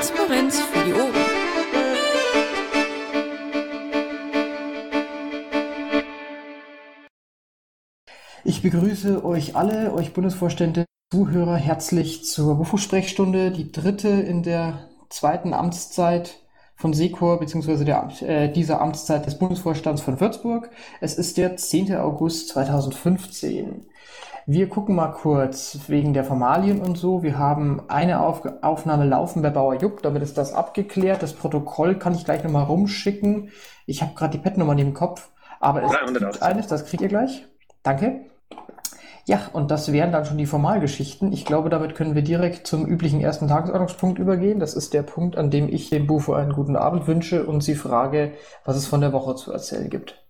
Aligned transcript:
Transparenz 0.00 0.58
für 0.62 0.84
die 0.86 0.94
Ohren. 0.94 1.12
Ich 8.44 8.62
begrüße 8.62 9.22
euch 9.22 9.56
alle, 9.56 9.92
euch 9.92 10.14
Bundesvorstände, 10.14 10.86
Zuhörer 11.12 11.56
herzlich 11.56 12.24
zur 12.24 12.58
WUFO-Sprechstunde, 12.58 13.50
die 13.50 13.72
dritte 13.72 14.08
in 14.08 14.42
der 14.42 14.88
zweiten 15.10 15.52
Amtszeit 15.52 16.40
von 16.76 16.94
Secor 16.94 17.38
bzw. 17.38 18.24
äh, 18.24 18.50
dieser 18.50 18.80
Amtszeit 18.80 19.26
des 19.26 19.38
Bundesvorstands 19.38 20.00
von 20.00 20.18
Würzburg. 20.18 20.70
Es 21.02 21.16
ist 21.16 21.36
der 21.36 21.58
10. 21.58 21.94
August 21.96 22.48
2015. 22.48 23.86
Wir 24.46 24.68
gucken 24.68 24.94
mal 24.94 25.12
kurz 25.12 25.78
wegen 25.88 26.12
der 26.12 26.24
Formalien 26.24 26.80
und 26.80 26.96
so. 26.96 27.22
Wir 27.22 27.38
haben 27.38 27.82
eine 27.88 28.20
Auf 28.20 28.42
Aufnahme 28.62 29.04
laufen 29.04 29.42
bei 29.42 29.50
Bauer 29.50 29.74
Jupp, 29.74 30.02
damit 30.02 30.22
ist 30.22 30.38
das 30.38 30.52
abgeklärt. 30.52 31.22
Das 31.22 31.34
Protokoll 31.34 31.98
kann 31.98 32.14
ich 32.14 32.24
gleich 32.24 32.42
nochmal 32.42 32.64
rumschicken. 32.64 33.50
Ich 33.86 34.02
habe 34.02 34.14
gerade 34.14 34.32
die 34.32 34.42
Pad-Nummer 34.42 34.74
neben 34.74 34.90
dem 34.90 34.94
Kopf, 34.94 35.30
aber 35.60 35.82
es 35.82 35.92
gibt 35.92 36.42
eines, 36.42 36.66
das 36.66 36.86
kriegt 36.86 37.02
ihr 37.02 37.08
gleich. 37.08 37.46
Danke. 37.82 38.30
Ja, 39.26 39.42
und 39.52 39.70
das 39.70 39.92
wären 39.92 40.12
dann 40.12 40.24
schon 40.24 40.38
die 40.38 40.46
Formalgeschichten. 40.46 41.32
Ich 41.32 41.44
glaube, 41.44 41.68
damit 41.68 41.94
können 41.94 42.14
wir 42.14 42.22
direkt 42.22 42.66
zum 42.66 42.86
üblichen 42.86 43.20
ersten 43.20 43.48
Tagesordnungspunkt 43.48 44.18
übergehen. 44.18 44.58
Das 44.58 44.74
ist 44.74 44.94
der 44.94 45.02
Punkt, 45.02 45.36
an 45.36 45.50
dem 45.50 45.68
ich 45.68 45.90
dem 45.90 46.06
Bufo 46.06 46.32
einen 46.32 46.52
guten 46.52 46.76
Abend 46.76 47.06
wünsche 47.06 47.46
und 47.46 47.62
sie 47.62 47.74
frage, 47.74 48.32
was 48.64 48.76
es 48.76 48.86
von 48.86 49.00
der 49.00 49.12
Woche 49.12 49.36
zu 49.36 49.52
erzählen 49.52 49.90
gibt. 49.90 50.24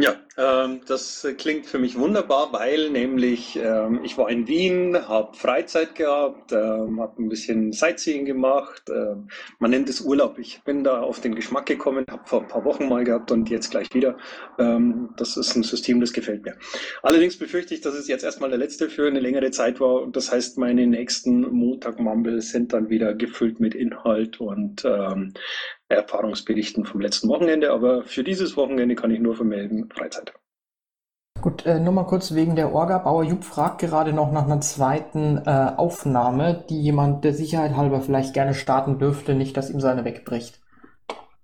Ja, 0.00 0.16
ähm, 0.38 0.80
das 0.86 1.28
klingt 1.36 1.66
für 1.66 1.78
mich 1.78 1.98
wunderbar, 1.98 2.54
weil 2.54 2.88
nämlich 2.88 3.58
ähm, 3.62 4.00
ich 4.02 4.16
war 4.16 4.30
in 4.30 4.48
Wien, 4.48 4.96
habe 4.96 5.36
Freizeit 5.36 5.94
gehabt, 5.94 6.52
ähm, 6.52 6.98
habe 7.02 7.22
ein 7.22 7.28
bisschen 7.28 7.72
Sightseeing 7.72 8.24
gemacht. 8.24 8.84
Ähm, 8.88 9.28
man 9.58 9.70
nennt 9.70 9.90
es 9.90 10.00
Urlaub. 10.00 10.38
Ich 10.38 10.62
bin 10.64 10.84
da 10.84 11.02
auf 11.02 11.20
den 11.20 11.34
Geschmack 11.34 11.66
gekommen, 11.66 12.06
habe 12.10 12.22
vor 12.24 12.40
ein 12.40 12.48
paar 12.48 12.64
Wochen 12.64 12.88
mal 12.88 13.04
gehabt 13.04 13.30
und 13.30 13.50
jetzt 13.50 13.70
gleich 13.70 13.92
wieder. 13.92 14.16
Das 14.56 15.36
ist 15.36 15.56
ein 15.56 15.62
System, 15.62 16.00
das 16.00 16.12
gefällt 16.12 16.44
mir. 16.44 16.56
Allerdings 17.02 17.38
befürchte 17.38 17.74
ich, 17.74 17.80
dass 17.80 17.94
es 17.94 18.08
jetzt 18.08 18.24
erstmal 18.24 18.50
der 18.50 18.58
letzte 18.58 18.88
für 18.88 19.06
eine 19.06 19.20
längere 19.20 19.50
Zeit 19.50 19.80
war 19.80 20.02
und 20.02 20.16
das 20.16 20.32
heißt, 20.32 20.58
meine 20.58 20.86
nächsten 20.86 21.40
Montag-Mumble 21.40 22.40
sind 22.40 22.72
dann 22.72 22.88
wieder 22.88 23.14
gefüllt 23.14 23.60
mit 23.60 23.74
Inhalt 23.74 24.40
und 24.40 24.84
Erfahrungsberichten 25.90 26.84
vom 26.84 27.00
letzten 27.00 27.28
Wochenende, 27.28 27.72
aber 27.72 28.02
für 28.04 28.24
dieses 28.24 28.56
Wochenende 28.56 28.94
kann 28.94 29.10
ich 29.10 29.20
nur 29.20 29.34
vermelden, 29.34 29.90
Freizeit. 29.90 30.32
Gut, 31.40 31.64
äh, 31.64 31.80
nur 31.80 31.92
mal 31.92 32.04
kurz 32.04 32.34
wegen 32.34 32.54
der 32.54 32.74
Orga. 32.74 32.98
Bauer 32.98 33.24
Jupp 33.24 33.44
fragt 33.44 33.80
gerade 33.80 34.12
noch 34.12 34.30
nach 34.30 34.44
einer 34.44 34.60
zweiten 34.60 35.38
äh, 35.46 35.72
Aufnahme, 35.76 36.64
die 36.68 36.80
jemand 36.80 37.24
der 37.24 37.32
Sicherheit 37.32 37.76
halber 37.76 38.02
vielleicht 38.02 38.34
gerne 38.34 38.54
starten 38.54 38.98
dürfte, 38.98 39.34
nicht, 39.34 39.56
dass 39.56 39.70
ihm 39.70 39.80
seine 39.80 40.04
wegbricht. 40.04 40.60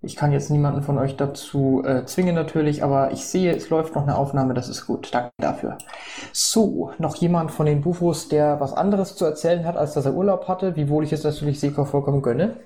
Ich 0.02 0.14
kann 0.14 0.30
jetzt 0.30 0.50
niemanden 0.50 0.82
von 0.82 0.98
euch 0.98 1.16
dazu 1.16 1.82
äh, 1.84 2.04
zwingen 2.04 2.34
natürlich, 2.34 2.84
aber 2.84 3.10
ich 3.12 3.24
sehe, 3.24 3.56
es 3.56 3.70
läuft 3.70 3.94
noch 3.94 4.02
eine 4.02 4.16
Aufnahme, 4.16 4.52
das 4.52 4.68
ist 4.68 4.86
gut. 4.86 5.08
Danke 5.12 5.30
dafür. 5.38 5.78
So, 6.32 6.92
noch 6.98 7.16
jemand 7.16 7.50
von 7.50 7.64
den 7.64 7.80
Bufos, 7.80 8.28
der 8.28 8.60
was 8.60 8.74
anderes 8.74 9.16
zu 9.16 9.24
erzählen 9.24 9.64
hat, 9.64 9.76
als 9.78 9.94
dass 9.94 10.04
er 10.04 10.14
Urlaub 10.14 10.46
hatte, 10.46 10.76
wiewohl 10.76 11.04
ich 11.04 11.12
es 11.12 11.24
natürlich 11.24 11.58
Seko 11.58 11.86
vollkommen 11.86 12.20
gönne. 12.20 12.56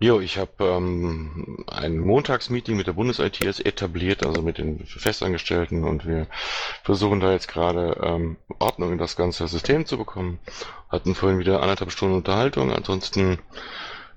Jo, 0.00 0.20
ich 0.20 0.38
habe 0.38 0.52
ähm, 0.60 1.64
ein 1.66 1.98
Montagsmeeting 1.98 2.76
mit 2.76 2.86
der 2.86 2.92
Bundes-ITS 2.92 3.58
etabliert, 3.58 4.24
also 4.24 4.42
mit 4.42 4.58
den 4.58 4.86
Festangestellten 4.86 5.82
und 5.82 6.06
wir 6.06 6.28
versuchen 6.84 7.18
da 7.18 7.32
jetzt 7.32 7.48
gerade 7.48 7.98
ähm, 8.00 8.36
Ordnung 8.60 8.92
in 8.92 8.98
das 8.98 9.16
ganze 9.16 9.48
System 9.48 9.86
zu 9.86 9.98
bekommen. 9.98 10.38
Hatten 10.88 11.16
vorhin 11.16 11.40
wieder 11.40 11.62
anderthalb 11.62 11.90
Stunden 11.90 12.14
Unterhaltung, 12.14 12.72
ansonsten 12.72 13.40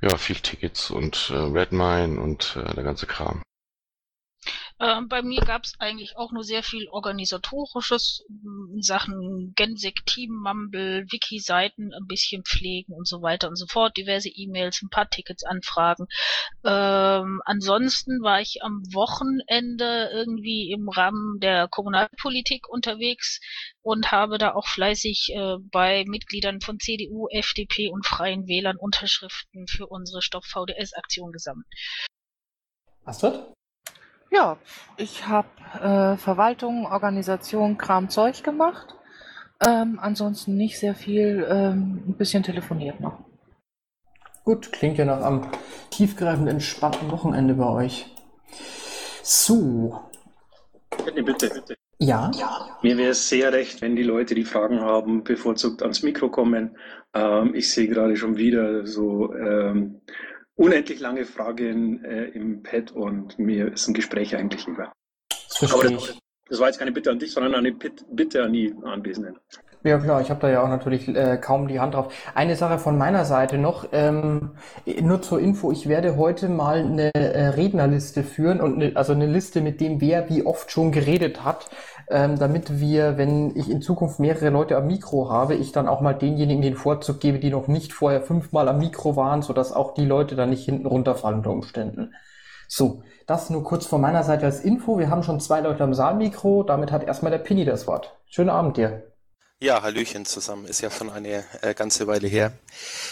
ja 0.02 0.16
viel 0.18 0.36
Tickets 0.36 0.92
und 0.92 1.32
äh, 1.34 1.38
Redmine 1.38 2.22
und 2.22 2.58
äh, 2.64 2.76
der 2.76 2.84
ganze 2.84 3.08
Kram. 3.08 3.42
Ähm, 4.82 5.08
bei 5.10 5.22
mir 5.22 5.42
gab 5.42 5.64
es 5.64 5.74
eigentlich 5.78 6.18
auch 6.18 6.32
nur 6.32 6.44
sehr 6.44 6.64
viel 6.64 6.88
organisatorisches 6.90 8.26
in 8.28 8.82
Sachen 8.82 9.54
Gensec, 9.56 10.04
Team 10.08 10.32
Mumble, 10.32 11.06
Wiki-Seiten 11.12 11.94
ein 11.94 12.08
bisschen 12.08 12.44
pflegen 12.44 12.94
und 12.94 13.08
so 13.08 13.22
weiter 13.22 13.48
und 13.48 13.58
so 13.58 13.68
fort, 13.68 13.96
diverse 13.96 14.30
E-Mails, 14.30 14.82
ein 14.82 14.90
paar 14.90 15.08
Tickets 15.08 15.44
anfragen. 15.44 16.08
Ähm, 16.66 17.44
ansonsten 17.46 18.24
war 18.24 18.42
ich 18.42 18.64
am 18.64 18.82
Wochenende 18.92 20.10
irgendwie 20.12 20.72
im 20.72 20.90
Rahmen 20.90 21.40
der 21.40 21.68
Kommunalpolitik 21.68 22.68
unterwegs 22.68 23.40
und 23.84 24.12
habe 24.12 24.40
da 24.40 24.56
auch 24.56 24.68
fleißig 24.68 25.34
äh, 25.36 25.58
bei 25.72 26.06
Mitgliedern 26.08 26.60
von 26.60 26.80
CDU, 26.80 27.28
FDP 27.30 27.90
und 27.90 28.08
Freien 28.08 28.48
Wählern 28.48 28.78
Unterschriften 28.78 29.68
für 29.68 29.86
unsere 29.86 30.24
Stopp 30.24 30.46
VDS-Aktion 30.46 31.32
gesammelt. 31.32 31.68
Astrid? 33.06 33.54
Ja, 34.32 34.58
ich 34.96 35.28
habe 35.28 35.48
äh, 35.82 36.18
Verwaltung, 36.18 36.86
Organisation, 36.86 37.78
Kram, 37.78 38.10
Zeug 38.10 38.44
gemacht. 38.44 38.96
Ähm, 39.66 40.00
ansonsten 40.02 40.56
nicht 40.56 40.80
sehr 40.80 40.96
viel, 40.96 41.46
ähm, 41.50 42.04
ein 42.08 42.16
bisschen 42.18 42.42
telefoniert 42.42 43.02
noch. 43.02 43.20
Gut, 44.46 44.72
klingt 44.72 44.98
ja 44.98 45.06
nach 45.06 45.22
einem 45.22 45.48
tiefgreifend 45.92 46.50
entspannten 46.50 47.12
Wochenende 47.12 47.54
bei 47.56 47.68
euch. 47.68 48.16
So. 49.22 50.02
Bitte, 51.06 51.24
bitte, 51.24 51.50
bitte. 51.50 51.76
Ja? 52.00 52.32
Mir 52.82 52.98
wäre 52.98 53.12
es 53.12 53.30
sehr 53.30 53.54
recht, 53.54 53.82
wenn 53.82 53.96
die 53.96 54.02
Leute, 54.02 54.34
die 54.34 54.46
Fragen 54.46 54.80
haben, 54.80 55.24
bevorzugt 55.24 55.84
ans 55.84 56.02
Mikro 56.02 56.30
kommen. 56.30 56.78
Ähm, 57.14 57.54
ich 57.54 57.72
sehe 57.72 57.88
gerade 57.88 58.16
schon 58.16 58.38
wieder 58.38 58.88
so 58.88 59.36
ähm, 59.36 60.02
unendlich 60.56 61.00
lange 61.00 61.26
Fragen 61.26 62.04
äh, 62.04 62.26
im 62.26 62.64
Pad 62.64 62.92
und 62.92 63.40
mir 63.40 63.74
ist 63.74 63.88
ein 63.88 63.94
Gespräch 63.94 64.36
eigentlich 64.36 64.66
lieber. 64.68 64.92
Das, 65.60 65.74
Aber 65.74 65.90
das, 65.90 66.18
das 66.50 66.60
war 66.60 66.68
jetzt 66.68 66.80
keine 66.80 66.92
Bitte 66.92 67.12
an 67.12 67.20
dich, 67.20 67.32
sondern 67.32 67.56
eine 67.56 67.72
Bitte 67.72 68.44
an 68.44 68.54
die 68.54 68.74
Anwesenden. 68.84 69.38
Ja 69.84 69.98
klar, 69.98 70.22
ich 70.22 70.30
habe 70.30 70.42
da 70.42 70.50
ja 70.50 70.62
auch 70.62 70.68
natürlich 70.68 71.08
äh, 71.08 71.38
kaum 71.42 71.68
die 71.68 71.80
Hand 71.80 71.96
drauf. 71.96 72.14
Eine 72.36 72.56
Sache 72.56 72.78
von 72.78 73.00
meiner 73.00 73.26
Seite 73.26 73.58
noch, 73.58 73.88
ähm, 73.94 74.52
nur 75.02 75.24
zur 75.24 75.40
Info, 75.40 75.72
ich 75.72 75.90
werde 75.90 76.18
heute 76.18 76.50
mal 76.50 76.80
eine 76.80 77.12
äh, 77.16 77.48
Rednerliste 77.48 78.24
führen 78.24 78.62
und 78.62 78.78
ne, 78.78 78.92
also 78.94 79.14
eine 79.14 79.26
Liste 79.26 79.62
mit 79.62 79.82
dem, 79.82 80.00
wer 80.00 80.30
wie 80.30 80.46
oft 80.46 80.70
schon 80.70 80.92
geredet 80.92 81.44
hat, 81.44 81.70
ähm, 82.10 82.38
damit 82.38 82.80
wir, 82.80 83.18
wenn 83.18 83.56
ich 83.56 83.70
in 83.70 83.82
Zukunft 83.82 84.20
mehrere 84.20 84.50
Leute 84.50 84.78
am 84.78 84.88
Mikro 84.88 85.30
habe, 85.30 85.56
ich 85.56 85.72
dann 85.72 85.88
auch 85.88 86.02
mal 86.02 86.14
denjenigen 86.14 86.62
den 86.62 86.76
Vorzug 86.76 87.20
gebe, 87.20 87.40
die 87.40 87.50
noch 87.50 87.68
nicht 87.68 87.94
vorher 87.94 88.22
fünfmal 88.22 88.68
am 88.68 88.80
Mikro 88.80 89.16
waren, 89.16 89.42
sodass 89.42 89.74
auch 89.74 89.94
die 89.94 90.06
Leute 90.06 90.36
dann 90.36 90.50
nicht 90.50 90.66
hinten 90.66 90.86
runterfallen 90.86 91.38
unter 91.38 91.52
Umständen. 91.52 92.14
So, 92.68 93.04
das 93.28 93.50
nur 93.50 93.64
kurz 93.64 93.86
von 93.86 94.02
meiner 94.02 94.24
Seite 94.24 94.46
als 94.46 94.62
Info. 94.62 94.98
Wir 94.98 95.10
haben 95.10 95.24
schon 95.24 95.40
zwei 95.40 95.62
Leute 95.62 95.84
am 95.84 95.94
Saalmikro, 95.94 96.64
damit 96.64 96.92
hat 96.92 97.04
erstmal 97.04 97.32
der 97.32 97.40
Pinny 97.40 97.66
das 97.66 97.88
Wort. 97.88 98.18
Schönen 98.28 98.50
Abend 98.50 98.78
dir. 98.78 99.11
Ja, 99.64 99.84
Hallöchen 99.84 100.26
zusammen. 100.26 100.66
Ist 100.66 100.82
ja 100.82 100.90
schon 100.90 101.12
eine 101.12 101.46
äh, 101.62 101.76
ganze 101.76 102.08
Weile 102.08 102.28
her. 102.28 102.52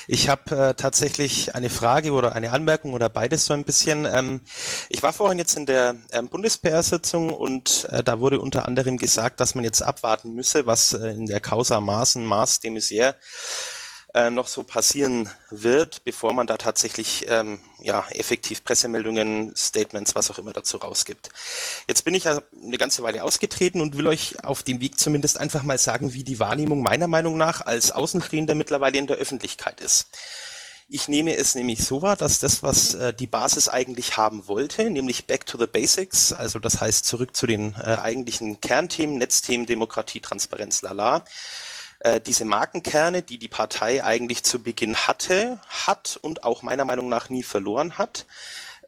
Ich 0.07 0.29
habe 0.29 0.69
äh, 0.69 0.73
tatsächlich 0.73 1.53
eine 1.53 1.69
Frage 1.69 2.11
oder 2.11 2.33
eine 2.33 2.51
Anmerkung 2.53 2.93
oder 2.93 3.07
beides 3.07 3.45
so 3.45 3.53
ein 3.53 3.63
bisschen. 3.63 4.05
Ähm, 4.11 4.41
ich 4.89 5.03
war 5.03 5.13
vorhin 5.13 5.37
jetzt 5.37 5.55
in 5.55 5.67
der 5.67 5.95
ähm, 6.11 6.27
Bundes-PR-Sitzung 6.27 7.29
und 7.29 7.87
äh, 7.91 8.03
da 8.03 8.19
wurde 8.19 8.41
unter 8.41 8.67
anderem 8.67 8.97
gesagt, 8.97 9.39
dass 9.39 9.53
man 9.53 9.63
jetzt 9.63 9.83
abwarten 9.83 10.33
müsse, 10.33 10.65
was 10.65 10.93
äh, 10.93 11.09
in 11.09 11.27
der 11.27 11.39
Causa 11.39 11.79
Maaßen, 11.81 12.25
Maas 12.25 12.59
de 12.59 12.71
Maizière 12.71 13.13
äh, 14.19 14.29
noch 14.29 14.47
so 14.47 14.63
passieren 14.63 15.29
wird, 15.49 16.03
bevor 16.03 16.33
man 16.33 16.45
da 16.45 16.57
tatsächlich 16.57 17.25
ähm, 17.29 17.59
ja, 17.81 18.05
effektiv 18.11 18.63
Pressemeldungen, 18.65 19.53
Statements, 19.55 20.13
was 20.13 20.29
auch 20.29 20.37
immer 20.37 20.51
dazu 20.51 20.77
rausgibt. 20.77 21.29
Jetzt 21.87 22.03
bin 22.03 22.13
ich 22.13 22.25
ja 22.25 22.41
eine 22.61 22.77
ganze 22.77 23.01
Weile 23.01 23.23
ausgetreten 23.23 23.79
und 23.79 23.97
will 23.97 24.07
euch 24.07 24.43
auf 24.43 24.63
dem 24.63 24.81
Weg 24.81 24.99
zumindest 24.99 25.39
einfach 25.39 25.63
mal 25.63 25.77
sagen, 25.77 26.13
wie 26.13 26.23
die 26.23 26.39
Wahrnehmung 26.39 26.83
meiner 26.83 27.07
Meinung 27.07 27.37
nach 27.37 27.61
als 27.61 27.91
Außenstehender 27.91 28.55
mittlerweile 28.55 28.97
in 28.97 29.07
der 29.07 29.17
Öffentlichkeit 29.17 29.79
ist. 29.79 30.07
Ich 30.89 31.07
nehme 31.07 31.35
es 31.35 31.55
nämlich 31.55 31.85
so 31.85 32.01
wahr, 32.01 32.15
dass 32.15 32.39
das, 32.39 32.63
was 32.63 32.95
äh, 32.95 33.13
die 33.13 33.27
Basis 33.27 33.69
eigentlich 33.69 34.17
haben 34.17 34.47
wollte, 34.47 34.89
nämlich 34.89 35.27
Back 35.27 35.45
to 35.45 35.57
the 35.57 35.67
Basics, 35.67 36.33
also 36.33 36.59
das 36.59 36.81
heißt 36.81 37.05
zurück 37.05 37.35
zu 37.37 37.47
den 37.47 37.75
äh, 37.75 37.95
eigentlichen 38.01 38.59
Kernthemen, 38.59 39.19
Netzthemen, 39.19 39.67
Demokratie, 39.67 40.19
Transparenz, 40.19 40.81
lala, 40.81 41.23
äh, 41.99 42.21
diese 42.21 42.45
Markenkerne, 42.45 43.21
die 43.21 43.37
die 43.37 43.47
Partei 43.47 44.03
eigentlich 44.03 44.43
zu 44.43 44.61
Beginn 44.63 44.95
hatte, 44.95 45.59
hat 45.67 46.17
und 46.21 46.43
auch 46.43 46.61
meiner 46.61 46.85
Meinung 46.85 47.09
nach 47.09 47.29
nie 47.29 47.43
verloren 47.43 47.97
hat, 47.97 48.25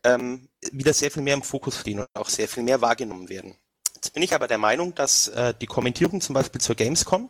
ähm, 0.04 0.48
wieder 0.72 0.94
sehr 0.94 1.12
viel 1.12 1.24
mehr 1.24 1.34
im 1.34 1.44
Fokus 1.44 1.80
stehen 1.80 2.00
und 2.00 2.08
auch 2.14 2.30
sehr 2.30 2.48
viel 2.48 2.64
mehr 2.64 2.82
wahrgenommen 2.82 3.30
werden. 3.30 3.56
Jetzt 3.96 4.14
bin 4.14 4.24
ich 4.24 4.34
aber 4.34 4.48
der 4.48 4.58
Meinung, 4.58 4.96
dass 4.96 5.28
äh, 5.28 5.54
die 5.60 5.68
Kommentierung 5.68 6.22
zum 6.22 6.34
Beispiel 6.34 6.62
zur 6.62 6.76
Gamescom 6.76 7.30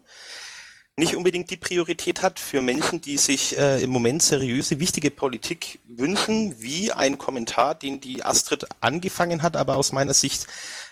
nicht 0.98 1.16
unbedingt 1.16 1.50
die 1.50 1.58
Priorität 1.58 2.22
hat 2.22 2.40
für 2.40 2.62
Menschen, 2.62 3.02
die 3.02 3.18
sich 3.18 3.58
äh, 3.58 3.82
im 3.82 3.90
Moment 3.90 4.22
seriöse, 4.22 4.80
wichtige 4.80 5.10
Politik 5.10 5.80
wünschen, 5.88 6.62
wie 6.62 6.92
ein 6.92 7.18
Kommentar, 7.18 7.76
den 7.76 8.02
die 8.02 8.24
Astrid 8.24 8.68
angefangen 8.82 9.42
hat, 9.42 9.58
aber 9.58 9.78
aus 9.78 9.94
meiner 9.94 10.14
Sicht 10.14 10.48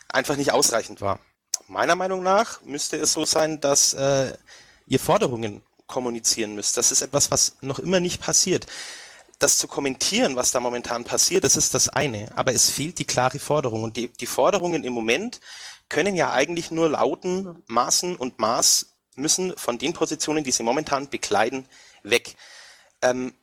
einfach 0.07 0.35
nicht 0.35 0.51
ausreichend 0.51 1.01
war. 1.01 1.19
Meiner 1.67 1.95
Meinung 1.95 2.23
nach 2.23 2.61
müsste 2.63 2.97
es 2.97 3.13
so 3.13 3.25
sein, 3.25 3.61
dass 3.61 3.93
äh, 3.93 4.33
ihr 4.89 4.99
Forderungen 4.99 5.61
kommunizieren 5.87 6.55
müsst. 6.55 6.77
Das 6.77 6.91
ist 6.91 7.01
etwas, 7.01 7.31
was 7.31 7.55
noch 7.61 7.79
immer 7.79 7.99
nicht 7.99 8.21
passiert. 8.21 8.67
das 9.39 9.57
zu 9.57 9.69
kommentieren, 9.69 10.35
was 10.35 10.51
da 10.51 10.59
momentan 10.59 11.05
passiert, 11.05 11.45
das 11.45 11.55
ist 11.55 11.73
das 11.73 11.87
eine. 11.87 12.29
Aber 12.35 12.53
es 12.53 12.69
fehlt 12.69 12.99
die 12.99 13.05
klare 13.05 13.39
Forderung. 13.39 13.83
Und 13.83 13.95
die, 13.95 14.09
die 14.09 14.25
Forderungen 14.25 14.83
im 14.83 14.91
Moment 14.91 15.39
können 15.87 16.17
ja 16.17 16.33
eigentlich 16.33 16.71
nur 16.71 16.89
lauten, 16.89 17.63
Maßen 17.67 18.17
und 18.17 18.37
Maß 18.37 18.87
müssen 19.15 19.55
von 19.55 19.77
den 19.77 19.93
Positionen, 19.93 20.43
die 20.43 20.51
sie 20.51 20.63
momentan 20.63 21.09
bekleiden, 21.09 21.65
weg. 22.03 22.35
Ähm, 23.01 23.33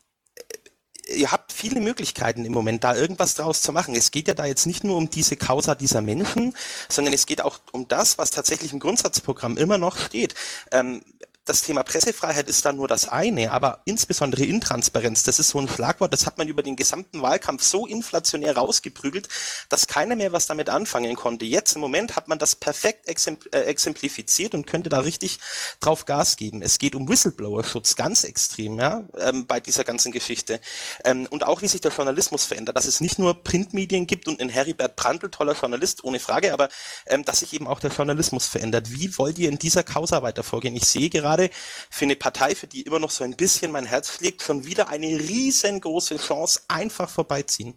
ihr 1.09 1.33
habt 1.33 1.53
viele 1.53 1.81
Möglichkeiten 1.81 2.45
im 2.45 2.53
Moment, 2.53 2.85
da 2.85 2.95
irgendwas 2.95 3.35
draus 3.35 3.63
zu 3.63 3.73
machen. 3.73 3.95
Es 3.95 4.11
geht 4.11 4.29
ja 4.29 4.35
da 4.35 4.45
jetzt 4.45 4.67
nicht 4.67 4.85
nur 4.85 4.97
um 4.97 5.09
diese 5.09 5.37
Causa 5.37 5.75
dieser 5.75 6.03
Menschen, 6.03 6.55
sondern 6.89 7.15
es 7.15 7.27
geht 7.27 7.41
auch 7.41 7.59
um 7.73 7.89
das, 7.89 8.19
was 8.19 8.31
tatsächlich 8.31 8.73
im 8.73 8.81
Grundsatzprogramm 8.81 9.57
immer 9.57 9.79
noch 9.79 9.97
steht. 9.97 10.35
Ähm, 10.73 11.03
das 11.47 11.63
Thema 11.63 11.85
Pressefreiheit 11.85 12.49
ist 12.49 12.65
dann 12.65 12.77
nur 12.77 12.89
das 12.89 13.09
eine, 13.09 13.53
aber 13.53 13.81
insbesondere 13.85 14.45
Intransparenz, 14.45 15.23
das 15.23 15.39
ist 15.39 15.51
so 15.51 15.61
ein 15.61 15.69
Schlagwort, 15.69 16.13
das 16.13 16.27
hat 16.27 16.39
man 16.39 16.49
über 16.49 16.63
den 16.63 16.75
gesamten 16.75 17.23
Wahlkampf 17.23 17.63
so 17.63 17.87
inflationär 17.87 18.57
rausgeprügelt, 18.57 19.29
dass 19.69 19.87
keiner 19.87 20.17
mehr 20.17 20.33
was 20.33 20.47
damit 20.47 20.69
anfangen 20.69 21.15
konnte. 21.15 21.45
Jetzt 21.45 21.77
im 21.77 21.81
Moment 21.81 22.17
hat 22.17 22.27
man 22.27 22.41
das 22.41 22.57
perfekt 22.57 23.09
äh, 23.09 23.61
exemplifiziert 23.61 24.55
und 24.55 24.67
könnte 24.67 24.91
da 24.91 25.01
richtig 25.01 25.39
drauf 25.79 26.05
Gas 26.05 26.37
geben. 26.37 26.63
Es 26.63 26.79
geht 26.79 26.97
um 26.97 27.09
Whistleblower-Schutz, 27.09 27.95
ganz 27.95 28.25
extrem, 28.25 28.81
ja, 28.81 29.05
ähm, 29.17 29.47
bei 29.47 29.61
dieser 29.61 29.85
ganzen 29.85 30.11
Geschichte. 30.11 30.61
Ähm, 31.05 31.29
und 31.31 31.47
auch 31.47 31.63
wie 31.63 31.69
sich 31.69 31.81
der 31.81 31.93
Journalismus 31.93 32.45
verändert, 32.45 32.77
dass 32.77 32.87
es 32.87 33.01
nicht 33.01 33.21
nur 33.21 33.45
Printmedien 33.45 34.09
gibt 34.09 34.27
und 34.27 34.41
ein 34.41 34.49
Heribert 34.49 34.97
Prantl, 34.97 35.31
toller 35.31 35.55
Journalist, 35.55 36.03
ohne 36.03 36.19
Frage, 36.19 36.53
aber 36.53 36.69
ähm, 37.07 37.25
dass 37.25 37.39
sich 37.39 37.53
eben 37.53 37.69
auch 37.69 37.79
der 37.79 37.91
Journalismus 37.91 38.49
verändert. 38.49 38.91
Wie 38.91 39.17
wollt 39.17 39.39
ihr 39.39 39.49
in 39.49 39.59
dieser 39.59 39.85
Causa 39.85 40.23
weiter 40.23 40.43
vorgehen? 40.43 40.75
Ich 40.75 40.87
sehe 40.87 41.09
gerade, 41.09 41.36
gerade 41.37 41.51
für 41.53 42.05
eine 42.05 42.17
Partei, 42.17 42.55
für 42.55 42.67
die 42.67 42.83
immer 42.83 42.99
noch 42.99 43.11
so 43.11 43.25
ein 43.25 43.37
bisschen 43.37 43.73
mein 43.73 43.87
Herz 43.87 44.17
schlägt, 44.17 44.43
schon 44.43 44.65
wieder 44.65 44.89
eine 44.89 45.07
riesengroße 45.07 46.17
Chance 46.17 46.63
einfach 46.69 47.09
vorbeiziehen. 47.09 47.75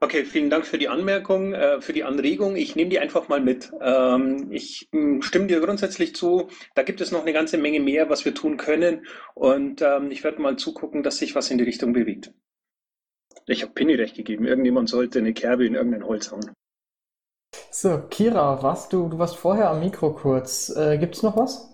Okay, 0.00 0.24
vielen 0.24 0.50
Dank 0.50 0.66
für 0.66 0.78
die 0.78 0.88
Anmerkung, 0.88 1.54
äh, 1.54 1.80
für 1.80 1.92
die 1.92 2.02
Anregung. 2.02 2.56
Ich 2.56 2.74
nehme 2.74 2.90
die 2.90 2.98
einfach 2.98 3.28
mal 3.28 3.40
mit. 3.40 3.70
Ähm, 3.80 4.48
ich 4.50 4.88
hm, 4.90 5.22
stimme 5.22 5.46
dir 5.46 5.60
grundsätzlich 5.60 6.16
zu. 6.16 6.48
Da 6.74 6.82
gibt 6.82 7.00
es 7.00 7.12
noch 7.12 7.22
eine 7.22 7.32
ganze 7.32 7.56
Menge 7.56 7.78
mehr, 7.78 8.10
was 8.10 8.24
wir 8.24 8.34
tun 8.34 8.56
können. 8.56 9.06
Und 9.34 9.80
ähm, 9.80 10.10
ich 10.10 10.24
werde 10.24 10.42
mal 10.42 10.56
zugucken, 10.56 11.04
dass 11.04 11.18
sich 11.18 11.36
was 11.36 11.52
in 11.52 11.58
die 11.58 11.64
Richtung 11.64 11.92
bewegt. 11.92 12.32
Ich 13.46 13.62
habe 13.62 13.74
Penny 13.74 13.94
recht 13.94 14.16
gegeben. 14.16 14.44
Irgendjemand 14.44 14.88
sollte 14.88 15.20
eine 15.20 15.34
Kerbe 15.34 15.66
in 15.66 15.76
irgendein 15.76 16.04
Holz 16.04 16.32
hauen. 16.32 16.50
So, 17.70 17.98
Kira, 18.10 18.60
warst 18.60 18.92
du, 18.92 19.08
du 19.08 19.18
warst 19.20 19.36
vorher 19.36 19.70
am 19.70 19.78
Mikro 19.78 20.14
kurz. 20.14 20.68
Äh, 20.70 20.98
Gibt 20.98 21.14
es 21.14 21.22
noch 21.22 21.36
was? 21.36 21.71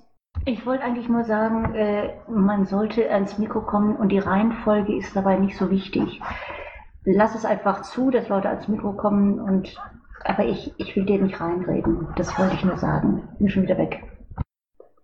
Ich 0.48 0.64
wollte 0.64 0.82
eigentlich 0.82 1.10
nur 1.10 1.24
sagen, 1.24 1.74
äh, 1.74 2.14
man 2.26 2.64
sollte 2.64 3.10
ans 3.10 3.36
Mikro 3.38 3.60
kommen 3.60 3.96
und 3.96 4.08
die 4.08 4.18
Reihenfolge 4.18 4.96
ist 4.96 5.14
dabei 5.14 5.36
nicht 5.36 5.58
so 5.58 5.70
wichtig. 5.70 6.22
Lass 7.04 7.34
es 7.34 7.44
einfach 7.44 7.82
zu, 7.82 8.10
dass 8.10 8.30
Leute 8.30 8.48
ans 8.48 8.66
Mikro 8.66 8.92
kommen 8.94 9.40
und 9.40 9.76
aber 10.24 10.46
ich, 10.46 10.72
ich 10.78 10.96
will 10.96 11.04
dir 11.04 11.20
nicht 11.22 11.38
reinreden. 11.38 12.08
Das 12.16 12.38
wollte 12.38 12.54
ich 12.54 12.64
nur 12.64 12.78
sagen. 12.78 13.28
Bin 13.38 13.50
schon 13.50 13.64
wieder 13.64 13.76
weg. 13.76 14.02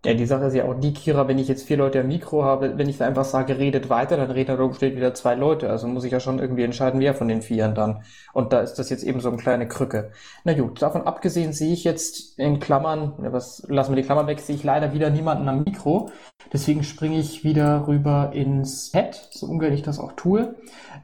Ja, 0.05 0.13
die 0.13 0.27
Sache 0.27 0.45
ist 0.45 0.55
ja 0.55 0.65
auch 0.65 0.75
die, 0.75 0.93
Kira, 0.93 1.29
wenn 1.29 1.39
ich 1.39 1.49
jetzt 1.49 1.67
vier 1.67 1.79
Leute 1.79 2.01
am 2.01 2.09
Mikro 2.09 2.45
habe, 2.45 2.77
wenn 2.77 2.91
ich 2.91 2.99
da 2.99 3.07
einfach 3.07 3.25
sage, 3.25 3.57
redet 3.57 3.89
weiter, 3.89 4.19
dann 4.19 4.31
reden 4.31 4.59
da 4.59 4.75
steht 4.75 4.97
wieder 4.97 5.15
zwei 5.15 5.35
Leute. 5.35 5.71
Also 5.71 5.89
muss 5.89 6.05
ich 6.05 6.13
ja 6.13 6.21
schon 6.21 6.39
irgendwie 6.39 6.63
entscheiden, 6.63 7.01
wer 7.01 7.15
von 7.15 7.27
den 7.27 7.41
Vieren 7.41 7.75
dann. 7.75 8.03
Und 8.35 8.53
da 8.53 8.61
ist 8.61 8.75
das 8.75 8.91
jetzt 8.91 9.03
eben 9.03 9.21
so 9.21 9.29
eine 9.31 9.39
kleine 9.39 9.67
Krücke. 9.67 10.11
Na 10.45 10.53
gut, 10.53 10.83
davon 10.83 11.03
abgesehen 11.07 11.55
sehe 11.55 11.73
ich 11.73 11.85
jetzt 11.85 12.39
in 12.39 12.61
Klammern, 12.61 13.15
was 13.17 13.65
lassen 13.67 13.93
wir 13.93 13.97
die 13.97 14.07
Klammern 14.07 14.27
weg, 14.27 14.41
sehe 14.41 14.57
ich 14.57 14.63
leider 14.63 14.93
wieder 14.93 15.09
niemanden 15.09 15.49
am 15.49 15.65
Mikro. 15.65 16.11
Deswegen 16.53 16.85
springe 16.85 17.19
ich 17.19 17.43
wieder 17.43 17.87
rüber 17.89 18.33
ins 18.35 18.91
Pad, 18.91 19.29
so 19.31 19.47
ungern 19.47 19.73
ich 19.73 19.83
das 19.83 19.99
auch 19.99 20.13
tue. 20.13 20.55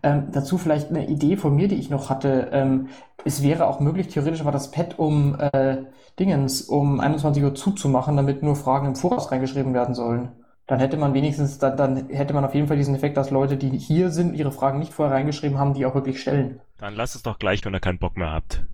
Ähm, 0.02 0.29
dazu 0.32 0.58
vielleicht 0.58 0.91
eine 0.91 1.08
Idee 1.08 1.37
von 1.37 1.55
mir, 1.55 1.69
die 1.69 1.76
ich 1.76 1.91
noch 1.91 2.08
hatte. 2.11 2.49
Ähm, 2.52 2.88
es 3.25 3.43
wäre 3.43 3.67
auch 3.67 3.81
möglich, 3.81 4.08
theoretisch 4.08 4.44
war 4.44 4.52
das 4.52 4.70
Pad 4.70 4.99
um 4.99 5.38
äh, 5.38 5.79
Dingens 6.19 6.62
um 6.62 7.00
21 7.00 7.43
Uhr 7.43 7.55
zuzumachen, 7.55 8.17
damit 8.17 8.43
nur 8.43 8.56
Fragen 8.56 8.87
im 8.87 8.97
Voraus 8.97 9.31
reingeschrieben 9.31 9.75
werden 9.75 9.94
sollen. 9.94 10.31
Dann 10.67 10.79
hätte 10.79 10.97
man 10.97 11.14
wenigstens, 11.14 11.58
dann, 11.58 11.76
dann 11.76 12.08
hätte 12.11 12.32
man 12.32 12.44
auf 12.44 12.55
jeden 12.55 12.69
Fall 12.69 12.76
diesen 12.76 12.94
Effekt, 12.94 13.17
dass 13.17 13.31
Leute, 13.31 13.56
die 13.56 13.76
hier 13.76 14.11
sind, 14.11 14.35
ihre 14.35 14.52
Fragen 14.52 14.79
nicht 14.79 14.93
vorher 14.93 15.14
reingeschrieben 15.14 15.58
haben, 15.58 15.75
die 15.75 15.85
auch 15.85 15.94
wirklich 15.94 16.20
stellen. 16.20 16.61
Dann 16.79 16.94
lasst 16.94 17.17
es 17.17 17.23
doch 17.23 17.38
gleich, 17.38 17.64
wenn 17.64 17.75
ihr 17.75 17.81
keinen 17.81 17.99
Bock 17.99 18.17
mehr 18.17 18.31
habt. 18.31 18.64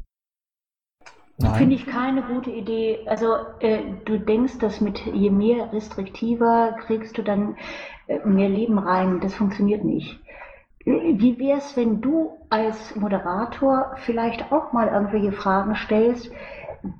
Finde 1.38 1.74
ich 1.74 1.86
keine 1.86 2.22
gute 2.22 2.50
Idee. 2.50 3.00
Also 3.06 3.34
äh, 3.60 3.80
du 4.06 4.18
denkst, 4.18 4.58
dass 4.58 4.80
mit 4.80 5.04
je 5.06 5.30
mehr 5.30 5.70
restriktiver 5.72 6.76
kriegst 6.86 7.18
du 7.18 7.22
dann 7.22 7.56
äh, 8.06 8.26
mehr 8.26 8.48
Leben 8.48 8.78
rein. 8.78 9.20
Das 9.20 9.34
funktioniert 9.34 9.84
nicht. 9.84 10.18
Wie 10.86 11.36
wäre 11.40 11.58
es, 11.58 11.76
wenn 11.76 12.00
du 12.00 12.38
als 12.48 12.94
Moderator 12.94 13.96
vielleicht 13.96 14.52
auch 14.52 14.72
mal 14.72 14.86
irgendwelche 14.86 15.32
Fragen 15.32 15.74
stellst, 15.74 16.30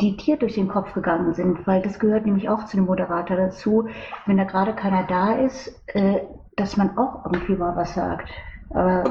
die 0.01 0.17
dir 0.17 0.37
durch 0.37 0.55
den 0.55 0.67
Kopf 0.67 0.93
gegangen 0.93 1.35
sind? 1.35 1.65
Weil 1.69 1.83
das 1.83 2.01
gehört 2.01 2.27
nämlich 2.27 2.49
auch 2.49 2.65
zu 2.65 2.77
dem 2.77 2.87
Moderator 2.87 3.37
dazu, 3.37 3.89
wenn 4.27 4.39
da 4.39 4.43
gerade 4.45 4.75
keiner 4.75 5.05
da 5.05 5.35
ist, 5.35 5.81
äh, 5.95 6.19
dass 6.57 6.77
man 6.77 6.99
auch 6.99 7.27
irgendwie 7.27 7.55
mal 7.55 7.77
was 7.77 7.95
sagt. 7.95 8.29
Aber 8.71 9.05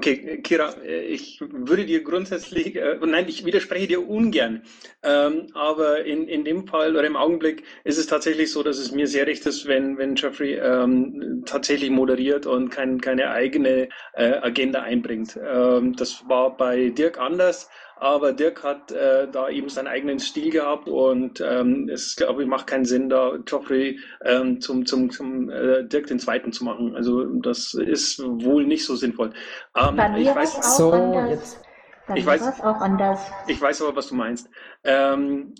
Okay, 0.00 0.40
Kira, 0.40 0.76
ich 0.82 1.42
würde 1.42 1.84
dir 1.84 2.02
grundsätzlich, 2.02 2.74
äh, 2.74 2.98
nein, 3.04 3.28
ich 3.28 3.44
widerspreche 3.44 3.86
dir 3.86 4.08
ungern, 4.08 4.62
ähm, 5.02 5.48
aber 5.52 6.06
in, 6.06 6.26
in 6.26 6.42
dem 6.42 6.66
Fall 6.66 6.96
oder 6.96 7.06
im 7.06 7.16
Augenblick 7.16 7.64
ist 7.84 7.98
es 7.98 8.06
tatsächlich 8.06 8.50
so, 8.50 8.62
dass 8.62 8.78
es 8.78 8.92
mir 8.92 9.06
sehr 9.06 9.26
recht 9.26 9.44
ist, 9.44 9.66
wenn, 9.68 9.98
wenn 9.98 10.16
Jeffrey 10.16 10.54
ähm, 10.54 11.42
tatsächlich 11.44 11.90
moderiert 11.90 12.46
und 12.46 12.70
kein, 12.70 12.98
keine 12.98 13.30
eigene 13.30 13.90
äh, 14.14 14.38
Agenda 14.40 14.80
einbringt. 14.80 15.38
Ähm, 15.46 15.94
das 15.94 16.26
war 16.26 16.56
bei 16.56 16.88
Dirk 16.88 17.18
anders, 17.18 17.68
aber 18.00 18.32
Dirk 18.32 18.64
hat 18.64 18.90
äh, 18.92 19.28
da 19.30 19.50
eben 19.50 19.68
seinen 19.68 19.86
eigenen 19.86 20.18
Stil 20.18 20.50
gehabt 20.50 20.88
und 20.88 21.40
ähm, 21.40 21.88
es, 21.92 22.16
glaube 22.16 22.42
ich, 22.42 22.48
macht 22.48 22.66
keinen 22.66 22.86
Sinn, 22.86 23.10
da 23.10 23.36
Joffrey 23.46 23.98
ähm, 24.24 24.60
zum, 24.60 24.86
zum, 24.86 25.10
zum 25.10 25.50
äh, 25.50 25.84
Dirk 25.84 26.06
den 26.06 26.18
Zweiten 26.18 26.50
zu 26.50 26.64
machen. 26.64 26.96
Also 26.96 27.24
das 27.26 27.74
ist 27.74 28.18
wohl 28.22 28.66
nicht 28.66 28.86
so 28.86 28.96
sinnvoll. 28.96 29.32
Ähm, 29.76 29.96
Bei 29.96 30.08
mir 30.08 30.18
ich 30.18 30.34
weiß, 30.34 30.56
auch 30.56 30.62
so, 30.62 30.92
anders. 30.92 31.30
Jetzt. 31.30 31.69
Bei 32.10 32.16
ich 32.16 32.26
weiß, 32.26 32.42
auch 32.62 32.80
anders. 32.80 33.20
Ich 33.46 33.60
weiß 33.60 33.82
aber, 33.82 33.94
was 33.94 34.08
du 34.08 34.16
meinst. 34.16 34.50
Ähm, 34.82 35.54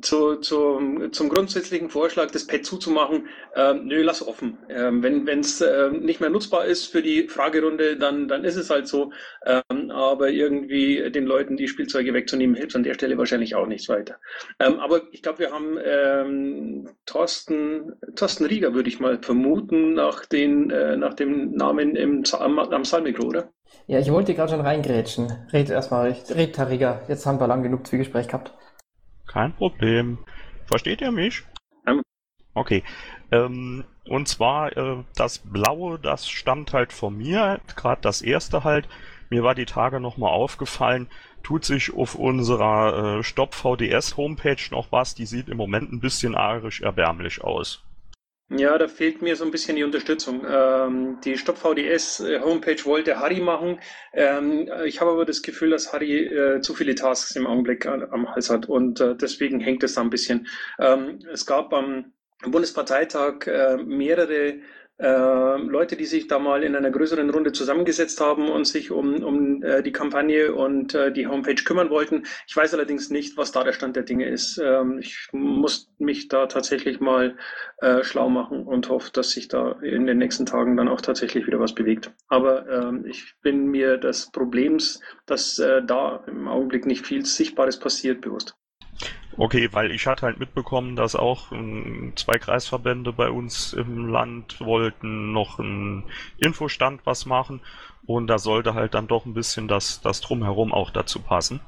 zu, 0.00 0.36
zu, 0.36 1.10
zum 1.10 1.28
grundsätzlichen 1.28 1.90
Vorschlag, 1.90 2.30
das 2.30 2.46
Pad 2.46 2.64
zuzumachen, 2.64 3.28
ähm, 3.54 3.84
nö, 3.84 4.00
lass 4.02 4.26
offen. 4.26 4.56
Ähm, 4.70 5.02
wenn 5.02 5.40
es 5.40 5.60
äh, 5.60 5.90
nicht 5.90 6.20
mehr 6.20 6.30
nutzbar 6.30 6.64
ist 6.64 6.86
für 6.86 7.02
die 7.02 7.28
Fragerunde, 7.28 7.98
dann, 7.98 8.28
dann 8.28 8.44
ist 8.44 8.56
es 8.56 8.70
halt 8.70 8.88
so. 8.88 9.12
Ähm, 9.44 9.90
aber 9.90 10.30
irgendwie 10.30 11.10
den 11.10 11.26
Leuten 11.26 11.58
die 11.58 11.68
Spielzeuge 11.68 12.14
wegzunehmen, 12.14 12.56
hilft 12.56 12.76
an 12.76 12.82
der 12.82 12.94
Stelle 12.94 13.18
wahrscheinlich 13.18 13.54
auch 13.54 13.66
nichts 13.66 13.90
weiter. 13.90 14.16
Ähm, 14.60 14.80
aber 14.80 15.02
ich 15.12 15.20
glaube, 15.20 15.40
wir 15.40 15.52
haben 15.52 15.76
ähm, 15.84 16.88
Thorsten, 17.04 17.92
Thorsten 18.16 18.46
Rieger, 18.46 18.72
würde 18.72 18.88
ich 18.88 19.00
mal 19.00 19.18
vermuten, 19.20 19.92
nach, 19.92 20.24
den, 20.24 20.70
äh, 20.70 20.96
nach 20.96 21.12
dem 21.12 21.52
Namen 21.52 21.94
im, 21.94 22.22
am, 22.32 22.58
am 22.58 22.84
Saalmikro, 22.86 23.26
oder? 23.26 23.52
Ja, 23.86 23.98
ich 23.98 24.10
wollte 24.10 24.34
gerade 24.34 24.52
schon 24.52 24.60
reingrätschen. 24.60 25.32
Red 25.52 25.70
erstmal, 25.70 26.16
red 26.30 26.54
Tariga. 26.54 27.02
Jetzt 27.08 27.26
haben 27.26 27.38
wir 27.38 27.46
lang 27.46 27.62
genug 27.62 27.86
Zwiegespräch 27.86 28.28
gehabt. 28.28 28.54
Kein 29.26 29.54
Problem. 29.54 30.18
Versteht 30.66 31.00
ihr 31.00 31.10
mich? 31.10 31.44
Okay. 32.54 32.84
Ähm, 33.32 33.84
und 34.08 34.28
zwar 34.28 34.76
äh, 34.76 35.02
das 35.16 35.38
Blaue, 35.38 35.98
das 35.98 36.28
stammt 36.28 36.72
halt 36.72 36.92
von 36.92 37.16
mir, 37.16 37.60
gerade 37.76 38.00
das 38.00 38.22
erste 38.22 38.64
halt. 38.64 38.88
Mir 39.30 39.42
war 39.42 39.54
die 39.54 39.64
Tage 39.64 40.00
nochmal 40.00 40.32
aufgefallen, 40.32 41.08
tut 41.42 41.64
sich 41.64 41.94
auf 41.94 42.14
unserer 42.14 43.18
äh, 43.18 43.22
Stopp 43.22 43.54
VDS 43.54 44.16
Homepage 44.16 44.56
noch 44.70 44.92
was, 44.92 45.14
die 45.14 45.26
sieht 45.26 45.48
im 45.48 45.56
Moment 45.56 45.92
ein 45.92 46.00
bisschen 46.00 46.34
arisch 46.36 46.82
erbärmlich 46.82 47.42
aus. 47.42 47.82
Ja, 48.50 48.76
da 48.76 48.88
fehlt 48.88 49.22
mir 49.22 49.36
so 49.36 49.44
ein 49.44 49.50
bisschen 49.50 49.76
die 49.76 49.84
Unterstützung. 49.84 50.44
Ähm, 50.46 51.18
die 51.24 51.36
VDS 51.36 52.20
äh, 52.20 52.40
Homepage 52.40 52.84
wollte 52.84 53.18
Harry 53.18 53.40
machen. 53.40 53.80
Ähm, 54.12 54.70
ich 54.84 55.00
habe 55.00 55.12
aber 55.12 55.24
das 55.24 55.42
Gefühl, 55.42 55.70
dass 55.70 55.92
Harry 55.92 56.26
äh, 56.26 56.60
zu 56.60 56.74
viele 56.74 56.94
Tasks 56.94 57.36
im 57.36 57.46
Augenblick 57.46 57.86
an, 57.86 58.02
am 58.10 58.30
Hals 58.30 58.50
hat 58.50 58.66
und 58.68 59.00
äh, 59.00 59.16
deswegen 59.16 59.60
hängt 59.60 59.82
es 59.82 59.94
da 59.94 60.02
ein 60.02 60.10
bisschen. 60.10 60.46
Ähm, 60.78 61.20
es 61.32 61.46
gab 61.46 61.72
am 61.72 62.12
Bundesparteitag 62.42 63.46
äh, 63.46 63.78
mehrere 63.78 64.48
äh, 64.48 64.62
Leute, 64.98 65.96
die 65.96 66.04
sich 66.04 66.28
da 66.28 66.38
mal 66.38 66.62
in 66.62 66.76
einer 66.76 66.90
größeren 66.90 67.28
Runde 67.30 67.50
zusammengesetzt 67.52 68.20
haben 68.20 68.48
und 68.48 68.64
sich 68.66 68.92
um, 68.92 69.24
um 69.24 69.62
äh, 69.62 69.82
die 69.82 69.90
Kampagne 69.90 70.54
und 70.54 70.94
äh, 70.94 71.12
die 71.12 71.26
Homepage 71.26 71.62
kümmern 71.64 71.90
wollten. 71.90 72.24
Ich 72.46 72.56
weiß 72.56 72.74
allerdings 72.74 73.10
nicht, 73.10 73.36
was 73.36 73.50
da 73.50 73.64
der 73.64 73.72
Stand 73.72 73.96
der 73.96 74.04
Dinge 74.04 74.28
ist. 74.28 74.60
Ähm, 74.62 74.98
ich 75.00 75.28
muss 75.32 75.90
mich 75.98 76.28
da 76.28 76.46
tatsächlich 76.46 77.00
mal 77.00 77.36
äh, 77.78 78.04
schlau 78.04 78.28
machen 78.28 78.64
und 78.64 78.88
hoffe, 78.88 79.10
dass 79.12 79.30
sich 79.30 79.48
da 79.48 79.72
in 79.82 80.06
den 80.06 80.18
nächsten 80.18 80.46
Tagen 80.46 80.76
dann 80.76 80.88
auch 80.88 81.00
tatsächlich 81.00 81.46
wieder 81.46 81.58
was 81.58 81.74
bewegt. 81.74 82.12
Aber 82.28 82.68
ähm, 82.68 83.04
ich 83.04 83.34
bin 83.42 83.66
mir 83.66 83.96
des 83.96 84.30
Problems, 84.30 85.00
dass 85.26 85.58
äh, 85.58 85.82
da 85.84 86.22
im 86.28 86.46
Augenblick 86.46 86.86
nicht 86.86 87.04
viel 87.04 87.24
Sichtbares 87.26 87.78
passiert, 87.80 88.20
bewusst. 88.20 88.56
Okay, 89.36 89.68
weil 89.72 89.90
ich 89.90 90.06
hatte 90.06 90.26
halt 90.26 90.38
mitbekommen, 90.38 90.96
dass 90.96 91.16
auch 91.16 91.50
ähm, 91.50 92.12
zwei 92.16 92.38
Kreisverbände 92.38 93.12
bei 93.12 93.30
uns 93.30 93.72
im 93.72 94.08
Land 94.08 94.60
wollten 94.60 95.32
noch 95.32 95.58
einen 95.58 96.04
Infostand 96.38 97.00
was 97.04 97.26
machen 97.26 97.60
und 98.06 98.26
da 98.28 98.38
sollte 98.38 98.74
halt 98.74 98.94
dann 98.94 99.08
doch 99.08 99.24
ein 99.24 99.34
bisschen 99.34 99.66
das, 99.66 100.00
das 100.00 100.20
Drumherum 100.20 100.72
auch 100.72 100.90
dazu 100.90 101.20
passen. 101.20 101.60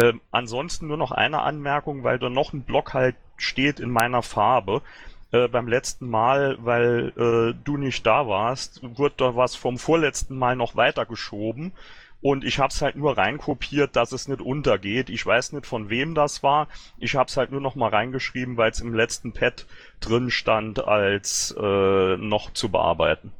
Ähm, 0.00 0.20
ansonsten 0.30 0.86
nur 0.88 0.96
noch 0.96 1.12
eine 1.12 1.42
Anmerkung, 1.42 2.04
weil 2.04 2.18
da 2.18 2.28
noch 2.28 2.52
ein 2.52 2.62
Block 2.62 2.94
halt 2.94 3.16
steht 3.36 3.80
in 3.80 3.90
meiner 3.90 4.22
Farbe. 4.22 4.82
Äh, 5.30 5.48
beim 5.48 5.68
letzten 5.68 6.08
Mal, 6.08 6.56
weil 6.60 7.12
äh, 7.16 7.54
du 7.64 7.76
nicht 7.76 8.06
da 8.06 8.26
warst, 8.26 8.80
wurde 8.82 9.14
da 9.18 9.36
was 9.36 9.54
vom 9.54 9.78
vorletzten 9.78 10.38
Mal 10.38 10.56
noch 10.56 10.74
weitergeschoben. 10.74 11.72
Und 12.20 12.44
ich 12.44 12.58
habe 12.58 12.68
es 12.72 12.82
halt 12.82 12.96
nur 12.96 13.16
reinkopiert, 13.16 13.94
dass 13.94 14.12
es 14.12 14.26
nicht 14.28 14.40
untergeht. 14.40 15.08
Ich 15.08 15.24
weiß 15.24 15.52
nicht, 15.52 15.66
von 15.66 15.88
wem 15.88 16.14
das 16.14 16.42
war. 16.42 16.68
Ich 16.98 17.14
habe 17.14 17.28
es 17.28 17.36
halt 17.36 17.52
nur 17.52 17.60
noch 17.60 17.76
mal 17.76 17.90
reingeschrieben, 17.90 18.56
weil 18.56 18.70
es 18.70 18.80
im 18.80 18.92
letzten 18.94 19.32
Pad 19.32 19.66
drin 20.00 20.30
stand, 20.30 20.84
als 20.86 21.54
äh, 21.58 22.16
noch 22.16 22.52
zu 22.52 22.70
bearbeiten. 22.70 23.32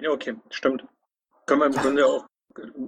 Ja, 0.00 0.10
okay, 0.10 0.34
stimmt. 0.50 0.84
Können 1.46 1.60
wir 1.60 1.66
im 1.66 1.72
Grunde 1.72 2.06
auch. 2.06 2.26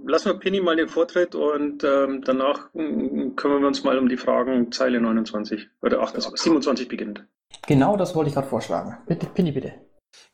Lassen 0.04 0.26
wir 0.26 0.38
Penny 0.38 0.60
mal 0.60 0.76
den 0.76 0.88
Vortritt 0.88 1.34
und 1.34 1.84
ähm, 1.84 2.22
danach 2.22 2.68
mm, 2.74 3.34
kümmern 3.34 3.60
wir 3.62 3.68
uns 3.68 3.82
mal 3.82 3.98
um 3.98 4.10
die 4.10 4.18
Fragen 4.18 4.70
Zeile 4.72 5.00
29 5.00 5.70
oder 5.80 6.02
28, 6.02 6.38
27 6.38 6.88
beginnt. 6.88 7.24
Genau 7.66 7.96
das 7.96 8.14
wollte 8.14 8.28
ich 8.28 8.34
gerade 8.34 8.48
vorschlagen. 8.48 8.98
Bitte, 9.06 9.26
Penny, 9.26 9.52
bitte. 9.52 9.72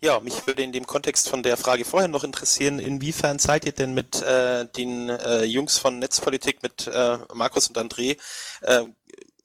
Ja, 0.01 0.21
mich 0.21 0.47
würde 0.47 0.63
in 0.63 0.73
dem 0.73 0.87
Kontext 0.87 1.29
von 1.29 1.43
der 1.43 1.57
Frage 1.57 1.85
vorher 1.85 2.09
noch 2.09 2.25
interessieren, 2.25 2.79
inwiefern 2.79 3.39
seid 3.39 3.65
ihr 3.67 3.73
denn 3.73 3.93
mit 3.93 4.23
äh, 4.23 4.67
den 4.67 5.11
äh, 5.11 5.45
Jungs 5.45 5.79
von 5.79 5.99
Netzpolitik, 5.99 6.63
mit 6.63 6.87
äh, 6.87 7.19
Markus 7.35 7.69
und 7.69 7.77
André, 7.77 8.19
äh, 8.63 8.85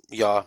ja, 0.09 0.45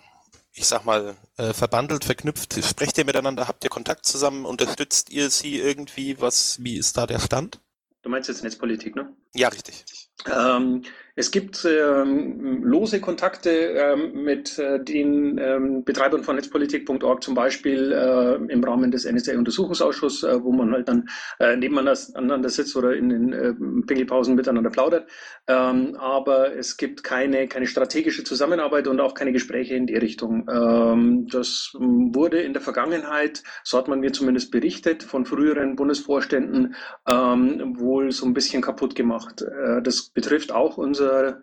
ich 0.53 0.67
sag 0.67 0.85
mal, 0.85 1.17
äh, 1.37 1.53
verbandelt, 1.53 2.05
verknüpft? 2.05 2.55
Sprecht 2.65 2.99
ihr 2.99 3.05
miteinander? 3.05 3.49
Habt 3.49 3.65
ihr 3.65 3.71
Kontakt 3.71 4.07
zusammen? 4.07 4.45
Unterstützt 4.45 5.11
ihr 5.11 5.31
sie 5.31 5.59
irgendwie? 5.61 6.21
Was, 6.21 6.63
wie 6.63 6.77
ist 6.77 6.97
da 6.97 7.07
der 7.07 7.21
Stand? 7.21 7.61
Du 8.03 8.09
meinst 8.09 8.29
jetzt 8.29 8.43
Netzpolitik, 8.43 8.97
ne? 8.97 9.15
Ja, 9.35 9.49
richtig. 9.49 9.85
Ähm, 10.27 10.85
es 11.19 11.33
gibt 11.33 11.65
ähm, 11.65 12.63
lose 12.63 13.01
Kontakte 13.01 13.51
ähm, 13.51 14.23
mit 14.23 14.57
äh, 14.57 14.79
den 14.79 15.37
ähm, 15.39 15.83
Betreibern 15.83 16.23
von 16.23 16.37
Netzpolitik.org, 16.37 17.25
zum 17.25 17.35
Beispiel 17.35 17.91
äh, 17.91 18.53
im 18.53 18.63
Rahmen 18.63 18.93
des 18.93 19.05
NSA-Untersuchungsausschusses, 19.05 20.23
äh, 20.23 20.45
wo 20.45 20.53
man 20.53 20.71
halt 20.71 20.87
dann 20.87 21.09
äh, 21.41 21.57
nebeneinander 21.57 22.49
sitzt 22.49 22.77
oder 22.77 22.95
in 22.95 23.09
den 23.09 23.33
äh, 23.33 23.53
Pingelpausen 23.85 24.37
miteinander 24.37 24.71
plaudert. 24.71 25.11
Ähm, 25.49 25.97
aber 25.99 26.55
es 26.55 26.77
gibt 26.77 27.03
keine, 27.03 27.49
keine 27.49 27.67
strategische 27.67 28.23
Zusammenarbeit 28.23 28.87
und 28.87 29.01
auch 29.01 29.15
keine 29.15 29.33
Gespräche 29.33 29.75
in 29.75 29.89
die 29.89 29.97
Richtung. 29.97 30.49
Ähm, 30.49 31.27
das 31.33 31.73
wurde 31.75 32.43
in 32.43 32.53
der 32.53 32.63
Vergangenheit, 32.63 33.43
so 33.65 33.77
hat 33.77 33.89
man 33.89 33.99
mir 33.99 34.13
zumindest 34.13 34.53
berichtet, 34.53 35.03
von 35.03 35.27
früheren 35.27 35.75
Bundesvorständen 35.75 36.77
ähm, 37.09 37.75
wohl 37.77 38.13
so 38.13 38.25
ein 38.25 38.35
bisschen 38.35 38.63
kaputt 38.63 38.95
gemacht. 38.95 39.43
Äh, 39.43 39.83
das 39.83 40.11
betrifft 40.11 40.53
auch 40.53 40.79
unser 40.79 41.08
unser, 41.09 41.41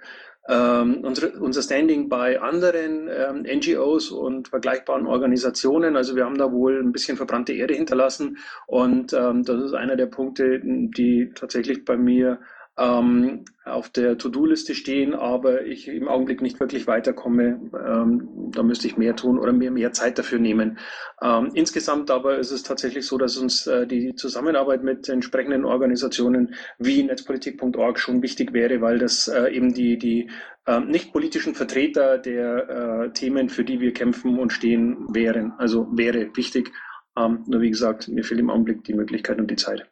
ähm, 0.48 1.00
unsere, 1.04 1.40
unser 1.40 1.62
Standing 1.62 2.08
bei 2.08 2.40
anderen 2.40 3.10
ähm, 3.10 3.46
NGOs 3.60 4.12
und 4.12 4.50
vergleichbaren 4.50 5.08
Organisationen. 5.08 5.96
Also 5.96 6.16
wir 6.16 6.26
haben 6.26 6.38
da 6.38 6.52
wohl 6.52 6.80
ein 6.80 6.92
bisschen 6.92 7.18
verbrannte 7.18 7.54
Erde 7.54 7.74
hinterlassen 7.74 8.38
und 8.68 9.14
ähm, 9.14 9.44
das 9.44 9.62
ist 9.62 9.74
einer 9.74 9.96
der 9.96 10.06
Punkte, 10.08 10.60
die 10.64 11.32
tatsächlich 11.34 11.84
bei 11.84 11.98
mir 11.98 12.40
ähm, 12.78 13.46
auf 13.64 13.90
der 13.90 14.18
To-Do-Liste 14.18 14.76
stehen, 14.76 15.14
aber 15.14 15.66
ich 15.66 15.88
im 15.88 16.08
Augenblick 16.08 16.42
nicht 16.42 16.60
wirklich 16.60 16.88
weiterkomme. 16.88 17.72
Ähm, 17.74 18.52
da 18.52 18.64
müsste 18.64 18.88
ich 18.88 18.98
mehr 18.98 19.16
tun 19.16 19.40
oder 19.40 19.54
mir 19.54 19.72
mehr 19.72 19.94
Zeit 19.94 20.18
dafür 20.18 20.40
nehmen. 20.40 20.78
Ähm, 21.22 21.52
insgesamt 21.54 22.12
aber 22.12 22.38
ist 22.38 22.52
es 22.52 22.64
tatsächlich 22.64 23.06
so, 23.06 23.18
dass 23.18 23.38
uns 23.38 23.66
äh, 23.66 23.88
die 23.88 24.16
Zusammenarbeit 24.16 24.84
mit 24.84 25.08
entsprechenden 25.08 25.66
Organisationen 25.66 26.54
wie 26.78 27.04
netzpolitik.org 27.04 27.98
schon 27.98 28.22
wichtig 28.22 28.54
wäre, 28.54 28.82
weil 28.82 29.00
das 29.00 29.28
äh, 29.28 29.50
eben 29.50 29.74
die, 29.74 29.98
die 29.98 30.30
äh, 30.66 30.82
nicht 30.82 31.14
politischen 31.14 31.56
Vertreter 31.56 32.18
der 32.18 32.70
äh, 33.06 33.10
Themen, 33.14 33.50
für 33.50 33.64
die 33.64 33.80
wir 33.80 33.94
kämpfen 33.94 34.38
und 34.38 34.52
stehen, 34.52 35.08
wären. 35.14 35.54
Also 35.58 35.88
wäre 35.92 36.36
wichtig. 36.36 36.72
Ähm, 37.18 37.46
nur 37.48 37.62
wie 37.62 37.70
gesagt, 37.70 38.10
mir 38.10 38.26
fehlt 38.26 38.42
im 38.42 38.50
Augenblick 38.50 38.84
die 38.84 38.94
Möglichkeit 38.94 39.40
und 39.40 39.50
die 39.50 39.56
Zeit. 39.56 39.90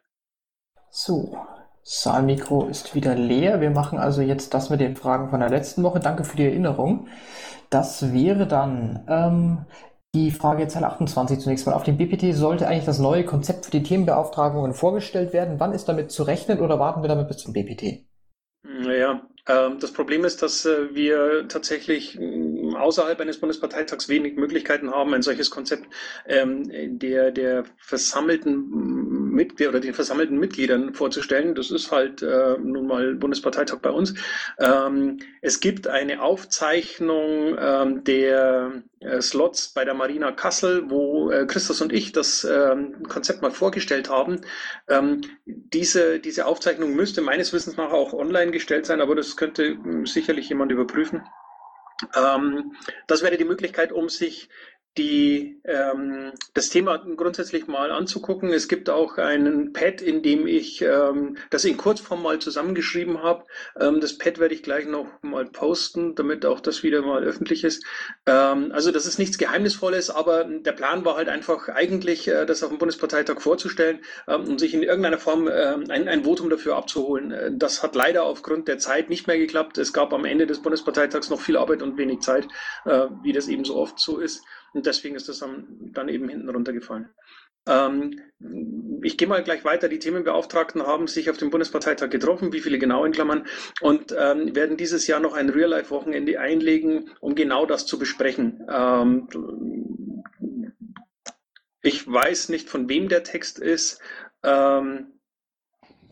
So, 0.90 1.38
Saalmikro 1.84 2.66
ist 2.66 2.94
wieder 2.94 3.14
leer. 3.14 3.60
Wir 3.60 3.70
machen 3.70 3.98
also 3.98 4.22
jetzt 4.22 4.54
das 4.54 4.70
mit 4.70 4.80
den 4.80 4.96
Fragen 4.96 5.28
von 5.28 5.40
der 5.40 5.50
letzten 5.50 5.82
Woche. 5.82 6.00
Danke 6.00 6.24
für 6.24 6.36
die 6.36 6.46
Erinnerung. 6.46 7.08
Das 7.68 8.12
wäre 8.14 8.46
dann 8.46 9.04
ähm, 9.06 9.66
die 10.14 10.30
Frage 10.30 10.66
Zahl 10.66 10.84
28 10.84 11.40
zunächst 11.40 11.66
mal. 11.66 11.74
Auf 11.74 11.82
dem 11.82 11.98
BPT 11.98 12.34
sollte 12.34 12.66
eigentlich 12.66 12.86
das 12.86 13.00
neue 13.00 13.24
Konzept 13.24 13.66
für 13.66 13.70
die 13.70 13.82
Themenbeauftragungen 13.82 14.72
vorgestellt 14.72 15.34
werden. 15.34 15.60
Wann 15.60 15.72
ist 15.72 15.86
damit 15.86 16.10
zu 16.10 16.22
rechnen 16.22 16.60
oder 16.60 16.78
warten 16.78 17.02
wir 17.02 17.08
damit 17.08 17.28
bis 17.28 17.38
zum 17.38 17.52
BPT? 17.52 18.06
Naja, 18.62 19.20
ähm, 19.46 19.78
das 19.78 19.92
Problem 19.92 20.24
ist, 20.24 20.40
dass 20.40 20.64
äh, 20.64 20.94
wir 20.94 21.48
tatsächlich 21.48 22.18
mm, 22.18 22.76
außerhalb 22.76 23.20
eines 23.20 23.38
Bundesparteitags 23.38 24.08
wenig 24.08 24.36
Möglichkeiten 24.36 24.90
haben, 24.90 25.12
ein 25.12 25.22
solches 25.22 25.50
Konzept 25.50 25.86
ähm, 26.26 26.98
der, 26.98 27.30
der 27.30 27.64
versammelten 27.76 29.03
Mitglieder 29.34 29.70
oder 29.70 29.80
den 29.80 29.94
versammelten 29.94 30.38
Mitgliedern 30.38 30.94
vorzustellen. 30.94 31.54
Das 31.54 31.70
ist 31.70 31.90
halt 31.90 32.22
äh, 32.22 32.56
nun 32.58 32.86
mal 32.86 33.14
Bundesparteitag 33.14 33.78
bei 33.78 33.90
uns. 33.90 34.14
Ähm, 34.58 35.18
es 35.42 35.60
gibt 35.60 35.88
eine 35.88 36.22
Aufzeichnung 36.22 37.56
der 38.04 38.82
äh, 39.00 39.20
Slots 39.20 39.68
bei 39.68 39.84
der 39.84 39.94
Marina 39.94 40.32
Kassel, 40.32 40.90
wo 40.90 41.30
Christus 41.46 41.80
und 41.80 41.92
ich 41.92 42.12
das 42.12 42.46
Konzept 43.08 43.42
mal 43.42 43.50
vorgestellt 43.50 44.08
haben. 44.08 44.40
diese, 45.44 46.20
diese 46.20 46.46
Aufzeichnung 46.46 46.94
müsste 46.94 47.20
meines 47.20 47.52
Wissens 47.52 47.76
nach 47.76 47.92
auch 47.92 48.12
online 48.12 48.50
gestellt 48.50 48.86
sein, 48.86 49.00
aber 49.00 49.14
das 49.14 49.36
könnte 49.36 49.76
hm, 49.82 50.06
sicherlich 50.06 50.48
jemand 50.48 50.72
überprüfen. 50.72 51.22
Ähm, 52.14 52.74
das 53.06 53.22
wäre 53.22 53.36
die 53.36 53.44
Möglichkeit, 53.44 53.92
um 53.92 54.08
sich 54.08 54.48
die, 54.96 55.60
ähm, 55.64 56.32
das 56.52 56.68
Thema 56.68 56.98
grundsätzlich 56.98 57.66
mal 57.66 57.90
anzugucken. 57.90 58.50
Es 58.52 58.68
gibt 58.68 58.88
auch 58.88 59.18
einen 59.18 59.72
Pad, 59.72 60.00
in 60.00 60.22
dem 60.22 60.46
ich 60.46 60.82
ähm, 60.82 61.36
das 61.50 61.64
in 61.64 61.76
Kurzform 61.76 62.22
mal 62.22 62.38
zusammengeschrieben 62.38 63.22
habe. 63.22 63.44
Ähm, 63.78 64.00
das 64.00 64.18
Pad 64.18 64.38
werde 64.38 64.54
ich 64.54 64.62
gleich 64.62 64.86
noch 64.86 65.06
mal 65.22 65.46
posten, 65.46 66.14
damit 66.14 66.46
auch 66.46 66.60
das 66.60 66.84
wieder 66.84 67.02
mal 67.02 67.24
öffentlich 67.24 67.64
ist. 67.64 67.84
Ähm, 68.26 68.70
also 68.72 68.92
das 68.92 69.06
ist 69.06 69.18
nichts 69.18 69.36
Geheimnisvolles, 69.36 70.10
aber 70.10 70.44
der 70.44 70.72
Plan 70.72 71.04
war 71.04 71.16
halt 71.16 71.28
einfach 71.28 71.68
eigentlich, 71.68 72.28
äh, 72.28 72.46
das 72.46 72.62
auf 72.62 72.68
dem 72.68 72.78
Bundesparteitag 72.78 73.40
vorzustellen 73.40 73.98
ähm, 74.28 74.44
und 74.44 74.60
sich 74.60 74.74
in 74.74 74.84
irgendeiner 74.84 75.18
Form 75.18 75.48
äh, 75.48 75.74
ein, 75.88 76.08
ein 76.08 76.24
Votum 76.24 76.50
dafür 76.50 76.76
abzuholen. 76.76 77.32
Äh, 77.32 77.50
das 77.52 77.82
hat 77.82 77.96
leider 77.96 78.22
aufgrund 78.24 78.68
der 78.68 78.78
Zeit 78.78 79.10
nicht 79.10 79.26
mehr 79.26 79.38
geklappt. 79.38 79.76
Es 79.78 79.92
gab 79.92 80.12
am 80.12 80.24
Ende 80.24 80.46
des 80.46 80.62
Bundesparteitags 80.62 81.30
noch 81.30 81.40
viel 81.40 81.56
Arbeit 81.56 81.82
und 81.82 81.98
wenig 81.98 82.20
Zeit, 82.20 82.46
äh, 82.84 83.06
wie 83.22 83.32
das 83.32 83.48
eben 83.48 83.64
so 83.64 83.74
oft 83.76 83.98
so 83.98 84.18
ist. 84.18 84.44
Und 84.74 84.86
deswegen 84.86 85.14
ist 85.14 85.28
das 85.28 85.38
dann 85.38 86.08
eben 86.08 86.28
hinten 86.28 86.50
runtergefallen. 86.50 87.08
Ähm, 87.66 88.20
ich 89.02 89.16
gehe 89.16 89.28
mal 89.28 89.42
gleich 89.42 89.64
weiter. 89.64 89.88
Die 89.88 89.98
Themenbeauftragten 89.98 90.86
haben 90.86 91.06
sich 91.06 91.30
auf 91.30 91.38
dem 91.38 91.50
Bundesparteitag 91.50 92.10
getroffen, 92.10 92.52
wie 92.52 92.60
viele 92.60 92.78
genau 92.78 93.04
in 93.04 93.12
Klammern, 93.12 93.46
und 93.80 94.14
ähm, 94.18 94.54
werden 94.54 94.76
dieses 94.76 95.06
Jahr 95.06 95.20
noch 95.20 95.34
ein 95.34 95.48
Real-Life-Wochenende 95.48 96.38
einlegen, 96.40 97.10
um 97.20 97.34
genau 97.34 97.64
das 97.64 97.86
zu 97.86 97.98
besprechen. 97.98 98.66
Ähm, 98.68 99.28
ich 101.80 102.10
weiß 102.10 102.48
nicht, 102.48 102.68
von 102.68 102.88
wem 102.88 103.08
der 103.08 103.22
Text 103.22 103.58
ist. 103.58 104.00
Ähm, 104.42 105.20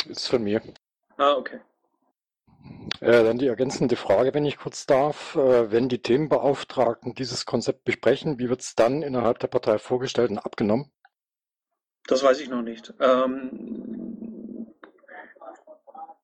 ist 0.09 0.29
von 0.29 0.45
mir. 0.45 0.63
Ah, 1.17 1.35
okay. 1.35 1.61
Äh, 3.01 3.25
dann 3.25 3.39
die 3.39 3.49
ergänzende 3.49 3.97
Frage, 3.97 4.33
wenn 4.35 4.45
ich 4.45 4.59
kurz 4.59 4.87
darf. 4.87 5.35
Äh, 5.35 5.73
wenn 5.73 5.89
die 5.89 6.01
Themenbeauftragten 6.01 7.15
dieses 7.15 7.47
Konzept 7.47 7.85
besprechen, 7.85 8.39
wie 8.39 8.49
wird 8.49 8.61
es 8.61 8.75
dann 8.75 9.03
innerhalb 9.03 9.39
der 9.41 9.49
Partei 9.49 9.79
vorgestellt 9.79 10.31
und 10.31 10.39
abgenommen? 10.39 10.91
Das 12.07 12.23
weiß 12.23 12.41
ich 12.41 12.49
noch 12.49 12.63
nicht. 12.63 12.93
Ähm, 13.01 14.67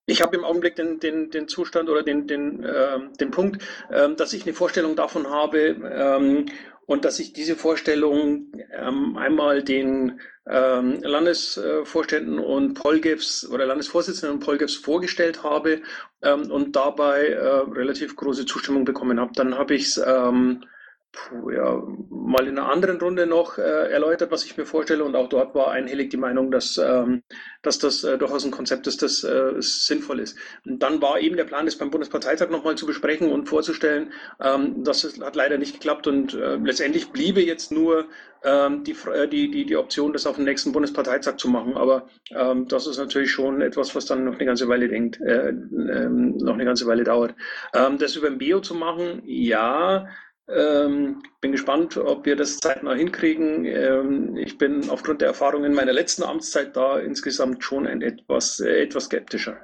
ich 0.07 0.23
habe 0.23 0.37
im 0.37 0.45
Augenblick 0.45 0.77
den, 0.77 1.01
den, 1.01 1.31
den 1.31 1.49
Zustand 1.49 1.89
oder 1.89 2.03
den, 2.03 2.27
den, 2.27 2.65
äh, 2.65 2.99
den 3.21 3.31
Punkt, 3.31 3.63
äh, 3.91 4.15
dass 4.15 4.33
ich 4.33 4.45
eine 4.45 4.55
Vorstellung 4.55 4.97
davon 4.97 5.29
habe 5.29 5.59
ähm, 5.59 6.47
und 6.89 7.05
dass 7.05 7.19
ich 7.19 7.35
diese 7.35 7.55
Vorstellung 7.55 8.47
ähm, 8.73 9.19
einmal 9.19 9.63
den 9.63 10.21
ähm, 10.49 11.03
Landesvorständen 11.03 12.39
und 12.39 12.73
Polgefs 12.73 13.47
oder 13.47 13.67
Landesvorsitzenden 13.67 14.39
und 14.39 14.45
Polgefs 14.45 14.75
vorgestellt 14.75 15.43
habe 15.43 15.83
ähm, 16.23 16.51
und 16.51 16.77
dabei 16.77 17.29
äh, 17.29 17.47
relativ 17.47 18.17
große 18.17 18.47
Zustimmung 18.47 18.87
bekommen 18.87 19.21
habe. 19.21 19.33
Dann 19.35 19.59
habe 19.59 19.75
ich 19.75 19.83
es 19.89 19.99
ähm, 19.99 20.65
puh, 21.13 21.51
ja, 21.51 21.83
mal 22.11 22.47
in 22.47 22.59
einer 22.59 22.71
anderen 22.71 23.01
Runde 23.01 23.27
noch 23.27 23.59
äh, 23.59 23.91
erläutert, 23.91 24.31
was 24.31 24.45
ich 24.45 24.57
mir 24.57 24.67
vorstelle. 24.67 25.05
Und 25.05 25.17
auch 25.17 25.29
dort 25.29 25.55
war 25.55 25.71
einhellig 25.71 26.11
die 26.11 26.17
Meinung, 26.17 26.51
dass, 26.51 26.79
ähm, 26.79 27.23
dass 27.63 27.79
das 27.79 28.05
äh, 28.05 28.19
durchaus 28.19 28.45
ein 28.45 28.51
Konzept 28.51 28.87
ist, 28.87 29.03
das 29.03 29.25
äh, 29.25 29.55
sinnvoll 29.59 30.21
ist. 30.21 30.37
Und 30.67 30.83
dann 30.83 31.01
war 31.01 31.21
eben 31.21 31.37
der 31.37 31.45
Plan, 31.45 31.65
das 31.65 31.77
beim 31.77 31.91
Bundesparteitag 31.91 32.51
nochmal 32.51 32.77
zu 32.77 32.87
besprechen 32.87 33.31
und 33.33 33.49
vorzustellen. 33.49 34.13
Ähm, 34.41 34.85
das 34.85 35.05
hat 35.21 35.37
leider 35.37 35.59
nicht 35.59 35.75
geklappt 35.75 36.07
und 36.07 36.35
äh, 36.35 36.57
letztendlich 36.57 37.11
bliebe 37.11 37.41
jetzt 37.41 37.73
nur 37.73 38.07
ähm, 38.45 38.85
die, 38.85 38.95
äh, 39.13 39.29
die, 39.29 39.51
die, 39.51 39.65
die 39.65 39.77
Option, 39.77 40.13
das 40.13 40.27
auf 40.27 40.37
dem 40.37 40.45
nächsten 40.45 40.73
Bundesparteitag 40.73 41.37
zu 41.37 41.49
machen. 41.49 41.77
Aber 41.77 42.09
ähm, 42.31 42.69
das 42.69 42.87
ist 42.87 42.99
natürlich 42.99 43.31
schon 43.31 43.63
etwas, 43.63 43.95
was 43.95 44.05
dann 44.05 44.25
noch 44.25 44.35
eine 44.35 44.45
ganze 44.45 44.69
Weile 44.69 44.89
denkt, 44.89 45.21
äh, 45.21 45.49
ähm, 45.49 46.37
noch 46.37 46.55
eine 46.55 46.65
ganze 46.65 46.87
Weile 46.87 47.05
dauert. 47.05 47.35
Das 47.73 48.17
über 48.17 48.27
ein 48.29 48.39
Bio 48.39 48.61
zu 48.61 48.75
machen, 48.75 49.23
ja, 49.25 50.07
ähm, 50.49 51.23
bin 51.41 51.53
gespannt, 51.53 51.97
ob 51.97 52.25
wir 52.25 52.37
das 52.37 52.59
zeitnah 52.59 52.95
hinkriegen. 52.95 53.65
Ähm, 53.65 54.37
ich 54.37 54.59
bin 54.59 54.89
aufgrund 54.91 55.21
der 55.21 55.29
Erfahrungen 55.29 55.75
meiner 55.75 55.93
letzten 55.93 56.23
Amtszeit 56.23 56.77
da 56.77 56.99
insgesamt 56.99 57.63
schon 57.63 57.87
ein 57.87 58.03
etwas, 58.03 58.61
äh, 58.61 58.83
etwas 58.83 59.05
skeptischer. 59.05 59.57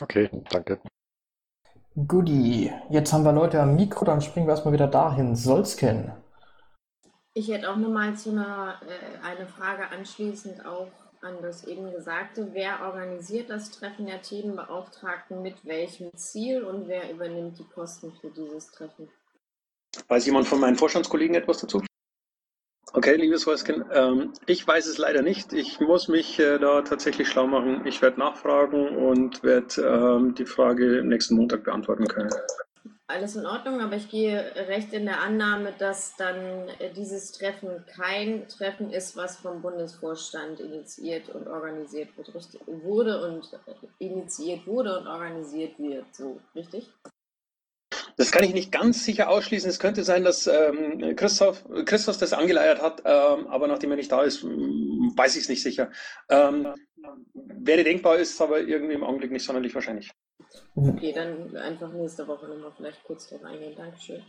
Okay, 0.00 0.30
danke. 0.50 0.80
Goodie. 2.06 2.72
Jetzt 2.90 3.12
haben 3.12 3.24
wir 3.24 3.32
Leute 3.32 3.60
am 3.60 3.74
Mikro, 3.76 4.04
dann 4.04 4.20
springen 4.20 4.46
wir 4.46 4.52
erstmal 4.52 4.74
wieder 4.74 4.86
dahin. 4.86 5.34
Solsken. 5.34 6.12
Ich 7.34 7.48
hätte 7.48 7.70
auch 7.70 7.76
nochmal 7.76 8.14
zu 8.14 8.30
einer 8.30 8.80
äh, 8.82 9.26
eine 9.26 9.46
Frage 9.46 9.90
anschließend 9.90 10.64
auch 10.64 10.90
an 11.20 11.34
das 11.42 11.64
eben 11.64 11.90
Gesagte. 11.90 12.48
Wer 12.52 12.82
organisiert 12.82 13.50
das 13.50 13.70
Treffen 13.70 14.06
der 14.06 14.22
Themenbeauftragten 14.22 15.42
mit 15.42 15.64
welchem 15.64 16.16
Ziel 16.16 16.62
und 16.62 16.88
wer 16.88 17.10
übernimmt 17.10 17.58
die 17.58 17.64
Kosten 17.64 18.12
für 18.20 18.30
dieses 18.30 18.70
Treffen? 18.70 19.08
Weiß 20.06 20.26
jemand 20.26 20.46
von 20.46 20.60
meinen 20.60 20.76
Vorstandskollegen 20.76 21.34
etwas 21.34 21.58
dazu? 21.58 21.82
Okay, 22.94 23.16
liebes 23.16 23.46
Häuschen, 23.46 23.84
ähm, 23.92 24.32
ich 24.46 24.66
weiß 24.66 24.86
es 24.86 24.96
leider 24.96 25.22
nicht. 25.22 25.52
Ich 25.52 25.78
muss 25.78 26.08
mich 26.08 26.38
äh, 26.38 26.58
da 26.58 26.82
tatsächlich 26.82 27.28
schlau 27.28 27.46
machen. 27.46 27.86
Ich 27.86 28.00
werde 28.00 28.18
nachfragen 28.18 28.96
und 28.96 29.42
werde 29.42 29.82
ähm, 29.82 30.34
die 30.34 30.46
Frage 30.46 31.02
nächsten 31.04 31.36
Montag 31.36 31.64
beantworten 31.64 32.06
können. 32.06 32.30
Alles 33.10 33.36
in 33.36 33.46
Ordnung, 33.46 33.80
aber 33.80 33.96
ich 33.96 34.10
gehe 34.10 34.52
recht 34.68 34.92
in 34.92 35.06
der 35.06 35.20
Annahme, 35.22 35.72
dass 35.78 36.16
dann 36.16 36.68
äh, 36.78 36.92
dieses 36.94 37.32
Treffen 37.32 37.84
kein 37.96 38.48
Treffen 38.48 38.90
ist, 38.90 39.16
was 39.16 39.36
vom 39.36 39.62
Bundesvorstand 39.62 40.60
initiiert 40.60 41.28
und 41.30 41.46
organisiert 41.46 42.16
wird, 42.16 42.32
wurde 42.66 43.22
und 43.26 43.50
äh, 43.66 44.04
initiiert 44.04 44.66
wurde 44.66 44.98
und 44.98 45.06
organisiert 45.06 45.78
wird, 45.78 46.04
so 46.14 46.40
richtig? 46.54 46.90
Das 48.18 48.32
kann 48.32 48.42
ich 48.42 48.52
nicht 48.52 48.72
ganz 48.72 49.04
sicher 49.04 49.28
ausschließen. 49.30 49.70
Es 49.70 49.78
könnte 49.78 50.02
sein, 50.02 50.24
dass 50.24 50.48
ähm, 50.48 51.14
Christoph, 51.14 51.64
Christoph 51.84 52.18
das 52.18 52.32
angeleiert 52.32 52.82
hat, 52.82 53.02
ähm, 53.04 53.46
aber 53.46 53.68
nachdem 53.68 53.92
er 53.92 53.96
nicht 53.96 54.10
da 54.10 54.22
ist, 54.22 54.44
weiß 54.44 55.36
ich 55.36 55.44
es 55.44 55.48
nicht 55.48 55.62
sicher. 55.62 55.90
Ähm, 56.28 56.74
wäre 57.34 57.84
denkbar, 57.84 58.18
ist 58.18 58.40
aber 58.42 58.60
irgendwie 58.60 58.94
im 58.94 59.04
Augenblick 59.04 59.30
nicht 59.30 59.44
sonderlich 59.44 59.72
wahrscheinlich. 59.72 60.10
Okay, 60.74 61.12
dann 61.12 61.56
einfach 61.56 61.92
nächste 61.92 62.26
Woche 62.26 62.48
nochmal 62.48 62.72
vielleicht 62.76 63.04
kurz 63.04 63.28
drauf 63.28 63.44
eingehen. 63.44 63.74
Dankeschön. 63.76 64.24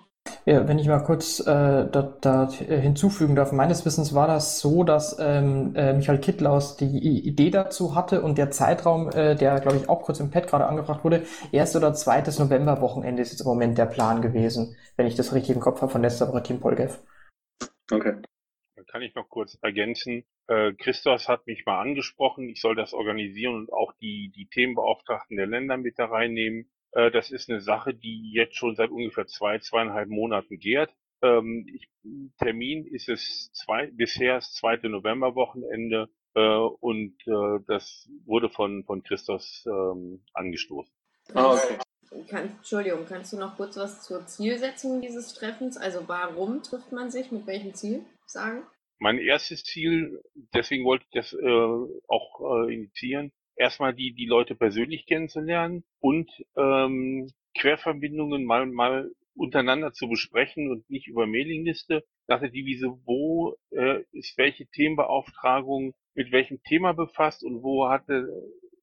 Ja, 0.45 0.67
wenn 0.67 0.79
ich 0.79 0.87
mal 0.87 1.03
kurz 1.03 1.39
äh, 1.41 1.43
da, 1.45 2.17
da 2.21 2.49
hinzufügen 2.51 3.35
darf. 3.35 3.51
Meines 3.51 3.85
Wissens 3.85 4.15
war 4.15 4.27
das 4.27 4.59
so, 4.59 4.83
dass 4.83 5.17
ähm, 5.19 5.75
äh, 5.75 5.93
Michael 5.93 6.19
Kittlaus 6.19 6.77
die 6.77 7.27
Idee 7.27 7.49
dazu 7.49 7.95
hatte 7.95 8.21
und 8.21 8.37
der 8.37 8.49
Zeitraum, 8.49 9.09
äh, 9.09 9.35
der 9.35 9.59
glaube 9.59 9.77
ich 9.77 9.89
auch 9.89 10.01
kurz 10.03 10.19
im 10.19 10.31
Pad 10.31 10.47
gerade 10.47 10.67
angebracht 10.67 11.03
wurde, 11.03 11.23
erst 11.51 11.75
oder 11.75 11.93
zweites 11.93 12.39
Novemberwochenende 12.39 13.21
ist 13.21 13.31
jetzt 13.31 13.41
im 13.41 13.47
Moment 13.47 13.77
der 13.77 13.85
Plan 13.85 14.21
gewesen, 14.21 14.75
wenn 14.95 15.07
ich 15.07 15.15
das 15.15 15.33
richtig 15.33 15.55
im 15.55 15.61
Kopf 15.61 15.81
habe 15.81 15.91
von 15.91 16.01
letzter 16.01 16.43
Team 16.43 16.59
Polgev. 16.59 16.99
Okay. 17.91 18.15
Dann 18.75 18.85
kann 18.85 19.01
ich 19.01 19.13
noch 19.15 19.29
kurz 19.29 19.57
ergänzen. 19.61 20.23
Äh, 20.47 20.73
Christos 20.73 21.27
hat 21.27 21.45
mich 21.47 21.65
mal 21.65 21.79
angesprochen, 21.79 22.49
ich 22.49 22.61
soll 22.61 22.75
das 22.75 22.93
organisieren 22.93 23.55
und 23.55 23.73
auch 23.73 23.93
die, 24.01 24.31
die 24.35 24.47
Themenbeauftragten 24.47 25.37
der 25.37 25.47
Länder 25.47 25.77
mit 25.77 25.99
da 25.99 26.05
reinnehmen. 26.05 26.71
Äh, 26.91 27.11
das 27.11 27.31
ist 27.31 27.49
eine 27.49 27.61
Sache, 27.61 27.93
die 27.93 28.31
jetzt 28.33 28.55
schon 28.55 28.75
seit 28.75 28.89
ungefähr 28.89 29.27
zwei, 29.27 29.59
zweieinhalb 29.59 30.09
Monaten 30.09 30.59
gärt. 30.59 30.93
Ähm, 31.21 31.65
ich, 31.73 31.89
Termin 32.37 32.85
ist 32.85 33.09
es 33.09 33.51
zwei, 33.53 33.87
bisher 33.87 34.35
das 34.35 34.53
zweite 34.53 34.89
Novemberwochenende 34.89 36.09
äh, 36.35 36.39
und 36.39 37.15
äh, 37.27 37.59
das 37.67 38.09
wurde 38.25 38.49
von, 38.49 38.83
von 38.85 39.03
Christos 39.03 39.65
ähm, 39.67 40.23
angestoßen. 40.33 40.93
Ah, 41.33 41.53
okay. 41.53 41.77
Kann, 42.27 42.55
Entschuldigung, 42.57 43.05
kannst 43.05 43.33
du 43.33 43.37
noch 43.37 43.55
kurz 43.55 43.77
was 43.77 44.03
zur 44.03 44.25
Zielsetzung 44.25 45.01
dieses 45.01 45.33
Treffens, 45.35 45.77
also 45.77 46.07
warum 46.07 46.63
trifft 46.63 46.91
man 46.91 47.11
sich, 47.11 47.31
mit 47.31 47.45
welchem 47.45 47.75
Ziel 47.75 48.03
sagen? 48.25 48.63
Mein 48.97 49.19
erstes 49.19 49.63
Ziel, 49.63 50.19
deswegen 50.53 50.85
wollte 50.85 51.05
ich 51.05 51.11
das 51.11 51.33
äh, 51.33 51.47
auch 52.07 52.67
äh, 52.67 52.73
initiieren, 52.73 53.31
erstmal 53.59 53.93
die, 53.93 54.13
die 54.13 54.25
Leute 54.25 54.55
persönlich 54.55 55.05
kennenzulernen 55.05 55.83
und 55.99 56.31
ähm, 56.57 57.29
Querverbindungen 57.55 58.45
mal, 58.45 58.65
mal 58.65 59.11
untereinander 59.35 59.91
zu 59.91 60.07
besprechen 60.07 60.71
und 60.71 60.89
nicht 60.89 61.07
über 61.07 61.27
Mailingliste. 61.27 62.03
Nach 62.27 62.39
der 62.39 62.49
Devise, 62.49 62.97
wo 63.05 63.55
äh, 63.71 64.03
ist 64.11 64.37
welche 64.37 64.67
Themenbeauftragung 64.67 65.93
mit 66.15 66.31
welchem 66.31 66.61
Thema 66.63 66.93
befasst 66.93 67.43
und 67.43 67.61
wo 67.63 67.89
hatte 67.89 68.27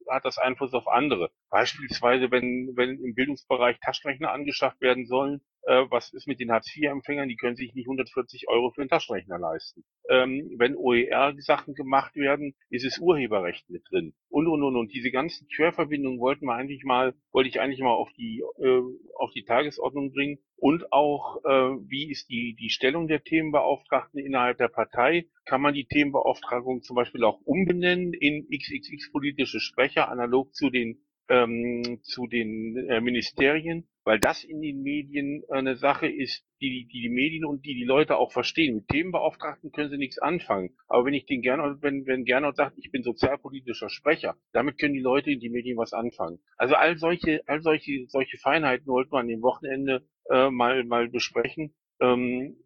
hat 0.08 0.24
das 0.24 0.38
Einfluss 0.38 0.72
auf 0.72 0.86
andere. 0.86 1.30
Beispielsweise, 1.50 2.30
wenn, 2.30 2.76
wenn 2.76 3.02
im 3.02 3.14
Bildungsbereich 3.14 3.78
Taschenrechner 3.80 4.30
angeschafft 4.30 4.80
werden 4.80 5.06
sollen, 5.06 5.40
was 5.66 6.12
ist 6.12 6.26
mit 6.26 6.40
den 6.40 6.50
Hartz-IV-Empfängern? 6.50 7.28
Die 7.28 7.36
können 7.36 7.56
sich 7.56 7.74
nicht 7.74 7.86
140 7.86 8.48
Euro 8.48 8.70
für 8.70 8.82
einen 8.82 8.90
Taschenrechner 8.90 9.38
leisten. 9.38 9.84
Ähm, 10.08 10.54
wenn 10.56 10.76
OER-Sachen 10.76 11.74
gemacht 11.74 12.14
werden, 12.14 12.54
ist 12.70 12.84
es 12.84 12.98
Urheberrecht 12.98 13.68
mit 13.68 13.82
drin. 13.90 14.14
Und, 14.28 14.46
und, 14.46 14.62
und, 14.62 14.76
und. 14.76 14.92
Diese 14.92 15.10
ganzen 15.10 15.48
Querverbindungen 15.48 16.20
wollten 16.20 16.46
wir 16.46 16.54
eigentlich 16.54 16.84
mal, 16.84 17.14
wollte 17.32 17.48
ich 17.48 17.60
eigentlich 17.60 17.80
mal 17.80 17.90
auf 17.92 18.10
die, 18.12 18.42
äh, 18.58 18.82
auf 19.16 19.32
die 19.32 19.44
Tagesordnung 19.44 20.12
bringen. 20.12 20.38
Und 20.56 20.92
auch, 20.92 21.44
äh, 21.44 21.76
wie 21.88 22.10
ist 22.10 22.30
die, 22.30 22.54
die 22.54 22.70
Stellung 22.70 23.08
der 23.08 23.22
Themenbeauftragten 23.22 24.20
innerhalb 24.20 24.58
der 24.58 24.68
Partei? 24.68 25.26
Kann 25.44 25.60
man 25.60 25.74
die 25.74 25.86
Themenbeauftragung 25.86 26.82
zum 26.82 26.96
Beispiel 26.96 27.24
auch 27.24 27.40
umbenennen 27.44 28.12
in 28.12 28.46
XXX 28.48 29.10
politische 29.12 29.60
Sprecher, 29.60 30.08
analog 30.08 30.54
zu 30.54 30.70
den 30.70 31.02
ähm, 31.28 32.00
zu 32.02 32.26
den 32.26 32.76
äh, 32.88 33.00
Ministerien, 33.00 33.88
weil 34.06 34.20
das 34.20 34.44
in 34.44 34.62
den 34.62 34.82
Medien 34.82 35.42
eine 35.50 35.74
Sache 35.74 36.06
ist, 36.06 36.46
die, 36.60 36.86
die 36.86 37.00
die 37.02 37.08
Medien 37.08 37.44
und 37.44 37.66
die 37.66 37.74
die 37.74 37.84
Leute 37.84 38.16
auch 38.16 38.30
verstehen. 38.30 38.76
Mit 38.76 38.88
Themenbeauftragten 38.88 39.72
können 39.72 39.90
sie 39.90 39.98
nichts 39.98 40.18
anfangen. 40.18 40.76
Aber 40.86 41.04
wenn 41.04 41.12
ich 41.12 41.26
den 41.26 41.42
Gernot, 41.42 41.82
wenn, 41.82 42.06
wenn 42.06 42.24
Gernot 42.24 42.54
sagt, 42.54 42.78
ich 42.78 42.92
bin 42.92 43.02
sozialpolitischer 43.02 43.90
Sprecher, 43.90 44.36
damit 44.52 44.78
können 44.78 44.94
die 44.94 45.00
Leute 45.00 45.32
in 45.32 45.40
die 45.40 45.50
Medien 45.50 45.76
was 45.76 45.92
anfangen. 45.92 46.38
Also 46.56 46.76
all 46.76 46.96
solche, 46.96 47.42
all 47.46 47.60
solche, 47.62 48.06
solche 48.06 48.38
Feinheiten 48.38 48.86
wollten 48.86 49.10
wir 49.10 49.18
an 49.18 49.28
dem 49.28 49.42
Wochenende 49.42 50.06
äh, 50.30 50.50
mal, 50.50 50.84
mal 50.84 51.08
besprechen. 51.08 51.74
Ähm, 52.00 52.56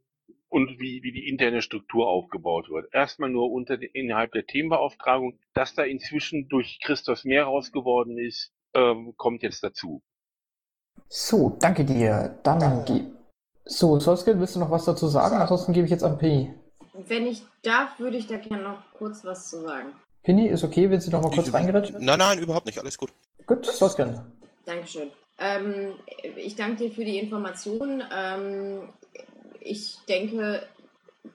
und 0.50 0.78
wie, 0.78 1.02
wie 1.02 1.12
die 1.12 1.28
interne 1.28 1.62
Struktur 1.62 2.08
aufgebaut 2.08 2.68
wird. 2.68 2.92
Erstmal 2.92 3.30
nur 3.30 3.50
unter 3.50 3.78
innerhalb 3.94 4.32
der 4.32 4.44
Themenbeauftragung. 4.44 5.38
Dass 5.54 5.74
da 5.74 5.84
inzwischen 5.84 6.48
durch 6.48 6.80
Christos 6.82 7.24
mehr 7.24 7.44
raus 7.44 7.72
geworden 7.72 8.18
ist, 8.18 8.52
ähm, 8.74 9.14
kommt 9.16 9.42
jetzt 9.42 9.62
dazu. 9.62 10.02
So, 11.12 11.56
danke 11.60 11.84
dir. 11.84 12.38
Dann 12.44 12.84
die. 12.84 13.04
So, 13.64 13.98
Solskjaer, 13.98 14.38
willst 14.38 14.54
du 14.54 14.60
noch 14.60 14.70
was 14.70 14.84
dazu 14.84 15.08
sagen? 15.08 15.36
Ansonsten 15.38 15.72
gebe 15.72 15.84
ich 15.84 15.90
jetzt 15.90 16.04
an 16.04 16.18
Penny. 16.18 16.54
Wenn 16.94 17.26
ich 17.26 17.42
darf, 17.64 17.98
würde 17.98 18.16
ich 18.16 18.28
da 18.28 18.36
gerne 18.36 18.62
noch 18.62 18.78
kurz 18.96 19.24
was 19.24 19.50
zu 19.50 19.60
sagen. 19.60 19.92
Penny, 20.22 20.46
ist 20.46 20.62
okay, 20.62 20.88
willst 20.88 21.08
du 21.08 21.10
noch 21.10 21.22
mal 21.22 21.32
kurz 21.32 21.52
reingerätschen? 21.52 21.96
Nein, 21.98 22.18
nein, 22.20 22.38
überhaupt 22.38 22.66
nicht, 22.66 22.78
alles 22.78 22.96
gut. 22.96 23.12
Gut, 23.44 23.66
Solskjaer. 23.66 24.24
Dankeschön. 24.64 25.10
Ähm, 25.38 25.94
ich 26.36 26.54
danke 26.54 26.84
dir 26.84 26.90
für 26.92 27.04
die 27.04 27.18
Information. 27.18 28.04
Ähm, 28.14 28.88
ich 29.58 29.96
denke, 30.08 30.62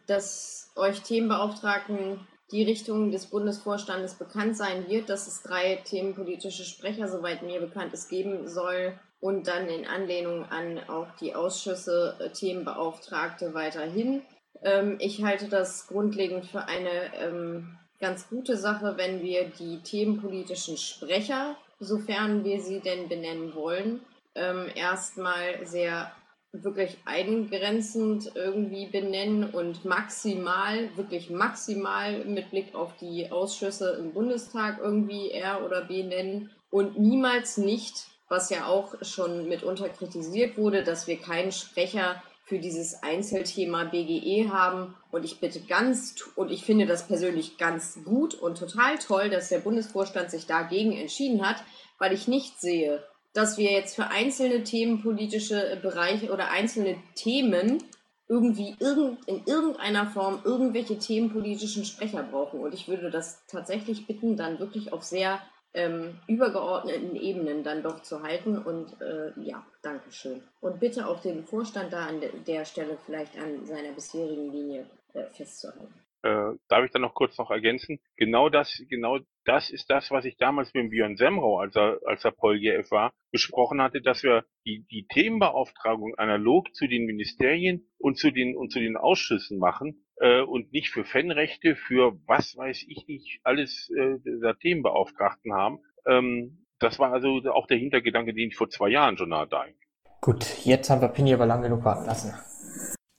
dass 0.07 0.71
euch 0.77 1.01
Themenbeauftragten 1.01 2.25
die 2.51 2.63
Richtung 2.63 3.11
des 3.11 3.25
Bundesvorstandes 3.25 4.13
bekannt 4.13 4.55
sein 4.55 4.87
wird, 4.87 5.09
dass 5.09 5.27
es 5.27 5.43
drei 5.43 5.81
themenpolitische 5.83 6.63
Sprecher, 6.63 7.09
soweit 7.09 7.43
mir 7.43 7.59
bekannt 7.59 7.93
ist, 7.93 8.07
geben 8.07 8.47
soll 8.47 8.97
und 9.25 9.47
dann 9.47 9.67
in 9.69 9.87
Anlehnung 9.87 10.45
an 10.51 10.79
auch 10.87 11.07
die 11.19 11.33
Ausschüsse 11.33 12.15
äh, 12.19 12.29
Themenbeauftragte 12.29 13.55
weiterhin. 13.55 14.21
Ähm, 14.61 14.97
ich 14.99 15.23
halte 15.23 15.47
das 15.47 15.87
grundlegend 15.87 16.45
für 16.45 16.67
eine 16.67 17.11
ähm, 17.19 17.75
ganz 17.99 18.29
gute 18.29 18.55
Sache, 18.55 18.97
wenn 18.97 19.23
wir 19.23 19.45
die 19.45 19.79
themenpolitischen 19.79 20.77
Sprecher, 20.77 21.57
sofern 21.79 22.43
wir 22.43 22.61
sie 22.61 22.81
denn 22.81 23.09
benennen 23.09 23.55
wollen, 23.55 24.01
ähm, 24.35 24.67
erstmal 24.75 25.65
sehr 25.65 26.11
wirklich 26.51 26.99
eingrenzend 27.05 28.31
irgendwie 28.35 28.85
benennen 28.85 29.49
und 29.49 29.85
maximal, 29.85 30.95
wirklich 30.97 31.31
maximal 31.31 32.23
mit 32.25 32.51
Blick 32.51 32.75
auf 32.75 32.95
die 32.97 33.31
Ausschüsse 33.31 33.97
im 33.99 34.13
Bundestag 34.13 34.77
irgendwie 34.79 35.31
R 35.31 35.65
oder 35.65 35.83
B 35.83 36.03
nennen 36.03 36.51
und 36.69 36.99
niemals 36.99 37.57
nicht, 37.57 38.05
was 38.27 38.49
ja 38.49 38.67
auch 38.67 38.95
schon 39.01 39.47
mitunter 39.47 39.89
kritisiert 39.89 40.57
wurde, 40.57 40.83
dass 40.83 41.07
wir 41.07 41.17
keinen 41.17 41.51
Sprecher 41.51 42.21
für 42.45 42.59
dieses 42.59 43.01
Einzelthema 43.01 43.85
BGE 43.85 44.49
haben. 44.49 44.95
Und 45.11 45.25
ich 45.25 45.39
bitte 45.39 45.61
ganz, 45.61 46.15
und 46.35 46.51
ich 46.51 46.63
finde 46.63 46.85
das 46.85 47.07
persönlich 47.07 47.57
ganz 47.57 47.99
gut 48.03 48.35
und 48.35 48.57
total 48.57 48.97
toll, 48.99 49.29
dass 49.29 49.49
der 49.49 49.59
Bundesvorstand 49.59 50.29
sich 50.29 50.45
dagegen 50.45 50.91
entschieden 50.91 51.47
hat, 51.47 51.63
weil 51.97 52.13
ich 52.13 52.27
nicht 52.27 52.59
sehe, 52.61 53.03
dass 53.33 53.57
wir 53.57 53.71
jetzt 53.71 53.95
für 53.95 54.07
einzelne 54.07 54.63
themenpolitische 54.63 55.79
Bereiche 55.81 56.31
oder 56.31 56.51
einzelne 56.51 56.97
Themen 57.15 57.83
irgendwie 58.27 58.75
irgend, 58.79 59.27
in 59.27 59.43
irgendeiner 59.45 60.07
Form 60.07 60.39
irgendwelche 60.43 60.97
themenpolitischen 60.97 61.85
Sprecher 61.85 62.23
brauchen. 62.23 62.59
Und 62.59 62.73
ich 62.73 62.87
würde 62.87 63.11
das 63.11 63.45
tatsächlich 63.47 64.07
bitten, 64.07 64.37
dann 64.37 64.59
wirklich 64.59 64.93
auf 64.93 65.03
sehr 65.03 65.39
ähm, 65.75 66.19
übergeordneten 66.27 67.15
Ebenen 67.15 67.63
dann 67.63 67.83
doch 67.83 68.01
zu 68.01 68.23
halten. 68.23 68.57
Und 68.57 68.99
äh, 69.01 69.31
ja, 69.39 69.65
Dankeschön. 69.81 70.41
Und 70.61 70.79
bitte 70.79 71.07
auch 71.07 71.21
den 71.21 71.43
Vorstand 71.43 71.93
da 71.93 72.07
an 72.07 72.21
der 72.47 72.65
Stelle 72.65 72.97
vielleicht 73.05 73.37
an 73.37 73.65
seiner 73.65 73.91
bisherigen 73.91 74.51
Linie 74.51 74.85
äh, 75.13 75.25
festzuhalten. 75.25 75.93
Äh, 76.25 76.57
darf 76.69 76.83
ich 76.83 76.91
dann 76.91 77.03
noch 77.03 77.13
kurz 77.13 77.37
noch 77.37 77.51
ergänzen? 77.51 77.99
Genau 78.17 78.49
das, 78.49 78.81
genau 78.89 79.19
das 79.43 79.69
ist 79.69 79.91
das, 79.91 80.09
was 80.09 80.25
ich 80.25 80.37
damals 80.37 80.73
mit 80.73 80.89
Björn 80.89 81.17
Semrau, 81.17 81.59
als 81.59 81.75
er, 81.75 81.99
als 82.05 82.25
er 82.25 82.31
PolGF 82.31 82.89
war, 82.89 83.13
besprochen 83.31 83.79
hatte, 83.79 84.01
dass 84.01 84.23
wir 84.23 84.43
die, 84.65 84.87
die 84.89 85.05
Themenbeauftragung 85.05 86.15
analog 86.15 86.73
zu 86.73 86.87
den 86.87 87.05
Ministerien 87.05 87.87
und 87.99 88.17
zu 88.17 88.31
den, 88.31 88.57
und 88.57 88.71
zu 88.71 88.79
den 88.79 88.97
Ausschüssen 88.97 89.59
machen, 89.59 90.04
äh, 90.17 90.41
und 90.41 90.71
nicht 90.71 90.89
für 90.89 91.05
Fanrechte, 91.05 91.75
für 91.75 92.17
was 92.25 92.55
weiß 92.55 92.85
ich 92.87 93.07
nicht, 93.07 93.39
alles 93.43 93.89
äh, 93.95 94.17
der 94.23 94.57
Themenbeauftragten 94.57 95.53
haben. 95.53 95.79
Ähm, 96.05 96.65
das 96.79 96.99
war 96.99 97.13
also 97.13 97.41
auch 97.51 97.67
der 97.67 97.77
Hintergedanke, 97.77 98.33
den 98.33 98.49
ich 98.49 98.55
vor 98.55 98.69
zwei 98.69 98.89
Jahren 98.89 99.17
schon 99.17 99.33
hatte 99.33 99.59
eigentlich. 99.59 99.87
Gut, 100.21 100.45
jetzt 100.65 100.89
haben 100.89 101.01
wir 101.01 101.07
Pini 101.09 101.33
aber 101.33 101.45
lang 101.45 101.61
genug 101.61 101.83
warten 101.83 102.05
lassen. 102.05 102.33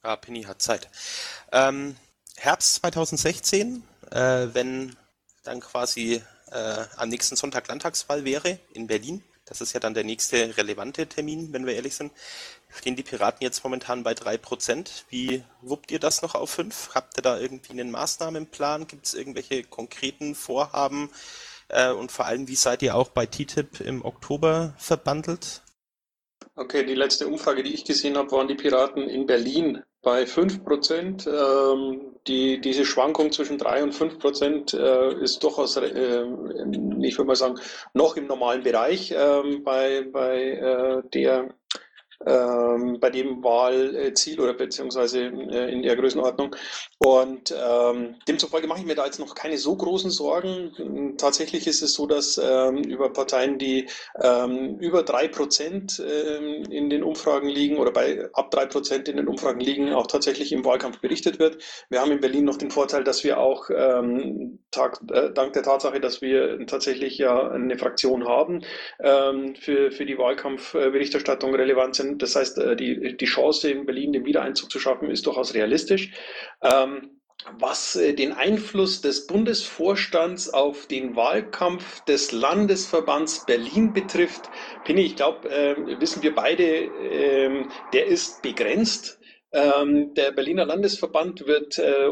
Ah, 0.02 0.16
Pini 0.16 0.42
hat 0.42 0.60
Zeit. 0.60 0.88
Ähm, 1.52 1.96
Herbst 2.36 2.76
2016, 2.76 3.82
äh, 4.10 4.18
wenn 4.52 4.94
dann 5.44 5.60
quasi 5.60 6.22
äh, 6.50 6.84
am 6.96 7.08
nächsten 7.08 7.36
Sonntag 7.36 7.68
Landtagswahl 7.68 8.24
wäre 8.24 8.58
in 8.72 8.86
Berlin, 8.86 9.22
das 9.46 9.60
ist 9.60 9.72
ja 9.72 9.80
dann 9.80 9.94
der 9.94 10.04
nächste 10.04 10.56
relevante 10.56 11.06
Termin, 11.06 11.52
wenn 11.52 11.66
wir 11.66 11.74
ehrlich 11.74 11.94
sind. 11.94 12.12
Stehen 12.76 12.94
die 12.94 13.02
Piraten 13.02 13.42
jetzt 13.42 13.64
momentan 13.64 14.02
bei 14.02 14.12
3%. 14.12 15.04
Wie 15.08 15.42
wuppt 15.62 15.90
ihr 15.90 15.98
das 15.98 16.20
noch 16.20 16.34
auf 16.34 16.50
5? 16.50 16.90
Habt 16.94 17.16
ihr 17.16 17.22
da 17.22 17.38
irgendwie 17.38 17.72
einen 17.72 17.90
Maßnahmenplan? 17.90 18.86
Gibt 18.86 19.06
es 19.06 19.14
irgendwelche 19.14 19.64
konkreten 19.64 20.34
Vorhaben? 20.34 21.10
Äh, 21.68 21.90
und 21.92 22.12
vor 22.12 22.26
allem, 22.26 22.48
wie 22.48 22.54
seid 22.54 22.82
ihr 22.82 22.94
auch 22.94 23.08
bei 23.08 23.24
TTIP 23.24 23.80
im 23.80 24.04
Oktober 24.04 24.74
verbandelt? 24.76 25.62
Okay, 26.54 26.84
die 26.84 26.94
letzte 26.94 27.26
Umfrage, 27.26 27.62
die 27.62 27.72
ich 27.72 27.86
gesehen 27.86 28.18
habe, 28.18 28.30
waren 28.32 28.46
die 28.46 28.54
Piraten 28.54 29.08
in 29.08 29.24
Berlin 29.24 29.82
bei 30.02 30.26
5 30.26 30.62
Prozent. 30.62 31.26
Ähm, 31.26 32.14
die, 32.26 32.60
diese 32.60 32.84
Schwankung 32.84 33.32
zwischen 33.32 33.56
3 33.56 33.84
und 33.84 33.94
5 33.94 34.18
Prozent 34.18 34.74
äh, 34.74 35.14
ist 35.14 35.42
durchaus, 35.42 35.78
äh, 35.78 36.24
ich 37.00 37.16
würde 37.16 37.24
mal 37.24 37.36
sagen, 37.36 37.58
noch 37.94 38.18
im 38.18 38.26
normalen 38.26 38.62
Bereich 38.62 39.14
ähm, 39.16 39.64
bei, 39.64 40.06
bei 40.12 41.02
der 41.14 41.54
ähm, 42.24 42.98
bei 43.00 43.10
dem 43.10 43.42
Wahlziel 43.42 44.40
oder 44.40 44.54
beziehungsweise 44.54 45.24
äh, 45.24 45.72
in 45.72 45.82
der 45.82 45.96
Größenordnung. 45.96 46.56
Und 46.98 47.54
ähm, 47.56 48.16
demzufolge 48.26 48.66
mache 48.66 48.80
ich 48.80 48.86
mir 48.86 48.94
da 48.94 49.04
jetzt 49.04 49.20
noch 49.20 49.34
keine 49.34 49.58
so 49.58 49.76
großen 49.76 50.10
Sorgen. 50.10 51.14
Tatsächlich 51.18 51.66
ist 51.66 51.82
es 51.82 51.94
so, 51.94 52.06
dass 52.06 52.38
ähm, 52.38 52.78
über 52.78 53.12
Parteien, 53.12 53.58
die 53.58 53.88
ähm, 54.22 54.78
über 54.78 55.02
drei 55.02 55.28
Prozent 55.28 56.00
ähm, 56.00 56.64
in 56.70 56.88
den 56.88 57.02
Umfragen 57.02 57.48
liegen 57.48 57.78
oder 57.78 57.90
bei 57.90 58.28
ab 58.32 58.50
drei 58.50 58.66
Prozent 58.66 59.08
in 59.08 59.16
den 59.16 59.28
Umfragen 59.28 59.60
liegen, 59.60 59.92
auch 59.92 60.06
tatsächlich 60.06 60.52
im 60.52 60.64
Wahlkampf 60.64 61.00
berichtet 61.00 61.38
wird. 61.38 61.62
Wir 61.90 62.00
haben 62.00 62.12
in 62.12 62.20
Berlin 62.20 62.44
noch 62.44 62.56
den 62.56 62.70
Vorteil, 62.70 63.04
dass 63.04 63.24
wir 63.24 63.38
auch 63.38 63.68
ähm, 63.70 64.60
Tag, 64.70 65.00
äh, 65.12 65.30
dank 65.32 65.52
der 65.52 65.62
Tatsache, 65.62 66.00
dass 66.00 66.22
wir 66.22 66.66
tatsächlich 66.66 67.18
ja 67.18 67.50
eine 67.50 67.78
Fraktion 67.78 68.26
haben, 68.26 68.62
für, 68.98 69.90
für 69.90 70.06
die 70.06 70.18
Wahlkampfberichterstattung 70.18 71.54
relevant 71.54 71.94
sind 71.94 72.05
sind. 72.06 72.22
Das 72.22 72.36
heißt, 72.36 72.58
äh, 72.58 72.76
die, 72.76 73.16
die 73.16 73.26
Chance 73.26 73.70
in 73.70 73.86
Berlin 73.86 74.12
den 74.12 74.24
Wiedereinzug 74.24 74.70
zu 74.70 74.78
schaffen, 74.78 75.10
ist 75.10 75.26
durchaus 75.26 75.54
realistisch. 75.54 76.12
Ähm, 76.62 77.10
was 77.58 77.96
äh, 77.96 78.14
den 78.14 78.32
Einfluss 78.32 79.00
des 79.00 79.26
Bundesvorstands 79.26 80.52
auf 80.52 80.86
den 80.86 81.16
Wahlkampf 81.16 82.04
des 82.04 82.32
Landesverbands 82.32 83.44
Berlin 83.46 83.92
betrifft, 83.92 84.50
Pinny, 84.84 85.02
ich 85.02 85.16
glaube, 85.16 85.48
äh, 85.50 86.00
wissen 86.00 86.22
wir 86.22 86.34
beide, 86.34 86.64
äh, 86.64 87.64
der 87.92 88.06
ist 88.06 88.42
begrenzt. 88.42 89.20
Ähm, 89.56 90.12
der 90.12 90.32
Berliner 90.32 90.66
Landesverband 90.66 91.46
wird 91.46 91.78
äh, 91.78 92.08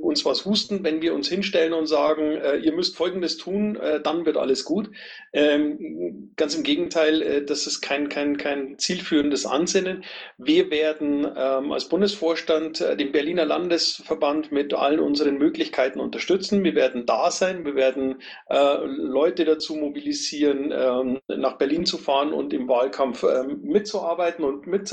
uns 0.00 0.24
was 0.24 0.44
husten, 0.44 0.84
wenn 0.84 1.02
wir 1.02 1.14
uns 1.14 1.28
hinstellen 1.28 1.72
und 1.72 1.88
sagen, 1.88 2.36
äh, 2.36 2.58
ihr 2.58 2.72
müsst 2.72 2.96
Folgendes 2.96 3.38
tun, 3.38 3.74
äh, 3.74 4.00
dann 4.00 4.24
wird 4.24 4.36
alles 4.36 4.64
gut. 4.64 4.90
Ähm, 5.32 6.32
ganz 6.36 6.54
im 6.54 6.62
Gegenteil, 6.62 7.22
äh, 7.22 7.44
das 7.44 7.66
ist 7.66 7.80
kein, 7.80 8.08
kein, 8.08 8.36
kein 8.36 8.78
zielführendes 8.78 9.46
Ansinnen. 9.46 10.04
Wir 10.38 10.70
werden 10.70 11.26
ähm, 11.36 11.72
als 11.72 11.88
Bundesvorstand 11.88 12.80
äh, 12.80 12.96
den 12.96 13.10
Berliner 13.10 13.46
Landesverband 13.46 14.52
mit 14.52 14.72
allen 14.72 15.00
unseren 15.00 15.38
Möglichkeiten 15.38 15.98
unterstützen. 15.98 16.62
Wir 16.62 16.76
werden 16.76 17.04
da 17.04 17.32
sein, 17.32 17.64
wir 17.64 17.74
werden 17.74 18.22
äh, 18.48 18.76
Leute 18.84 19.44
dazu 19.44 19.74
mobilisieren, 19.74 20.72
ähm, 20.72 21.18
nach 21.26 21.58
Berlin 21.58 21.84
zu 21.84 21.98
fahren 21.98 22.32
und 22.32 22.52
im 22.52 22.68
Wahlkampf 22.68 23.24
ähm, 23.24 23.62
mitzuarbeiten 23.64 24.44
und 24.44 24.68
mit 24.68 24.86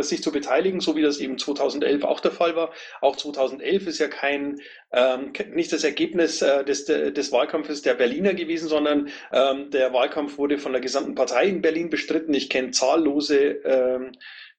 sich 0.00 0.22
zu 0.22 0.30
beteiligen, 0.30 0.80
so 0.80 0.94
wie 0.94 1.02
das 1.02 1.18
eben 1.18 1.37
2011 1.38 2.04
auch 2.04 2.20
der 2.20 2.32
Fall 2.32 2.56
war. 2.56 2.72
Auch 3.00 3.16
2011 3.16 3.86
ist 3.86 3.98
ja 3.98 4.08
kein 4.08 4.60
ähm, 4.92 5.32
nicht 5.52 5.72
das 5.72 5.84
Ergebnis 5.84 6.42
äh, 6.42 6.64
des, 6.64 6.86
des 6.86 7.32
Wahlkampfes 7.32 7.82
der 7.82 7.94
Berliner 7.94 8.34
gewesen, 8.34 8.68
sondern 8.68 9.08
ähm, 9.32 9.70
der 9.70 9.92
Wahlkampf 9.92 10.38
wurde 10.38 10.58
von 10.58 10.72
der 10.72 10.80
gesamten 10.80 11.14
Partei 11.14 11.46
in 11.46 11.62
Berlin 11.62 11.90
bestritten. 11.90 12.34
Ich 12.34 12.48
kenne 12.48 12.70
zahllose 12.70 13.36
ähm, 13.64 14.12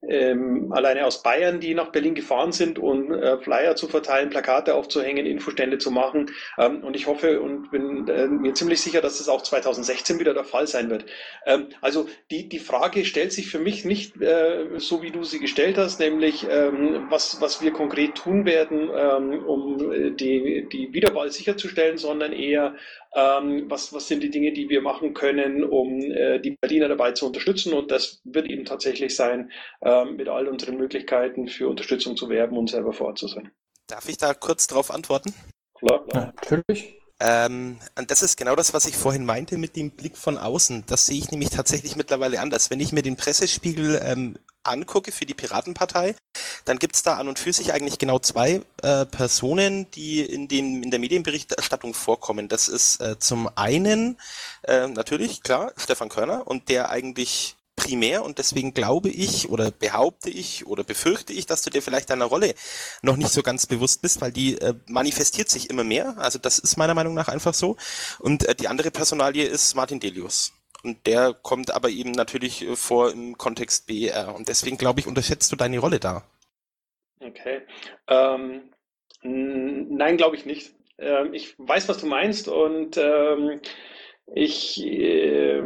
ähm, 0.08 0.72
alleine 0.72 1.06
aus 1.06 1.22
Bayern, 1.22 1.60
die 1.60 1.74
nach 1.74 1.92
Berlin 1.92 2.16
gefahren 2.16 2.52
sind, 2.52 2.80
um 2.80 3.12
äh, 3.12 3.38
Flyer 3.40 3.76
zu 3.76 3.88
verteilen, 3.88 4.30
Plakate 4.30 4.76
aufzuhängen, 4.76 5.26
Infostände 5.26 5.78
zu 5.78 5.92
machen. 5.92 6.32
Ähm, 6.58 6.84
und 6.84 6.96
ich 6.96 7.08
hoffe 7.08 7.42
und 7.42 7.70
bin 7.72 8.08
äh, 8.08 8.28
mir 8.28 8.54
ziemlich 8.54 8.82
sicher, 8.82 9.02
dass 9.02 9.18
das 9.18 9.28
auch 9.28 9.42
2016 9.42 10.20
wieder 10.20 10.34
der 10.34 10.46
Fall 10.46 10.68
sein 10.68 10.90
wird. 10.90 11.06
Ähm, 11.46 11.68
also 11.82 12.08
die, 12.32 12.48
die 12.48 12.60
Frage 12.60 13.04
stellt 13.04 13.34
sich 13.34 13.50
für 13.50 13.60
mich 13.60 13.84
nicht 13.84 14.22
äh, 14.22 14.68
so, 14.78 15.02
wie 15.02 15.12
du 15.12 15.24
sie 15.24 15.40
gestellt 15.40 15.78
hast, 15.78 16.00
nämlich 16.00 16.48
ähm, 16.50 17.08
was, 17.10 17.42
was 17.42 17.62
wir 17.62 17.72
konkret 17.72 18.16
tun 18.16 18.46
werden, 18.46 18.90
ähm, 18.96 19.46
um 19.46 19.92
äh, 19.92 20.12
die, 20.12 20.68
die 20.72 20.94
Wiederwahl 20.94 21.30
sicherzustellen, 21.32 21.98
sondern 21.98 22.32
eher, 22.32 22.76
ähm, 23.16 23.66
was, 23.68 23.92
was 23.94 24.08
sind 24.08 24.24
die 24.24 24.30
Dinge, 24.30 24.54
die 24.54 24.70
wir 24.70 24.82
machen 24.82 25.14
können, 25.14 25.64
um 25.64 26.00
äh, 26.00 26.40
die 26.40 26.52
Berliner 26.52 26.88
dabei 26.88 27.12
zu 27.12 27.28
unterstützen. 27.28 27.74
Und 27.74 27.92
das 27.92 28.22
wird 28.24 28.50
eben 28.50 28.66
tatsächlich 28.66 29.16
sein, 29.16 29.52
ähm, 29.90 30.16
mit 30.16 30.28
all 30.28 30.48
unseren 30.48 30.78
Möglichkeiten 30.78 31.48
für 31.48 31.68
Unterstützung 31.68 32.16
zu 32.16 32.30
werben 32.30 32.58
und 32.58 32.70
selber 32.70 32.94
vor 32.94 33.08
Ort 33.08 33.18
zu 33.18 33.28
sein. 33.28 33.52
Darf 33.88 34.08
ich 34.08 34.18
da 34.18 34.34
kurz 34.34 34.68
drauf 34.68 34.92
antworten? 34.92 35.34
Klar, 35.74 36.06
klar. 36.06 36.34
Natürlich. 36.36 37.00
Ähm, 37.22 37.80
und 37.98 38.12
das 38.12 38.22
ist 38.22 38.38
genau 38.38 38.56
das, 38.56 38.74
was 38.74 38.86
ich 38.86 38.96
vorhin 38.96 39.26
meinte 39.26 39.58
mit 39.58 39.76
dem 39.76 39.92
Blick 39.92 40.16
von 40.16 40.38
außen. 40.38 40.86
Das 40.88 41.06
sehe 41.06 41.18
ich 41.18 41.32
nämlich 41.32 41.50
tatsächlich 41.50 41.96
mittlerweile 41.96 42.40
anders. 42.40 42.70
Wenn 42.70 42.80
ich 42.80 42.94
mir 42.94 43.02
den 43.02 43.18
Pressespiegel 43.18 44.02
ähm, 44.06 44.38
angucke 44.64 45.12
für 45.12 45.26
die 45.26 45.34
Piratenpartei, 45.34 46.16
dann 46.64 46.80
gibt 46.80 46.96
es 46.96 47.04
da 47.04 47.18
an 47.18 47.28
und 47.28 47.40
für 47.40 47.52
sich 47.52 47.74
eigentlich 47.74 47.98
genau 47.98 48.20
zwei 48.20 48.62
äh, 48.84 49.06
Personen, 49.06 49.90
die 49.92 50.22
in, 50.22 50.48
dem, 50.48 50.84
in 50.84 50.92
der 50.92 51.00
Medienberichterstattung 51.00 51.94
vorkommen. 51.94 52.48
Das 52.48 52.70
ist 52.70 53.02
äh, 53.02 53.20
zum 53.20 53.50
einen 53.56 54.18
äh, 54.64 54.88
natürlich, 54.88 55.44
klar, 55.44 55.74
Stefan 55.76 56.10
Körner 56.10 56.48
und 56.48 56.70
der 56.70 56.90
eigentlich 56.90 57.58
primär 57.80 58.24
und 58.24 58.38
deswegen 58.38 58.74
glaube 58.74 59.10
ich 59.10 59.50
oder 59.50 59.72
behaupte 59.72 60.30
ich 60.30 60.68
oder 60.68 60.84
befürchte 60.84 61.32
ich, 61.32 61.46
dass 61.46 61.62
du 61.62 61.70
dir 61.70 61.82
vielleicht 61.82 62.10
deiner 62.10 62.26
Rolle 62.26 62.54
noch 63.02 63.16
nicht 63.16 63.32
so 63.32 63.42
ganz 63.42 63.66
bewusst 63.66 64.02
bist, 64.02 64.20
weil 64.22 64.32
die 64.32 64.60
äh, 64.60 64.74
manifestiert 64.88 65.50
sich 65.50 65.70
immer 65.70 65.86
mehr. 65.86 66.16
Also 66.18 66.40
das 66.40 66.60
ist 66.60 66.78
meiner 66.78 66.94
Meinung 66.94 67.14
nach 67.14 67.30
einfach 67.30 67.54
so. 67.54 67.78
Und 68.20 68.46
äh, 68.46 68.54
die 68.54 68.68
andere 68.68 68.92
Personalie 68.92 69.46
ist 69.46 69.76
Martin 69.76 70.00
Delius. 70.00 70.52
Und 70.84 71.08
der 71.08 71.34
kommt 71.34 71.72
aber 71.72 71.90
eben 71.90 72.12
natürlich 72.12 72.68
äh, 72.68 72.76
vor 72.76 73.12
im 73.12 73.38
Kontext 73.38 73.88
BER. 73.88 74.36
Und 74.36 74.50
deswegen 74.50 74.78
glaube 74.78 75.00
ich, 75.00 75.08
unterschätzt 75.08 75.52
du 75.52 75.56
deine 75.56 75.80
Rolle 75.80 76.00
da. 76.00 76.24
Okay. 77.22 77.62
Ähm, 78.08 78.74
nein, 79.24 80.18
glaube 80.18 80.36
ich 80.36 80.46
nicht. 80.46 80.74
Ähm, 80.98 81.34
ich 81.34 81.56
weiß, 81.58 81.88
was 81.88 82.00
du 82.00 82.08
meinst 82.08 82.50
und 82.50 82.98
ähm, 82.98 83.62
ich 84.36 84.84
äh, 84.84 85.64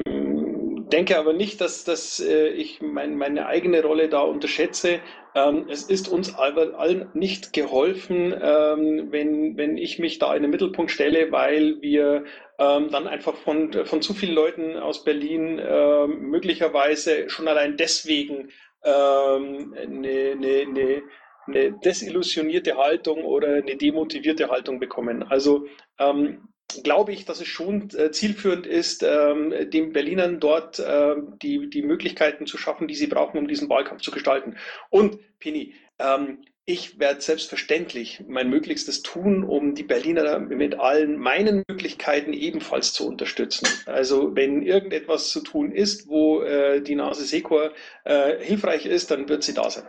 denke 0.91 1.17
aber 1.17 1.33
nicht, 1.33 1.61
dass, 1.61 1.83
dass 1.83 2.19
äh, 2.19 2.49
ich 2.49 2.81
mein, 2.81 3.17
meine 3.17 3.45
eigene 3.47 3.81
Rolle 3.83 4.09
da 4.09 4.21
unterschätze. 4.21 4.99
Ähm, 5.35 5.65
es 5.69 5.83
ist 5.83 6.07
uns 6.07 6.35
aber 6.35 6.79
allen 6.79 7.09
nicht 7.13 7.53
geholfen, 7.53 8.33
ähm, 8.39 9.11
wenn, 9.11 9.57
wenn 9.57 9.77
ich 9.77 9.99
mich 9.99 10.19
da 10.19 10.35
in 10.35 10.43
den 10.43 10.51
Mittelpunkt 10.51 10.91
stelle, 10.91 11.31
weil 11.31 11.81
wir 11.81 12.25
ähm, 12.59 12.89
dann 12.91 13.07
einfach 13.07 13.35
von, 13.35 13.73
von 13.85 14.01
zu 14.01 14.13
vielen 14.13 14.35
Leuten 14.35 14.77
aus 14.77 15.03
Berlin 15.03 15.59
äh, 15.59 16.07
möglicherweise 16.07 17.29
schon 17.29 17.47
allein 17.47 17.77
deswegen 17.77 18.49
ähm, 18.83 19.73
eine, 19.75 20.31
eine, 20.31 20.61
eine, 20.67 21.01
eine 21.47 21.71
desillusionierte 21.83 22.77
Haltung 22.77 23.23
oder 23.23 23.55
eine 23.55 23.75
demotivierte 23.75 24.49
Haltung 24.49 24.79
bekommen. 24.79 25.23
Also 25.23 25.65
ähm, 25.99 26.47
glaube 26.81 27.11
ich, 27.11 27.25
dass 27.25 27.41
es 27.41 27.47
schon 27.47 27.89
äh, 27.95 28.11
zielführend 28.11 28.65
ist, 28.65 29.03
ähm, 29.03 29.53
den 29.69 29.93
Berlinern 29.93 30.39
dort 30.39 30.79
äh, 30.79 31.15
die, 31.41 31.69
die 31.69 31.83
Möglichkeiten 31.83 32.47
zu 32.47 32.57
schaffen, 32.57 32.87
die 32.87 32.95
sie 32.95 33.07
brauchen, 33.07 33.37
um 33.37 33.47
diesen 33.47 33.69
Wahlkampf 33.69 34.01
zu 34.01 34.11
gestalten. 34.11 34.55
Und, 34.89 35.19
Pini, 35.39 35.73
ähm, 35.99 36.39
ich 36.65 36.97
werde 36.97 37.19
selbstverständlich 37.19 38.23
mein 38.27 38.49
Möglichstes 38.49 39.01
tun, 39.01 39.43
um 39.43 39.75
die 39.75 39.83
Berliner 39.83 40.39
mit 40.39 40.79
allen 40.79 41.17
meinen 41.17 41.63
Möglichkeiten 41.67 42.31
ebenfalls 42.31 42.93
zu 42.93 43.05
unterstützen. 43.05 43.67
Also 43.85 44.33
wenn 44.35 44.61
irgendetwas 44.61 45.29
zu 45.29 45.41
tun 45.41 45.73
ist, 45.73 46.07
wo 46.07 46.41
äh, 46.41 46.81
die 46.81 46.95
Nase 46.95 47.25
Sekor 47.25 47.73
äh, 48.05 48.37
hilfreich 48.39 48.85
ist, 48.85 49.11
dann 49.11 49.27
wird 49.27 49.43
sie 49.43 49.53
da 49.53 49.69
sein. 49.69 49.83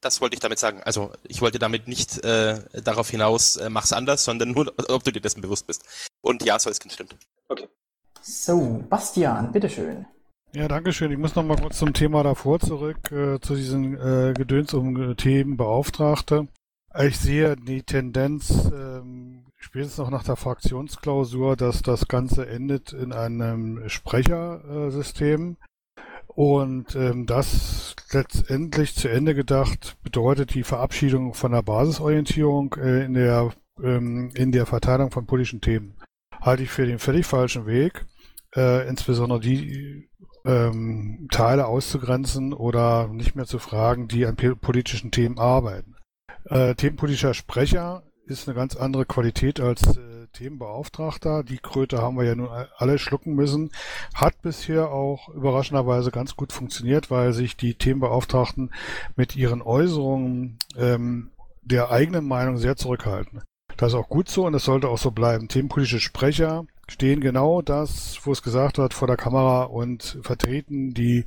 Das 0.00 0.20
wollte 0.20 0.34
ich 0.34 0.40
damit 0.40 0.58
sagen. 0.58 0.80
Also 0.84 1.12
ich 1.24 1.40
wollte 1.40 1.58
damit 1.58 1.88
nicht 1.88 2.24
äh, 2.24 2.60
darauf 2.82 3.10
hinaus, 3.10 3.56
äh, 3.56 3.68
mach's 3.68 3.92
anders, 3.92 4.24
sondern 4.24 4.52
nur, 4.52 4.72
ob 4.88 5.02
du 5.04 5.12
dir 5.12 5.20
dessen 5.20 5.40
bewusst 5.40 5.66
bist. 5.66 5.84
Und 6.20 6.44
ja, 6.44 6.58
Solskin 6.58 6.90
stimmt. 6.90 7.16
Okay. 7.48 7.68
So, 8.22 8.84
Bastian, 8.88 9.52
bitteschön. 9.52 10.06
Ja, 10.54 10.66
danke 10.66 10.92
schön. 10.92 11.12
Ich 11.12 11.18
muss 11.18 11.34
noch 11.34 11.44
mal 11.44 11.58
kurz 11.58 11.78
zum 11.78 11.92
Thema 11.92 12.22
davor 12.22 12.58
zurück, 12.58 13.12
äh, 13.12 13.38
zu 13.40 13.54
diesen 13.54 13.94
äh, 13.98 14.32
Gedöns 14.34 14.72
um 14.72 15.16
Themenbeauftragte. 15.16 16.48
Ich 16.98 17.18
sehe 17.18 17.54
die 17.54 17.82
Tendenz, 17.82 18.70
ähm, 18.72 19.44
spätestens 19.56 19.98
noch 19.98 20.10
nach 20.10 20.24
der 20.24 20.36
Fraktionsklausur, 20.36 21.54
dass 21.54 21.82
das 21.82 22.08
Ganze 22.08 22.48
endet 22.48 22.92
in 22.92 23.12
einem 23.12 23.88
Sprechersystem. 23.88 25.58
Und 26.38 26.94
ähm, 26.94 27.26
das 27.26 27.96
letztendlich 28.12 28.94
zu 28.94 29.08
Ende 29.08 29.34
gedacht 29.34 29.96
bedeutet 30.04 30.54
die 30.54 30.62
Verabschiedung 30.62 31.34
von 31.34 31.50
der 31.50 31.62
Basisorientierung 31.62 32.76
äh, 32.80 33.06
in, 33.06 33.14
der, 33.14 33.50
ähm, 33.82 34.30
in 34.36 34.52
der 34.52 34.64
Verteilung 34.64 35.10
von 35.10 35.26
politischen 35.26 35.60
Themen. 35.60 35.96
Halte 36.40 36.62
ich 36.62 36.70
für 36.70 36.86
den 36.86 37.00
völlig 37.00 37.26
falschen 37.26 37.66
Weg, 37.66 38.06
äh, 38.54 38.88
insbesondere 38.88 39.40
die 39.40 40.08
ähm, 40.44 41.26
Teile 41.32 41.66
auszugrenzen 41.66 42.52
oder 42.52 43.08
nicht 43.08 43.34
mehr 43.34 43.46
zu 43.46 43.58
fragen, 43.58 44.06
die 44.06 44.24
an 44.24 44.36
politischen 44.36 45.10
Themen 45.10 45.40
arbeiten. 45.40 45.96
Äh, 46.44 46.76
themenpolitischer 46.76 47.34
Sprecher 47.34 48.04
ist 48.26 48.46
eine 48.46 48.54
ganz 48.54 48.76
andere 48.76 49.06
Qualität 49.06 49.58
als 49.58 49.96
äh, 49.96 50.17
Themenbeauftragter. 50.28 51.42
Die 51.42 51.58
Kröte 51.58 52.00
haben 52.02 52.16
wir 52.16 52.24
ja 52.24 52.34
nun 52.34 52.48
alle 52.76 52.98
schlucken 52.98 53.34
müssen. 53.34 53.70
Hat 54.14 54.40
bisher 54.42 54.90
auch 54.90 55.28
überraschenderweise 55.28 56.10
ganz 56.10 56.36
gut 56.36 56.52
funktioniert, 56.52 57.10
weil 57.10 57.32
sich 57.32 57.56
die 57.56 57.74
Themenbeauftragten 57.74 58.70
mit 59.16 59.36
ihren 59.36 59.62
Äußerungen 59.62 60.58
ähm, 60.76 61.30
der 61.62 61.90
eigenen 61.90 62.26
Meinung 62.26 62.56
sehr 62.56 62.76
zurückhalten. 62.76 63.42
Das 63.76 63.92
ist 63.92 63.98
auch 63.98 64.08
gut 64.08 64.28
so 64.28 64.44
und 64.44 64.52
das 64.52 64.64
sollte 64.64 64.88
auch 64.88 64.98
so 64.98 65.12
bleiben. 65.12 65.46
Themenpolitische 65.46 66.00
Sprecher 66.00 66.66
stehen 66.88 67.20
genau 67.20 67.62
das, 67.62 68.18
wo 68.24 68.32
es 68.32 68.42
gesagt 68.42 68.78
hat, 68.78 68.94
vor 68.94 69.06
der 69.06 69.16
Kamera 69.16 69.64
und 69.64 70.18
vertreten 70.22 70.94
die 70.94 71.24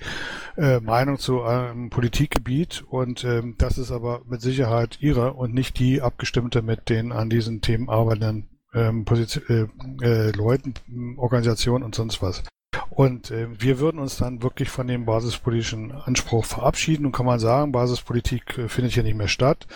äh, 0.57 0.79
Meinung 0.79 1.17
zu 1.17 1.43
einem 1.43 1.89
Politikgebiet 1.89 2.83
und 2.89 3.23
ähm, 3.23 3.55
das 3.57 3.77
ist 3.77 3.91
aber 3.91 4.21
mit 4.27 4.41
Sicherheit 4.41 4.97
ihre 5.01 5.33
und 5.33 5.53
nicht 5.53 5.79
die 5.79 6.01
abgestimmte 6.01 6.61
mit 6.61 6.89
den 6.89 7.11
an 7.11 7.29
diesen 7.29 7.61
Themen 7.61 7.89
arbeitenden 7.89 8.50
ähm, 8.73 9.05
Position, 9.05 9.69
äh, 10.01 10.05
äh, 10.05 10.31
Leuten, 10.31 10.73
Organisationen 11.17 11.83
und 11.83 11.95
sonst 11.95 12.21
was. 12.21 12.43
Und 12.89 13.31
äh, 13.31 13.47
wir 13.59 13.79
würden 13.79 13.99
uns 13.99 14.17
dann 14.17 14.43
wirklich 14.43 14.69
von 14.69 14.87
dem 14.87 15.05
basispolitischen 15.05 15.91
Anspruch 15.91 16.45
verabschieden 16.45 17.05
und 17.05 17.11
kann 17.13 17.25
man 17.25 17.39
sagen, 17.39 17.71
Basispolitik 17.71 18.57
äh, 18.57 18.69
findet 18.69 18.93
hier 18.93 19.03
nicht 19.03 19.17
mehr 19.17 19.27
statt. 19.27 19.67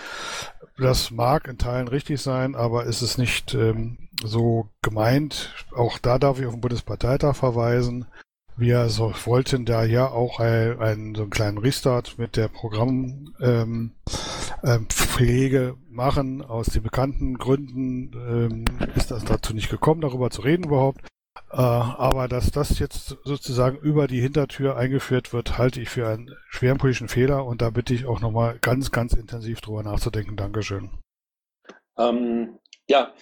Das 0.77 1.12
mag 1.12 1.47
in 1.47 1.58
Teilen 1.58 1.88
richtig 1.88 2.21
sein, 2.21 2.55
aber 2.55 2.84
ist 2.84 3.01
es 3.01 3.17
nicht 3.17 3.53
ähm, 3.53 4.10
so 4.23 4.69
gemeint. 4.81 5.53
Auch 5.73 5.97
da 5.97 6.19
darf 6.19 6.39
ich 6.39 6.45
auf 6.45 6.53
den 6.53 6.62
Bundesparteitag 6.62 7.36
verweisen. 7.36 8.05
Wir 8.58 8.88
so, 8.88 9.13
wollten 9.26 9.65
da 9.65 9.84
ja 9.84 10.10
auch 10.10 10.39
ein, 10.39 10.80
ein, 10.80 11.15
so 11.15 11.24
einen 11.24 11.30
kleinen 11.30 11.58
Restart 11.58 12.18
mit 12.18 12.38
der 12.38 12.48
Programmpflege 12.48 13.36
ähm, 13.44 13.91
ähm, 14.63 15.78
machen. 15.89 16.41
Aus 16.41 16.68
den 16.68 16.84
bekannten 16.84 17.38
Gründen 17.38 18.13
ähm, 18.13 18.65
ist 18.96 19.12
das 19.12 19.26
dazu 19.26 19.54
nicht 19.54 19.70
gekommen, 19.70 20.00
darüber 20.02 20.30
zu 20.30 20.41
reden 20.41 20.63
überhaupt. 20.63 21.02
Äh, 21.52 21.58
aber 21.58 22.30
dass 22.30 22.52
das 22.52 22.80
jetzt 22.80 23.18
sozusagen 23.26 23.78
über 23.78 24.08
die 24.08 24.22
Hintertür 24.22 24.78
eingeführt 24.78 25.34
wird, 25.34 25.58
halte 25.58 25.82
ich 25.82 25.89
für 25.89 26.08
einen 26.08 26.34
schweren 26.50 26.78
politischen 26.78 27.10
Fehler 27.10 27.46
und 27.46 27.62
da 27.62 27.72
bitte 27.72 27.94
ich 27.94 28.06
auch 28.06 28.22
nochmal 28.22 28.58
ganz, 28.62 28.91
ganz 28.91 29.13
intensiv 29.13 29.60
drüber 29.60 29.84
nachzudenken. 29.84 30.38
Dankeschön. 30.38 30.91
Ähm, 31.98 32.58
ja, 32.88 33.13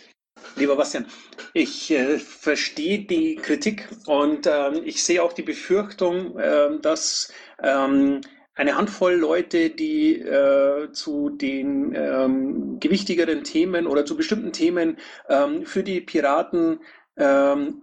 Lieber 0.55 0.75
Bastian, 0.75 1.05
ich 1.53 1.91
äh, 1.91 2.19
verstehe 2.19 2.99
die 2.99 3.35
Kritik 3.35 3.87
und 4.05 4.47
ähm, 4.47 4.81
ich 4.85 5.03
sehe 5.03 5.23
auch 5.23 5.33
die 5.33 5.41
Befürchtung, 5.41 6.37
äh, 6.37 6.79
dass 6.81 7.31
ähm, 7.61 8.21
eine 8.55 8.77
Handvoll 8.77 9.15
Leute, 9.15 9.71
die 9.71 10.19
äh, 10.19 10.91
zu 10.91 11.29
den 11.29 11.93
ähm, 11.95 12.79
gewichtigeren 12.79 13.43
Themen 13.43 13.87
oder 13.87 14.05
zu 14.05 14.15
bestimmten 14.15 14.51
Themen 14.51 14.97
ähm, 15.27 15.65
für 15.65 15.83
die 15.83 16.01
Piraten 16.01 16.79
ähm, 17.17 17.81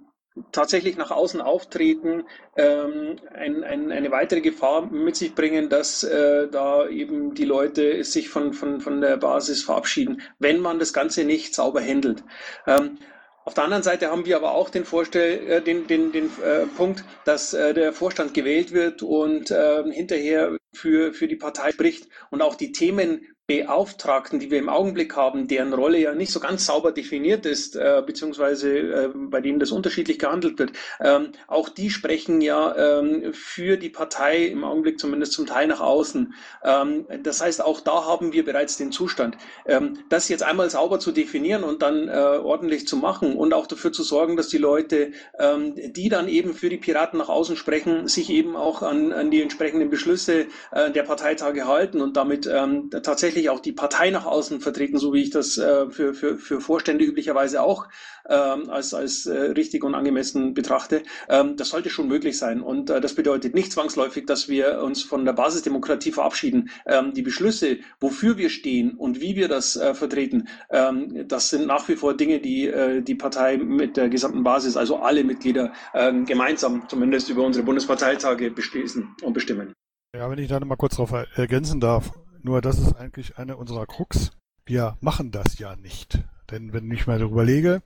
tatsächlich 0.53 0.97
nach 0.97 1.11
außen 1.11 1.41
auftreten, 1.41 2.25
ähm, 2.57 3.17
ein, 3.35 3.65
ein, 3.65 3.93
eine 3.93 4.11
weitere 4.11 4.41
Gefahr 4.41 4.87
mit 4.91 5.17
sich 5.17 5.35
bringen, 5.35 5.69
dass 5.69 6.03
äh, 6.05 6.49
da 6.49 6.89
eben 6.89 7.35
die 7.35 7.45
Leute 7.45 8.05
sich 8.05 8.29
von, 8.29 8.53
von, 8.53 8.81
von 8.81 9.01
der 9.01 9.17
Basis 9.17 9.63
verabschieden, 9.63 10.23
wenn 10.39 10.61
man 10.61 10.79
das 10.79 10.93
Ganze 10.93 11.25
nicht 11.25 11.55
sauber 11.55 11.81
handelt. 11.83 12.23
Ähm, 12.67 12.99
auf 13.45 13.55
der 13.55 13.65
anderen 13.65 13.83
Seite 13.83 14.11
haben 14.11 14.27
wir 14.27 14.37
aber 14.37 14.53
auch 14.53 14.71
den, 14.71 14.85
Vorstell 14.85 15.49
äh, 15.49 15.63
den, 15.63 15.87
den, 15.87 16.13
den 16.13 16.27
äh, 16.45 16.67
Punkt, 16.77 17.05
dass 17.25 17.53
äh, 17.55 17.75
der 17.75 17.93
Vorstand 17.93 18.35
gewählt 18.35 18.73
wird 18.73 19.03
und 19.03 19.51
äh, 19.51 19.83
hinterher 19.91 20.57
für, 20.73 21.13
für 21.13 21.27
die 21.27 21.37
Partei 21.37 21.73
spricht 21.73 22.09
und 22.31 22.43
auch 22.43 22.55
die 22.55 22.73
Themen 22.73 23.27
Beauftragten, 23.51 24.39
die 24.39 24.49
wir 24.53 24.61
im 24.61 24.69
Augenblick 24.69 25.17
haben, 25.17 25.49
deren 25.49 25.73
Rolle 25.73 25.99
ja 25.99 26.15
nicht 26.15 26.31
so 26.31 26.39
ganz 26.39 26.67
sauber 26.67 26.93
definiert 26.93 27.47
ist, 27.47 27.75
äh, 27.75 28.01
beziehungsweise 28.07 28.79
äh, 28.79 29.09
bei 29.13 29.41
denen 29.41 29.59
das 29.59 29.73
unterschiedlich 29.73 30.21
gehandelt 30.21 30.57
wird, 30.61 30.71
ähm, 31.01 31.33
auch 31.49 31.69
die 31.69 31.91
sprechen 31.91 32.41
ja 32.41 33.01
ähm, 33.01 33.33
für 33.33 33.77
die 33.77 33.89
Partei 33.89 34.45
im 34.45 34.63
Augenblick 34.63 35.01
zumindest 35.01 35.33
zum 35.33 35.47
Teil 35.47 35.67
nach 35.67 35.81
außen. 35.81 36.33
Ähm, 36.63 37.07
das 37.25 37.41
heißt, 37.41 37.65
auch 37.65 37.81
da 37.81 38.05
haben 38.05 38.33
wir 38.33 38.45
bereits 38.45 38.77
den 38.77 38.93
Zustand. 38.93 39.37
Ähm, 39.67 39.99
das 40.09 40.29
jetzt 40.29 40.45
einmal 40.45 40.71
sauber 40.71 41.01
zu 41.01 41.11
definieren 41.11 41.65
und 41.65 41.83
dann 41.83 42.07
äh, 42.07 42.13
ordentlich 42.13 42.87
zu 42.87 42.97
machen 42.97 43.35
und 43.35 43.53
auch 43.53 43.67
dafür 43.67 43.91
zu 43.91 44.05
sorgen, 44.05 44.37
dass 44.37 44.47
die 44.47 44.59
Leute, 44.59 45.11
ähm, 45.41 45.75
die 45.75 46.09
dann 46.09 46.29
eben 46.29 46.55
für 46.55 46.69
die 46.69 46.77
Piraten 46.77 47.19
nach 47.19 47.29
außen 47.29 47.57
sprechen, 47.57 48.07
sich 48.07 48.31
eben 48.31 48.55
auch 48.55 48.83
an, 48.83 49.13
an 49.13 49.33
die 49.33 49.43
entsprechenden 49.43 49.91
Beschlüsse 49.91 50.47
äh, 50.71 50.93
der 50.93 51.03
Parteitage 51.03 51.67
halten 51.67 52.01
und 52.01 52.17
damit 52.17 52.47
ähm, 52.47 52.91
tatsächlich 52.91 53.40
tatsächlich 53.41 53.51
auch 53.51 53.61
die 53.61 53.73
Partei 53.73 54.11
nach 54.11 54.27
außen 54.27 54.61
vertreten, 54.61 54.99
so 54.99 55.13
wie 55.13 55.23
ich 55.23 55.31
das 55.31 55.57
äh, 55.57 55.91
für, 55.91 56.15
für, 56.15 56.37
für 56.37 56.61
Vorstände 56.61 57.05
üblicherweise 57.05 57.63
auch 57.63 57.89
ähm, 58.29 58.69
als, 58.69 58.93
als 58.93 59.27
äh, 59.27 59.53
richtig 59.53 59.83
und 59.83 59.95
angemessen 59.95 60.53
betrachte. 60.55 61.03
Ähm, 61.29 61.57
das 61.57 61.71
sollte 61.71 61.91
schon 61.91 62.09
möglich 62.09 62.37
sein. 62.37 62.61
Und 62.61 62.91
äh, 62.91 63.01
das 63.01 63.15
bedeutet 63.15 63.55
nicht 63.55 63.73
zwangsläufig, 63.73 64.27
dass 64.27 64.49
wir 64.49 64.83
uns 64.83 65.03
von 65.03 65.25
der 65.25 65.33
Basisdemokratie 65.33 66.13
verabschieden. 66.13 66.71
Ähm, 66.87 67.15
die 67.15 67.23
Beschlüsse, 67.23 67.79
wofür 67.99 68.37
wir 68.37 68.51
stehen 68.51 68.95
und 68.97 69.21
wie 69.21 69.37
wir 69.37 69.49
das 69.49 69.77
äh, 69.77 69.95
vertreten, 69.95 70.49
ähm, 70.71 71.27
das 71.27 71.51
sind 71.51 71.67
nach 71.67 71.89
wie 71.89 71.97
vor 71.97 72.15
Dinge, 72.15 72.41
die 72.41 72.69
äh, 72.69 73.03
die 73.03 73.15
Partei 73.15 73.57
mit 73.57 73.97
der 73.97 74.09
gesamten 74.09 74.43
Basis, 74.43 74.77
also 74.77 74.97
alle 74.97 75.25
Mitglieder, 75.25 75.73
äh, 75.95 76.13
gemeinsam 76.25 76.83
zumindest 76.89 77.31
über 77.31 77.43
unsere 77.43 77.65
Bundesparteitage 77.65 78.51
beschließen 78.51 79.17
und 79.23 79.33
bestimmen. 79.33 79.73
Ja, 80.15 80.29
wenn 80.29 80.39
ich 80.39 80.49
da 80.49 80.59
noch 80.59 80.67
mal 80.67 80.77
kurz 80.77 80.97
darauf 80.97 81.13
ergänzen 81.37 81.81
darf. 81.81 82.13
Nur 82.43 82.61
das 82.61 82.79
ist 82.79 82.95
eigentlich 82.95 83.39
eine 83.39 83.57
unserer 83.57 83.87
Krux. 83.87 84.33
Wir 84.65 84.97
machen 85.01 85.31
das 85.31 85.59
ja 85.59 85.77
nicht. 85.77 86.23
Denn 86.51 86.73
wenn 86.73 86.91
ich 86.91 87.07
mal 87.07 87.19
darüber 87.19 87.45
lege, 87.45 87.83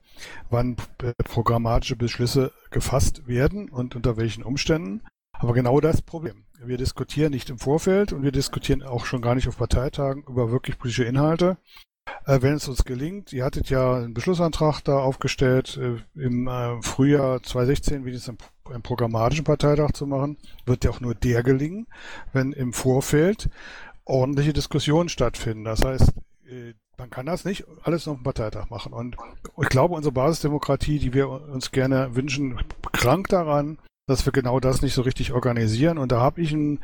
wann 0.49 0.77
äh, 1.03 1.11
programmatische 1.23 1.95
Beschlüsse 1.95 2.51
gefasst 2.71 3.27
werden 3.27 3.69
und 3.69 3.95
unter 3.95 4.17
welchen 4.17 4.43
Umständen, 4.43 5.01
aber 5.33 5.53
genau 5.53 5.79
das 5.79 6.01
Problem. 6.01 6.45
Wir 6.63 6.77
diskutieren 6.77 7.31
nicht 7.31 7.49
im 7.49 7.59
Vorfeld 7.59 8.13
und 8.13 8.23
wir 8.23 8.31
diskutieren 8.31 8.81
auch 8.81 9.05
schon 9.05 9.21
gar 9.21 9.35
nicht 9.35 9.47
auf 9.47 9.57
Parteitagen 9.57 10.23
über 10.23 10.51
wirklich 10.51 10.77
politische 10.77 11.03
Inhalte. 11.03 11.57
Äh, 12.25 12.41
wenn 12.41 12.55
es 12.55 12.67
uns 12.67 12.85
gelingt, 12.85 13.33
ihr 13.33 13.43
hattet 13.43 13.69
ja 13.69 13.95
einen 13.95 14.13
Beschlussantrag 14.13 14.81
da 14.81 14.97
aufgestellt, 14.99 15.77
äh, 15.77 15.97
im 16.19 16.49
Frühjahr 16.81 17.41
2016 17.43 18.05
wenigstens 18.05 18.37
einen 18.69 18.81
programmatischen 18.81 19.43
Parteitag 19.43 19.91
zu 19.91 20.07
machen, 20.07 20.37
wird 20.65 20.83
ja 20.83 20.91
auch 20.91 21.01
nur 21.01 21.13
der 21.13 21.43
gelingen, 21.43 21.87
wenn 22.33 22.51
im 22.51 22.73
Vorfeld 22.73 23.49
ordentliche 24.05 24.53
Diskussionen 24.53 25.09
stattfinden. 25.09 25.65
Das 25.65 25.83
heißt, 25.83 26.13
äh, 26.47 26.73
man 26.97 27.09
kann 27.09 27.25
das 27.25 27.43
nicht 27.43 27.65
alles 27.83 28.07
auf 28.07 28.17
dem 28.17 28.23
Parteitag 28.23 28.69
machen. 28.69 28.93
Und 28.93 29.17
ich 29.61 29.69
glaube, 29.69 29.95
unsere 29.95 30.13
Basisdemokratie, 30.13 30.99
die 30.99 31.13
wir 31.13 31.29
uns 31.29 31.71
gerne 31.71 32.15
wünschen, 32.15 32.61
krankt 32.93 33.33
daran, 33.33 33.77
dass 34.07 34.25
wir 34.25 34.31
genau 34.31 34.59
das 34.59 34.81
nicht 34.81 34.93
so 34.93 35.01
richtig 35.01 35.33
organisieren. 35.33 35.97
Und 35.97 36.11
da 36.11 36.19
habe 36.21 36.41
ich 36.41 36.51
ein, 36.51 36.79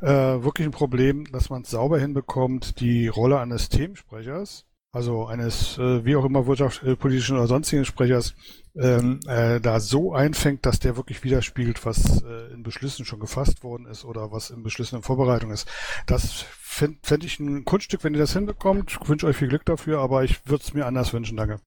äh, 0.00 0.08
wirklich 0.08 0.66
ein 0.66 0.72
Problem, 0.72 1.30
dass 1.30 1.50
man 1.50 1.62
es 1.62 1.70
sauber 1.70 1.98
hinbekommt, 1.98 2.80
die 2.80 3.08
Rolle 3.08 3.38
eines 3.38 3.68
Themensprechers, 3.68 4.64
also 4.92 5.26
eines 5.26 5.78
äh, 5.78 6.04
wie 6.04 6.16
auch 6.16 6.24
immer 6.24 6.46
wirtschaftspolitischen 6.46 7.36
oder 7.36 7.46
sonstigen 7.46 7.84
Sprechers, 7.84 8.34
ähm, 8.76 9.20
äh, 9.26 9.60
da 9.60 9.80
so 9.80 10.12
einfängt, 10.12 10.66
dass 10.66 10.80
der 10.80 10.96
wirklich 10.96 11.22
widerspiegelt, 11.24 11.84
was 11.86 12.22
äh, 12.22 12.52
in 12.52 12.62
Beschlüssen 12.62 13.04
schon 13.04 13.20
gefasst 13.20 13.62
worden 13.62 13.86
ist 13.86 14.04
oder 14.04 14.32
was 14.32 14.50
in 14.50 14.62
Beschlüssen 14.62 14.96
in 14.96 15.02
Vorbereitung 15.02 15.50
ist. 15.50 15.68
Das 16.06 16.44
fände 16.60 16.98
fänd 17.02 17.24
ich 17.24 17.38
ein 17.38 17.64
Kunststück, 17.64 18.02
wenn 18.04 18.14
ihr 18.14 18.20
das 18.20 18.32
hinbekommt. 18.32 18.90
Ich 18.90 19.08
wünsche 19.08 19.26
euch 19.26 19.36
viel 19.36 19.48
Glück 19.48 19.64
dafür, 19.64 20.00
aber 20.00 20.24
ich 20.24 20.46
würde 20.46 20.64
es 20.64 20.74
mir 20.74 20.86
anders 20.86 21.12
wünschen. 21.12 21.36
Danke. 21.36 21.60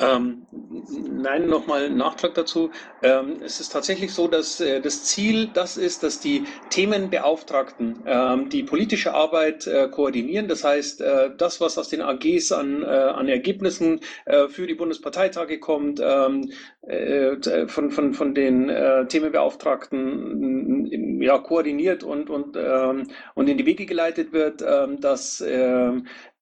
Ähm, 0.00 0.48
nein, 0.50 1.46
nochmal 1.46 1.84
ein 1.84 1.96
Nachtrag 1.96 2.34
dazu. 2.34 2.70
Ähm, 3.00 3.36
es 3.42 3.60
ist 3.60 3.72
tatsächlich 3.72 4.12
so, 4.12 4.26
dass 4.26 4.60
äh, 4.60 4.80
das 4.80 5.04
Ziel 5.04 5.50
das 5.54 5.76
ist, 5.76 6.02
dass 6.02 6.18
die 6.18 6.42
Themenbeauftragten 6.70 8.02
ähm, 8.04 8.48
die 8.48 8.64
politische 8.64 9.14
Arbeit 9.14 9.68
äh, 9.68 9.88
koordinieren. 9.88 10.48
Das 10.48 10.64
heißt, 10.64 11.00
äh, 11.00 11.30
das, 11.38 11.60
was 11.60 11.78
aus 11.78 11.90
den 11.90 12.02
AGs 12.02 12.50
an, 12.50 12.82
äh, 12.82 12.86
an 12.86 13.28
Ergebnissen 13.28 14.00
äh, 14.24 14.48
für 14.48 14.66
die 14.66 14.74
Bundesparteitage 14.74 15.60
kommt, 15.60 16.00
ähm, 16.02 16.50
äh, 16.82 17.36
von, 17.68 17.92
von, 17.92 18.14
von 18.14 18.34
den 18.34 18.64
Themenbeauftragten 19.08 21.20
ja, 21.22 21.38
koordiniert 21.38 22.02
und, 22.02 22.30
und, 22.30 22.56
ähm, 22.56 23.06
und 23.34 23.48
in 23.48 23.58
die 23.58 23.66
Wege 23.66 23.86
geleitet 23.86 24.32
wird, 24.32 24.62
ähm, 24.66 25.00
dass 25.00 25.40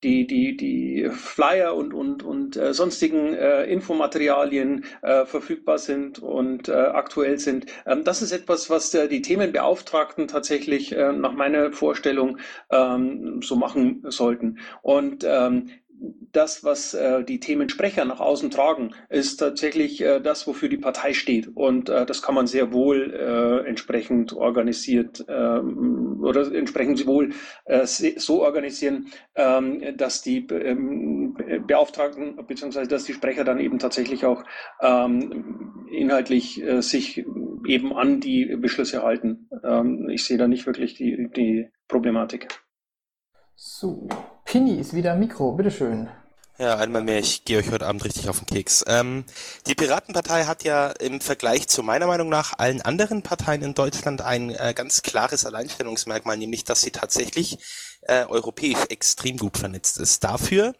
die, 0.03 0.27
die, 0.27 0.57
die 0.57 1.09
Flyer 1.11 1.75
und, 1.75 1.95
und, 1.95 2.23
und 2.23 2.57
äh, 2.57 2.75
sonstigen 2.75 3.35
äh, 3.35 3.65
Infomaterialien 3.65 4.85
äh, 5.03 5.25
verfügbar 5.27 5.79
sind 5.79 6.19
und 6.19 6.69
äh, 6.69 6.73
aktuell 6.73 7.39
sind. 7.39 7.67
Ähm, 7.87 8.05
das 8.05 8.23
ist 8.23 8.33
etwas, 8.33 8.69
was 8.71 8.93
äh, 8.95 9.09
die 9.09 9.23
Themenbeauftragten 9.23 10.29
tatsächlich 10.29 10.93
äh, 10.93 11.13
nach 11.13 11.33
meiner 11.33 11.73
Vorstellung 11.73 12.39
ähm, 12.71 13.41
so 13.43 13.57
machen 13.57 14.03
sollten. 14.09 14.59
Und 14.83 15.25
ähm, 15.27 15.71
das, 16.33 16.65
was 16.65 16.95
äh, 16.95 17.25
die 17.25 17.41
Themensprecher 17.41 18.05
nach 18.05 18.21
außen 18.21 18.51
tragen, 18.51 18.95
ist 19.09 19.37
tatsächlich 19.37 20.01
äh, 20.01 20.21
das, 20.21 20.47
wofür 20.47 20.69
die 20.69 20.79
Partei 20.79 21.13
steht. 21.13 21.49
Und 21.55 21.89
äh, 21.89 22.07
das 22.07 22.23
kann 22.23 22.35
man 22.35 22.47
sehr 22.47 22.73
wohl 22.73 23.13
äh, 23.13 23.69
entsprechend 23.69 24.33
organisiert 24.33 25.25
ähm, 25.29 26.23
oder 26.23 26.53
entsprechend 26.53 27.07
wohl 27.07 27.31
äh, 27.67 27.87
so 27.87 28.43
organisieren, 28.43 29.09
ähm, 29.35 29.97
dass 29.97 30.23
die 30.23 30.47
ähm, 30.47 31.37
Beauftragten 31.67 32.37
bzw. 32.47 32.87
dass 32.87 33.05
die 33.05 33.15
Sprecher 33.15 33.45
dann 33.45 33.61
eben 33.61 33.79
tatsächlich 33.79 34.25
auch 34.25 34.43
ähm, 34.81 35.87
inhaltlich 35.91 36.63
äh, 36.63 36.81
sich 36.81 37.25
eben 37.67 37.93
an 37.93 38.21
die 38.21 38.57
Beschlüsse 38.57 39.03
halten. 39.03 39.49
Ähm, 39.65 40.09
ich 40.09 40.25
sehe 40.25 40.39
da 40.39 40.49
nicht 40.49 40.67
wirklich 40.67 40.95
die, 40.95 41.29
die 41.37 41.69
Problematik. 41.89 42.49
So, 43.55 44.09
Pini 44.53 44.75
ist 44.75 44.93
wieder 44.93 45.15
Mikro, 45.15 45.53
bitteschön. 45.53 46.11
Ja, 46.59 46.77
einmal 46.77 47.03
mehr, 47.03 47.19
ich 47.21 47.47
gehe 47.47 47.57
euch 47.57 47.71
heute 47.71 47.87
Abend 47.87 48.05
richtig 48.05 48.29
auf 48.29 48.39
den 48.39 48.45
Keks. 48.45 48.85
Ähm, 48.87 49.25
die 49.67 49.75
Piratenpartei 49.75 50.45
hat 50.45 50.63
ja 50.63 50.91
im 50.91 51.23
Vergleich 51.23 51.69
zu 51.69 51.83
meiner 51.83 52.07
Meinung 52.07 52.29
nach 52.29 52.59
allen 52.59 52.83
anderen 52.83 53.23
Parteien 53.23 53.63
in 53.63 53.73
Deutschland 53.73 54.21
ein 54.21 54.51
äh, 54.51 54.75
ganz 54.77 55.01
klares 55.01 55.47
Alleinstellungsmerkmal, 55.47 56.37
nämlich 56.37 56.65
dass 56.65 56.83
sie 56.83 56.91
tatsächlich 56.91 57.57
äh, 58.03 58.27
europäisch 58.27 58.85
extrem 58.91 59.39
gut 59.39 59.57
vernetzt 59.57 59.97
ist. 59.97 60.23
Dafür 60.23 60.75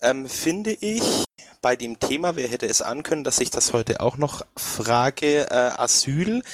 ähm, 0.00 0.28
finde 0.28 0.70
ich 0.70 1.24
bei 1.60 1.74
dem 1.74 1.98
Thema, 1.98 2.36
wer 2.36 2.46
hätte 2.46 2.66
es 2.68 2.82
ankönnen, 2.82 3.24
dass 3.24 3.40
ich 3.40 3.50
das 3.50 3.72
heute 3.72 3.98
auch 3.98 4.16
noch 4.16 4.46
frage, 4.56 5.50
äh, 5.50 5.54
Asyl 5.76 6.44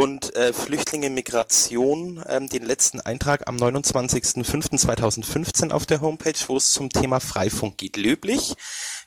und 0.00 0.34
äh, 0.34 0.52
Flüchtlinge 0.54 1.10
Migration 1.10 2.24
ähm, 2.26 2.48
den 2.48 2.64
letzten 2.64 3.02
Eintrag 3.02 3.46
am 3.46 3.58
29.05.2015 3.58 5.72
auf 5.72 5.84
der 5.84 6.00
Homepage, 6.00 6.32
wo 6.46 6.56
es 6.56 6.72
zum 6.72 6.88
Thema 6.88 7.20
Freifunk 7.20 7.76
geht. 7.76 7.98
Löblich. 7.98 8.54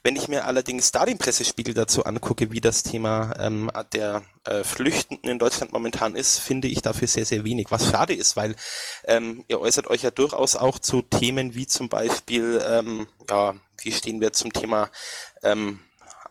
Wenn 0.03 0.15
ich 0.15 0.27
mir 0.27 0.45
allerdings 0.45 0.91
da 0.91 1.07
den 1.07 1.17
Pressespiegel 1.17 1.73
dazu 1.73 2.05
angucke, 2.05 2.51
wie 2.51 2.61
das 2.61 2.83
Thema 2.83 3.33
ähm, 3.39 3.71
der 3.93 4.21
äh, 4.43 4.63
Flüchtenden 4.63 5.31
in 5.31 5.39
Deutschland 5.39 5.73
momentan 5.73 6.15
ist, 6.15 6.37
finde 6.37 6.67
ich 6.67 6.83
dafür 6.83 7.07
sehr, 7.07 7.25
sehr 7.25 7.43
wenig. 7.43 7.71
Was 7.71 7.89
schade 7.89 8.13
ist, 8.13 8.35
weil 8.35 8.55
ähm, 9.05 9.45
ihr 9.47 9.59
äußert 9.59 9.87
euch 9.87 10.03
ja 10.03 10.11
durchaus 10.11 10.55
auch 10.55 10.77
zu 10.77 11.01
Themen 11.01 11.55
wie 11.55 11.65
zum 11.65 11.89
Beispiel, 11.89 12.63
ähm, 12.67 13.07
ja, 13.27 13.55
wie 13.81 13.91
stehen 13.91 14.21
wir 14.21 14.31
zum 14.31 14.53
Thema 14.53 14.91
ähm, 15.41 15.79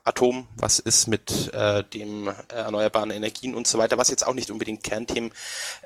Atom, 0.04 0.48
was 0.56 0.80
ist 0.80 1.06
mit 1.06 1.52
äh, 1.54 1.84
dem 1.84 2.28
äh, 2.28 2.32
erneuerbaren 2.48 3.10
Energien 3.10 3.54
und 3.54 3.66
so 3.66 3.78
weiter, 3.78 3.98
was 3.98 4.10
jetzt 4.10 4.26
auch 4.26 4.34
nicht 4.34 4.50
unbedingt 4.50 4.82
Kernthemen 4.82 5.32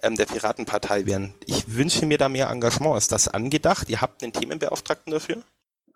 ähm, 0.02 0.16
der 0.16 0.24
Piratenpartei 0.24 1.04
wären. 1.04 1.34
Ich 1.44 1.74
wünsche 1.76 2.06
mir 2.06 2.16
da 2.16 2.28
mehr 2.28 2.48
Engagement. 2.48 2.96
Ist 2.96 3.12
das 3.12 3.28
angedacht? 3.28 3.90
Ihr 3.90 4.00
habt 4.00 4.22
einen 4.22 4.32
Themenbeauftragten 4.32 5.12
dafür? 5.12 5.42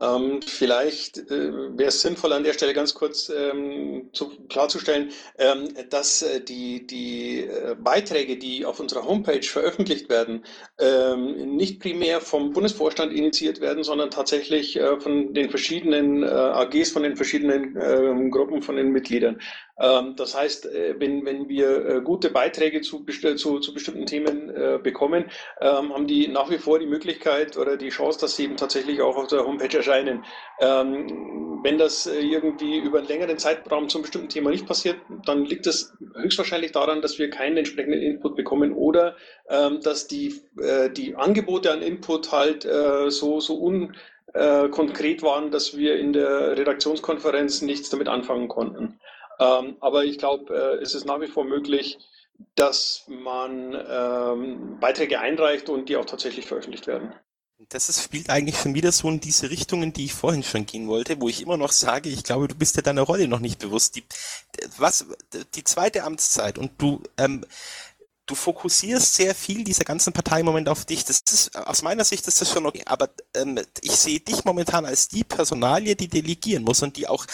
Ähm, 0.03 0.41
vielleicht 0.43 1.19
äh, 1.19 1.53
wäre 1.77 1.89
es 1.89 2.01
sinnvoll, 2.01 2.33
an 2.33 2.43
der 2.43 2.55
Stelle 2.55 2.73
ganz 2.73 2.95
kurz 2.95 3.29
ähm, 3.29 4.09
zu, 4.13 4.31
klarzustellen, 4.49 5.11
ähm, 5.39 5.69
dass 5.91 6.23
äh, 6.23 6.41
die, 6.41 6.87
die 6.87 7.41
äh, 7.41 7.77
Beiträge, 7.79 8.39
die 8.39 8.65
auf 8.65 8.81
unserer 8.81 9.05
Homepage 9.05 9.43
veröffentlicht 9.43 10.09
werden, 10.09 10.45
ähm, 10.79 11.57
nicht 11.57 11.81
primär 11.81 12.23
vom 12.23 12.53
Bundesvorstand 12.53 13.13
initiiert 13.13 13.61
werden, 13.61 13.85
sondern 13.85 14.11
tatsächlich 14.11 14.77
äh, 14.77 14.99
von 15.01 15.35
den 15.35 15.51
verschiedenen 15.51 16.23
äh, 16.23 16.27
AGs, 16.27 16.93
von 16.93 17.03
den 17.03 17.17
verschiedenen 17.17 17.77
ähm, 17.81 18.31
Gruppen, 18.31 18.63
von 18.63 18.77
den 18.77 18.93
Mitgliedern. 18.93 19.39
Ähm, 19.81 20.15
das 20.17 20.37
heißt, 20.37 20.67
äh, 20.67 20.95
wenn, 20.99 21.25
wenn 21.25 21.49
wir 21.49 21.87
äh, 21.87 22.01
gute 22.03 22.31
Beiträge 22.31 22.83
zu, 22.83 23.05
zu, 23.37 23.61
zu 23.61 23.75
bestimmten 23.75 24.07
Themen 24.07 24.51
äh, 24.51 24.79
bekommen, 24.83 25.25
ähm, 25.61 25.93
haben 25.93 26.07
die 26.07 26.29
nach 26.29 26.51
wie 26.51 26.59
vor 26.59 26.79
die 26.79 26.87
Möglichkeit 26.87 27.57
oder 27.57 27.77
die 27.77 27.89
Chance, 27.89 28.21
dass 28.21 28.37
sie 28.37 28.45
eben 28.45 28.57
tatsächlich 28.57 29.01
auch 29.01 29.17
auf 29.17 29.29
der 29.29 29.47
Homepage 29.47 29.75
erscheinen. 29.75 30.25
Ähm, 30.61 31.61
wenn 31.63 31.79
das 31.79 32.07
irgendwie 32.07 32.79
über 32.79 32.99
einen 32.99 33.09
längeren 33.09 33.39
Zeitraum 33.39 33.89
zum 33.89 34.03
bestimmten 34.03 34.29
Thema 34.29 34.51
nicht 34.51 34.67
passiert, 34.67 34.97
dann 35.25 35.45
liegt 35.45 35.67
es 35.67 35.95
höchstwahrscheinlich 36.15 36.73
daran, 36.73 37.03
dass 37.03 37.19
wir 37.19 37.31
keinen 37.31 37.59
entsprechenden 37.59 38.01
Input 38.01 38.35
bekommen 38.37 38.73
oder 38.73 39.17
dass 39.83 40.07
die, 40.07 40.41
die 40.97 41.17
Angebote 41.17 41.71
an 41.71 41.83
Input 41.83 42.33
halt 42.33 42.67
so, 43.09 43.41
so 43.41 43.61
un 43.61 43.95
konkret 44.71 45.23
waren, 45.23 45.51
dass 45.51 45.77
wir 45.77 45.97
in 45.97 46.15
der 46.15 46.57
Redaktionskonferenz 46.57 47.61
nichts 47.61 47.91
damit 47.91 48.09
anfangen 48.09 48.49
konnten. 48.49 48.99
Ähm, 49.41 49.77
aber 49.81 50.05
ich 50.05 50.19
glaube, 50.19 50.55
äh, 50.55 50.83
es 50.83 50.95
ist 50.95 51.07
nach 51.07 51.21
wie 51.21 51.27
vor 51.27 51.45
möglich, 51.45 51.99
dass 52.55 53.05
man 53.09 53.75
ähm, 53.75 54.79
Beiträge 54.81 55.19
einreicht 55.19 55.69
und 55.69 55.89
die 55.89 55.97
auch 55.97 56.05
tatsächlich 56.05 56.47
veröffentlicht 56.47 56.87
werden. 56.87 57.15
Das 57.69 57.91
ist, 57.91 58.03
spielt 58.03 58.31
eigentlich 58.31 58.57
schon 58.57 58.75
wieder 58.75 58.91
so 58.91 59.09
in 59.09 59.21
diese 59.21 59.51
Richtung, 59.51 59.83
in 59.83 59.93
die 59.93 60.07
ich 60.07 60.15
vorhin 60.15 60.43
schon 60.43 60.65
gehen 60.65 60.89
wollte, 60.89 61.21
wo 61.21 61.29
ich 61.29 61.43
immer 61.43 61.59
noch 61.59 61.73
sage, 61.73 62.09
ich 62.09 62.25
glaube, 62.25 62.49
du 62.49 62.55
bist 62.55 62.77
dir 62.77 62.83
deiner 62.83 63.03
Rolle 63.03 63.29
noch 63.29 63.41
nicht 63.41 63.59
bewusst. 63.59 63.97
Die, 63.97 64.05
was, 64.79 65.07
die 65.55 65.65
zweite 65.65 66.05
Amtszeit 66.05 66.57
und 66.57 66.73
du 66.79 67.03
ähm, 67.19 67.45
du 68.31 68.35
fokussierst 68.35 69.15
sehr 69.15 69.35
viel 69.35 69.65
dieser 69.65 69.85
ganzen 69.85 70.13
Partei 70.13 70.41
im 70.41 70.47
Moment 70.47 70.69
auf 70.69 70.85
dich. 70.85 71.05
Das 71.05 71.21
ist, 71.31 71.57
aus 71.57 71.83
meiner 71.83 72.05
Sicht 72.05 72.27
ist 72.29 72.41
das 72.41 72.51
schon 72.51 72.65
okay, 72.65 72.83
aber 72.87 73.11
ähm, 73.35 73.59
ich 73.81 73.93
sehe 73.93 74.21
dich 74.21 74.45
momentan 74.45 74.87
als 74.87 75.09
die 75.09 75.25
Personalie, 75.25 75.97
die 75.97 76.09
delegieren 76.09 76.63
muss 76.63 76.83
und 76.83 76.97
die 76.97 77.09
auch 77.09 77.27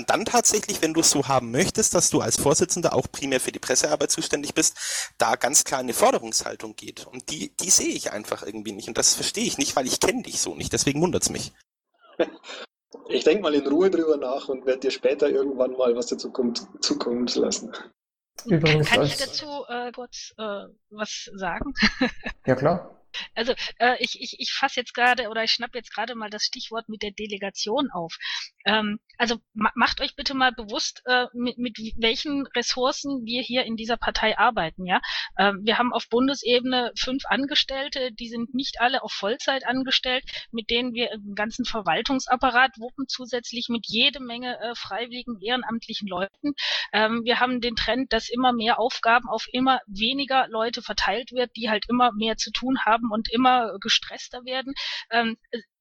dann 0.00 0.24
tatsächlich, 0.24 0.82
wenn 0.82 0.94
du 0.94 1.00
es 1.00 1.10
so 1.10 1.28
haben 1.28 1.50
möchtest, 1.50 1.94
dass 1.94 2.10
du 2.10 2.20
als 2.20 2.40
Vorsitzender 2.40 2.94
auch 2.94 3.06
primär 3.10 3.40
für 3.40 3.52
die 3.52 3.58
Pressearbeit 3.58 4.10
zuständig 4.10 4.54
bist, 4.54 4.76
da 5.18 5.36
ganz 5.36 5.64
klar 5.64 5.80
eine 5.80 5.94
Forderungshaltung 5.94 6.76
geht. 6.76 7.06
Und 7.06 7.30
die, 7.30 7.54
die 7.56 7.70
sehe 7.70 7.94
ich 7.94 8.12
einfach 8.12 8.42
irgendwie 8.42 8.72
nicht. 8.72 8.88
Und 8.88 8.98
das 8.98 9.14
verstehe 9.14 9.44
ich 9.44 9.58
nicht, 9.58 9.76
weil 9.76 9.86
ich 9.86 10.00
kenne 10.00 10.22
dich 10.22 10.40
so 10.40 10.54
nicht. 10.54 10.72
Deswegen 10.72 11.00
wundert 11.00 11.22
es 11.22 11.30
mich. 11.30 11.52
Ich 13.08 13.24
denke 13.24 13.42
mal 13.42 13.54
in 13.54 13.66
Ruhe 13.66 13.90
drüber 13.90 14.16
nach 14.16 14.48
und 14.48 14.66
werde 14.66 14.80
dir 14.80 14.90
später 14.90 15.28
irgendwann 15.28 15.72
mal 15.72 15.94
was 15.96 16.06
dazu 16.06 16.30
kommt, 16.30 16.66
zukommen 16.80 17.26
lassen. 17.26 17.72
Übrigens 18.46 18.88
Kann 18.88 19.02
ich 19.02 19.16
dazu 19.16 19.46
äh, 19.68 19.92
kurz 19.92 20.32
äh, 20.38 20.64
was 20.90 21.30
sagen? 21.34 21.74
ja, 22.46 22.54
klar. 22.54 23.01
Also 23.34 23.54
äh, 23.78 23.96
ich, 23.98 24.20
ich, 24.20 24.36
ich 24.38 24.52
fasse 24.52 24.80
jetzt 24.80 24.94
gerade 24.94 25.28
oder 25.28 25.44
ich 25.44 25.52
schnappe 25.52 25.78
jetzt 25.78 25.94
gerade 25.94 26.14
mal 26.14 26.30
das 26.30 26.44
Stichwort 26.44 26.88
mit 26.88 27.02
der 27.02 27.12
Delegation 27.12 27.90
auf. 27.90 28.16
Ähm, 28.64 28.98
also 29.18 29.36
ma 29.54 29.70
macht 29.74 30.00
euch 30.00 30.16
bitte 30.16 30.34
mal 30.34 30.52
bewusst, 30.52 31.02
äh, 31.06 31.26
mit, 31.32 31.58
mit 31.58 31.76
welchen 31.96 32.46
Ressourcen 32.48 33.24
wir 33.24 33.42
hier 33.42 33.64
in 33.64 33.76
dieser 33.76 33.96
Partei 33.96 34.38
arbeiten. 34.38 34.86
Ja, 34.86 35.00
ähm, 35.38 35.60
wir 35.64 35.78
haben 35.78 35.92
auf 35.92 36.08
Bundesebene 36.08 36.92
fünf 36.96 37.24
Angestellte, 37.26 38.12
die 38.12 38.28
sind 38.28 38.54
nicht 38.54 38.80
alle 38.80 39.02
auf 39.02 39.12
Vollzeit 39.12 39.66
angestellt, 39.66 40.24
mit 40.50 40.70
denen 40.70 40.92
wir 40.92 41.12
einen 41.12 41.34
ganzen 41.34 41.64
Verwaltungsapparat 41.64 42.78
wuppen, 42.78 43.06
zusätzlich 43.08 43.68
mit 43.68 43.86
jede 43.88 44.20
Menge 44.20 44.58
äh, 44.60 44.74
freiwilligen 44.74 45.40
ehrenamtlichen 45.40 46.08
Leuten. 46.08 46.54
Ähm, 46.92 47.22
wir 47.24 47.40
haben 47.40 47.60
den 47.60 47.76
Trend, 47.76 48.12
dass 48.12 48.28
immer 48.28 48.52
mehr 48.52 48.78
Aufgaben 48.78 49.28
auf 49.28 49.46
immer 49.52 49.80
weniger 49.86 50.48
Leute 50.48 50.82
verteilt 50.82 51.32
wird, 51.32 51.56
die 51.56 51.70
halt 51.70 51.84
immer 51.88 52.12
mehr 52.12 52.36
zu 52.36 52.50
tun 52.50 52.78
haben 52.84 53.01
und 53.10 53.30
immer 53.32 53.78
gestresster 53.80 54.44
werden. 54.44 54.74
Ähm, 55.10 55.36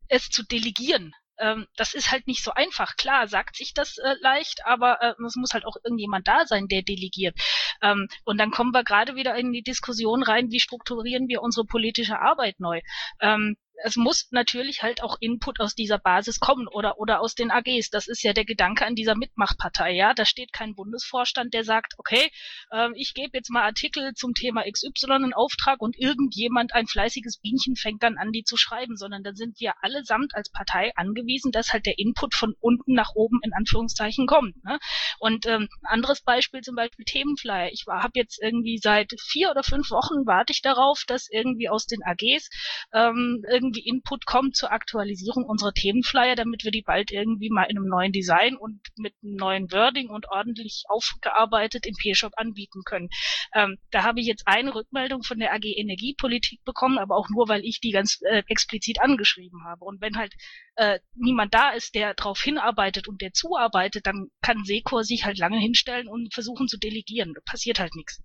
es 0.08 0.30
zu 0.30 0.44
delegieren 0.44 1.14
ähm, 1.42 1.68
das 1.76 1.94
ist 1.94 2.12
halt 2.12 2.28
nicht 2.28 2.44
so 2.44 2.52
einfach. 2.52 2.96
Klar, 2.96 3.28
sagt 3.28 3.56
sich 3.56 3.74
das 3.74 3.98
äh, 3.98 4.16
leicht, 4.22 4.66
aber 4.66 5.02
äh, 5.02 5.14
es 5.26 5.36
muss 5.36 5.54
halt 5.54 5.66
auch 5.66 5.76
irgendjemand 5.84 6.28
da 6.28 6.46
sein, 6.46 6.68
der 6.68 6.84
delegiert. 6.84 7.36
Ähm, 7.82 8.08
und 8.24 8.38
dann 8.38 8.52
kommen 8.52 8.74
wir 8.74 8.84
gerade 8.84 9.16
wieder 9.16 9.36
in 9.36 9.52
die 9.52 9.64
Diskussion 9.64 10.24
rein, 10.24 10.52
wie 10.52 10.60
strukturieren 10.60 11.28
wir 11.28 11.42
unsere 11.42 11.66
politische 11.66 12.20
Arbeit 12.20 12.60
neu. 12.60 12.82
Ähm, 13.20 13.58
es 13.84 13.96
muss 13.96 14.28
natürlich 14.32 14.84
halt 14.84 15.04
auch 15.04 15.18
Input 15.20 15.60
aus 15.60 15.76
dieser 15.76 15.98
Basis 15.98 16.40
kommen 16.40 16.68
oder, 16.68 17.00
oder 17.00 17.22
aus 17.22 17.36
den 17.36 17.52
AGs. 17.52 17.90
Das 17.90 18.08
ist 18.08 18.24
ja 18.24 18.34
der 18.34 18.46
Gedanke 18.46 18.86
an 18.86 18.96
dieser 18.96 19.16
Mitmachpartei. 19.16 19.92
Ja, 19.92 20.14
da 20.14 20.26
steht 20.26 20.54
kein 20.54 20.76
Bundesvorstand, 20.76 21.54
der 21.54 21.64
sagt, 21.64 21.94
okay, 21.98 22.30
äh, 22.72 22.90
ich 22.96 23.14
gebe 23.14 23.32
jetzt 23.34 23.50
mal 23.50 23.64
Artikel 23.64 24.14
zum 24.14 24.34
Thema 24.34 24.64
XY 24.70 25.26
in 25.26 25.34
Auftrag 25.34 25.82
und 25.82 25.98
irgendjemand, 25.98 26.74
ein 26.74 26.88
fleißiges 26.88 27.40
Bienchen, 27.40 27.76
fängt 27.76 28.04
dann 28.04 28.18
an, 28.18 28.32
die 28.32 28.44
zu 28.44 28.58
schreiben, 28.58 28.98
sondern 28.98 29.24
da 29.24 29.34
sind 29.34 29.60
wir 29.60 29.74
allesamt 29.82 30.36
als 30.36 30.50
Partei 30.52 30.92
angewiesen, 30.96 31.52
dass 31.52 31.74
halt 31.74 31.86
der 31.86 31.98
Input 31.98 32.36
von 32.36 32.54
unten 32.60 32.94
nach 32.94 33.12
oben 33.16 33.40
in 33.44 33.54
Anführungszeichen 33.54 34.28
kommt. 34.28 34.64
Ne? 34.64 34.80
Und 35.20 35.46
ähm, 35.46 35.68
anderes 35.84 36.22
Beispiel 36.22 36.62
zum 36.62 36.76
Beispiel 36.76 37.06
Themenflyer. 37.06 37.72
Ich 37.72 37.86
habe 37.88 38.12
jetzt 38.16 38.42
irgendwie 38.42 38.78
seit 38.78 39.14
vier 39.20 39.52
oder 39.52 39.64
fünf 39.64 39.90
Wochen 39.92 40.26
warte 40.26 40.54
ich 40.54 40.62
darauf, 40.62 41.04
dass 41.08 41.28
irgendwie 41.30 41.70
aus 41.70 41.86
den 41.86 42.04
AGs 42.04 42.50
ähm, 42.94 43.44
irgendwie 43.50 43.71
irgendwie 43.72 43.88
Input 43.88 44.26
kommt 44.26 44.56
zur 44.56 44.72
Aktualisierung 44.72 45.46
unserer 45.46 45.74
Themenflyer, 45.74 46.36
damit 46.36 46.64
wir 46.64 46.72
die 46.72 46.82
bald 46.82 47.12
irgendwie 47.12 47.50
mal 47.50 47.64
in 47.64 47.78
einem 47.78 47.88
neuen 47.88 48.12
Design 48.12 48.56
und 48.56 48.82
mit 48.98 49.14
einem 49.24 49.36
neuen 49.36 49.72
Wording 49.72 50.10
und 50.10 50.30
ordentlich 50.30 50.84
aufgearbeitet 50.90 51.86
im 51.86 51.96
P-Shop 51.96 52.34
anbieten 52.36 52.82
können. 52.84 53.10
Ähm, 53.54 53.78
da 53.92 54.04
habe 54.04 54.20
ich 54.20 54.28
jetzt 54.28 54.44
eine 54.46 54.76
Rückmeldung 54.76 55.24
von 55.24 55.40
der 55.40 55.54
AG 55.54 55.64
Energiepolitik 55.64 56.64
bekommen, 56.64 56.98
aber 56.98 57.16
auch 57.16 57.30
nur, 57.30 57.48
weil 57.48 57.64
ich 57.64 57.80
die 57.80 57.92
ganz 57.92 58.20
äh, 58.22 58.44
explizit 58.48 59.02
angeschrieben 59.02 59.64
habe. 59.66 59.86
Und 59.86 60.02
wenn 60.02 60.18
halt 60.18 60.34
äh, 60.76 61.00
niemand 61.16 61.54
da 61.54 61.72
ist, 61.72 61.96
der 61.96 62.14
darauf 62.14 62.42
hinarbeitet 62.42 63.08
und 63.08 63.22
der 63.22 63.34
zuarbeitet, 63.34 64.06
dann 64.06 64.28
kann 64.42 64.64
Secor 64.66 65.04
sich 65.04 65.26
halt 65.26 65.38
lange 65.38 65.60
hinstellen 65.60 66.08
und 66.08 66.34
versuchen 66.34 66.68
zu 66.68 66.78
delegieren. 66.78 67.34
Da 67.34 67.42
passiert 67.46 67.80
halt 67.80 67.96
nichts. 67.96 68.22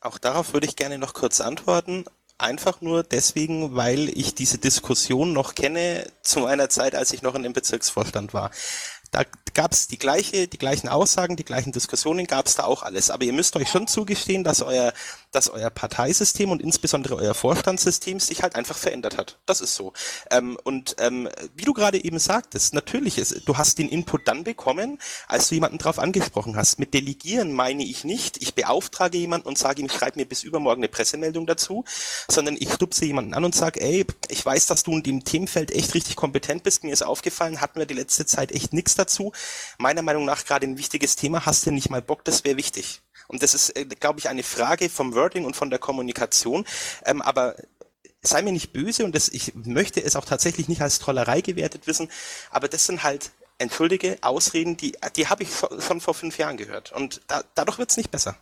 Auch 0.00 0.18
darauf 0.18 0.52
würde 0.52 0.66
ich 0.66 0.76
gerne 0.76 0.98
noch 0.98 1.14
kurz 1.14 1.40
antworten 1.40 2.04
einfach 2.42 2.80
nur 2.80 3.02
deswegen, 3.02 3.76
weil 3.76 4.08
ich 4.08 4.34
diese 4.34 4.58
Diskussion 4.58 5.32
noch 5.32 5.54
kenne 5.54 6.06
zu 6.22 6.46
einer 6.46 6.68
Zeit, 6.68 6.94
als 6.94 7.12
ich 7.12 7.22
noch 7.22 7.34
in 7.34 7.42
dem 7.42 7.52
Bezirksvorstand 7.52 8.34
war. 8.34 8.50
Da 9.10 9.24
gab 9.54 9.72
es 9.72 9.88
die 9.88 9.98
gleiche, 9.98 10.46
die 10.46 10.58
gleichen 10.58 10.88
Aussagen, 10.88 11.36
die 11.36 11.44
gleichen 11.44 11.72
Diskussionen, 11.72 12.26
gab 12.26 12.46
es 12.46 12.54
da 12.54 12.64
auch 12.64 12.82
alles. 12.82 13.10
Aber 13.10 13.24
ihr 13.24 13.32
müsst 13.32 13.56
euch 13.56 13.68
schon 13.68 13.88
zugestehen, 13.88 14.44
dass 14.44 14.62
euer, 14.62 14.92
dass 15.32 15.48
euer 15.48 15.70
Parteisystem 15.70 16.50
und 16.50 16.62
insbesondere 16.62 17.16
euer 17.16 17.34
Vorstandssystem 17.34 18.20
sich 18.20 18.42
halt 18.42 18.56
einfach 18.56 18.76
verändert 18.76 19.16
hat. 19.16 19.38
Das 19.46 19.60
ist 19.60 19.74
so. 19.74 19.92
Ähm, 20.30 20.58
und 20.64 20.96
ähm, 20.98 21.28
wie 21.54 21.64
du 21.64 21.72
gerade 21.72 22.02
eben 22.02 22.18
sagtest, 22.18 22.74
natürlich 22.74 23.18
ist, 23.18 23.42
du 23.46 23.56
hast 23.56 23.78
den 23.78 23.88
Input 23.88 24.26
dann 24.26 24.44
bekommen, 24.44 24.98
als 25.28 25.48
du 25.48 25.54
jemanden 25.54 25.78
drauf 25.78 25.98
angesprochen 25.98 26.56
hast. 26.56 26.78
Mit 26.78 26.94
Delegieren 26.94 27.52
meine 27.52 27.84
ich 27.84 28.04
nicht, 28.04 28.42
ich 28.42 28.54
beauftrage 28.54 29.18
jemanden 29.18 29.48
und 29.48 29.58
sage 29.58 29.82
ihm, 29.82 29.88
schreib 29.88 30.16
mir 30.16 30.26
bis 30.26 30.42
übermorgen 30.42 30.80
eine 30.80 30.88
Pressemeldung 30.88 31.46
dazu, 31.46 31.84
sondern 32.28 32.56
ich 32.58 32.72
stupse 32.72 33.04
jemanden 33.04 33.34
an 33.34 33.44
und 33.44 33.54
sage, 33.54 33.80
ey, 33.80 34.06
ich 34.28 34.44
weiß, 34.44 34.66
dass 34.66 34.82
du 34.82 34.92
in 34.92 35.02
dem 35.02 35.24
Themenfeld 35.24 35.70
echt 35.70 35.94
richtig 35.94 36.16
kompetent 36.16 36.62
bist, 36.62 36.84
mir 36.84 36.92
ist 36.92 37.02
aufgefallen, 37.02 37.60
hatten 37.60 37.78
wir 37.78 37.86
die 37.86 37.94
letzte 37.94 38.26
Zeit 38.26 38.52
echt 38.52 38.72
nichts 38.72 38.94
dazu. 38.94 39.32
Meiner 39.78 40.02
Meinung 40.02 40.24
nach 40.24 40.44
gerade 40.44 40.66
ein 40.66 40.78
wichtiges 40.78 41.16
Thema, 41.16 41.46
hast 41.46 41.66
du 41.66 41.70
nicht 41.70 41.90
mal 41.90 42.02
Bock, 42.02 42.24
das 42.24 42.44
wäre 42.44 42.56
wichtig. 42.56 43.02
Und 43.30 43.42
das 43.42 43.54
ist, 43.54 43.70
äh, 43.76 43.84
glaube 43.84 44.18
ich, 44.18 44.28
eine 44.28 44.42
Frage 44.42 44.90
vom 44.90 45.14
Wording 45.14 45.44
und 45.44 45.54
von 45.54 45.70
der 45.70 45.78
Kommunikation. 45.78 46.66
Ähm, 47.06 47.22
aber 47.22 47.54
sei 48.22 48.42
mir 48.42 48.52
nicht 48.52 48.72
böse 48.72 49.04
und 49.04 49.14
das, 49.14 49.28
ich 49.28 49.54
möchte 49.54 50.02
es 50.02 50.16
auch 50.16 50.24
tatsächlich 50.24 50.68
nicht 50.68 50.82
als 50.82 50.98
Trollerei 50.98 51.40
gewertet 51.40 51.86
wissen, 51.86 52.10
aber 52.50 52.68
das 52.68 52.84
sind 52.84 53.02
halt, 53.02 53.30
entschuldige, 53.58 54.18
Ausreden, 54.22 54.76
die, 54.76 54.96
die 55.16 55.28
habe 55.28 55.42
ich 55.42 55.50
schon 55.86 56.00
vor 56.00 56.14
fünf 56.14 56.38
Jahren 56.38 56.56
gehört. 56.56 56.92
Und 56.92 57.20
da, 57.26 57.42
dadurch 57.54 57.78
wird 57.78 57.90
es 57.90 57.96
nicht 57.96 58.10
besser. 58.10 58.36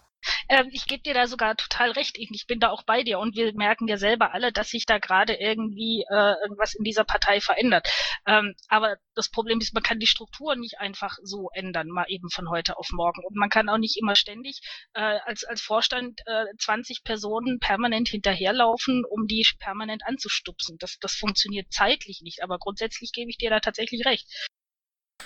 Ähm, 0.48 0.68
ich 0.72 0.86
gebe 0.86 1.02
dir 1.02 1.14
da 1.14 1.26
sogar 1.26 1.56
total 1.56 1.92
recht. 1.92 2.16
Ich, 2.18 2.46
bin 2.46 2.60
da 2.60 2.70
auch 2.70 2.82
bei 2.82 3.02
dir 3.02 3.18
und 3.18 3.36
wir 3.36 3.52
merken 3.54 3.88
ja 3.88 3.96
selber 3.96 4.32
alle, 4.32 4.52
dass 4.52 4.70
sich 4.70 4.86
da 4.86 4.98
gerade 4.98 5.34
irgendwie 5.34 6.04
äh, 6.10 6.34
irgendwas 6.42 6.74
in 6.74 6.84
dieser 6.84 7.04
Partei 7.04 7.40
verändert. 7.40 7.88
Ähm, 8.26 8.54
aber 8.68 8.96
das 9.14 9.28
Problem 9.28 9.60
ist, 9.60 9.74
man 9.74 9.82
kann 9.82 9.98
die 9.98 10.06
Struktur 10.06 10.56
nicht 10.56 10.78
einfach 10.78 11.16
so 11.22 11.50
ändern, 11.52 11.88
mal 11.88 12.06
eben 12.08 12.30
von 12.30 12.48
heute 12.48 12.78
auf 12.78 12.88
morgen. 12.92 13.22
Und 13.24 13.36
man 13.36 13.50
kann 13.50 13.68
auch 13.68 13.78
nicht 13.78 13.98
immer 13.98 14.16
ständig 14.16 14.60
äh, 14.94 15.18
als, 15.24 15.44
als 15.44 15.60
Vorstand 15.60 16.20
äh, 16.26 16.46
20 16.58 17.04
Personen 17.04 17.58
permanent 17.58 18.08
hinterherlaufen, 18.08 19.04
um 19.04 19.26
die 19.26 19.46
permanent 19.58 20.02
anzustupsen. 20.06 20.76
Das, 20.78 20.98
das 21.00 21.14
funktioniert 21.14 21.72
zeitlich 21.72 22.20
nicht, 22.22 22.42
aber 22.42 22.58
grundsätzlich 22.58 23.12
gebe 23.12 23.30
ich 23.30 23.38
dir 23.38 23.50
da 23.50 23.60
tatsächlich 23.60 24.04
recht. 24.06 24.26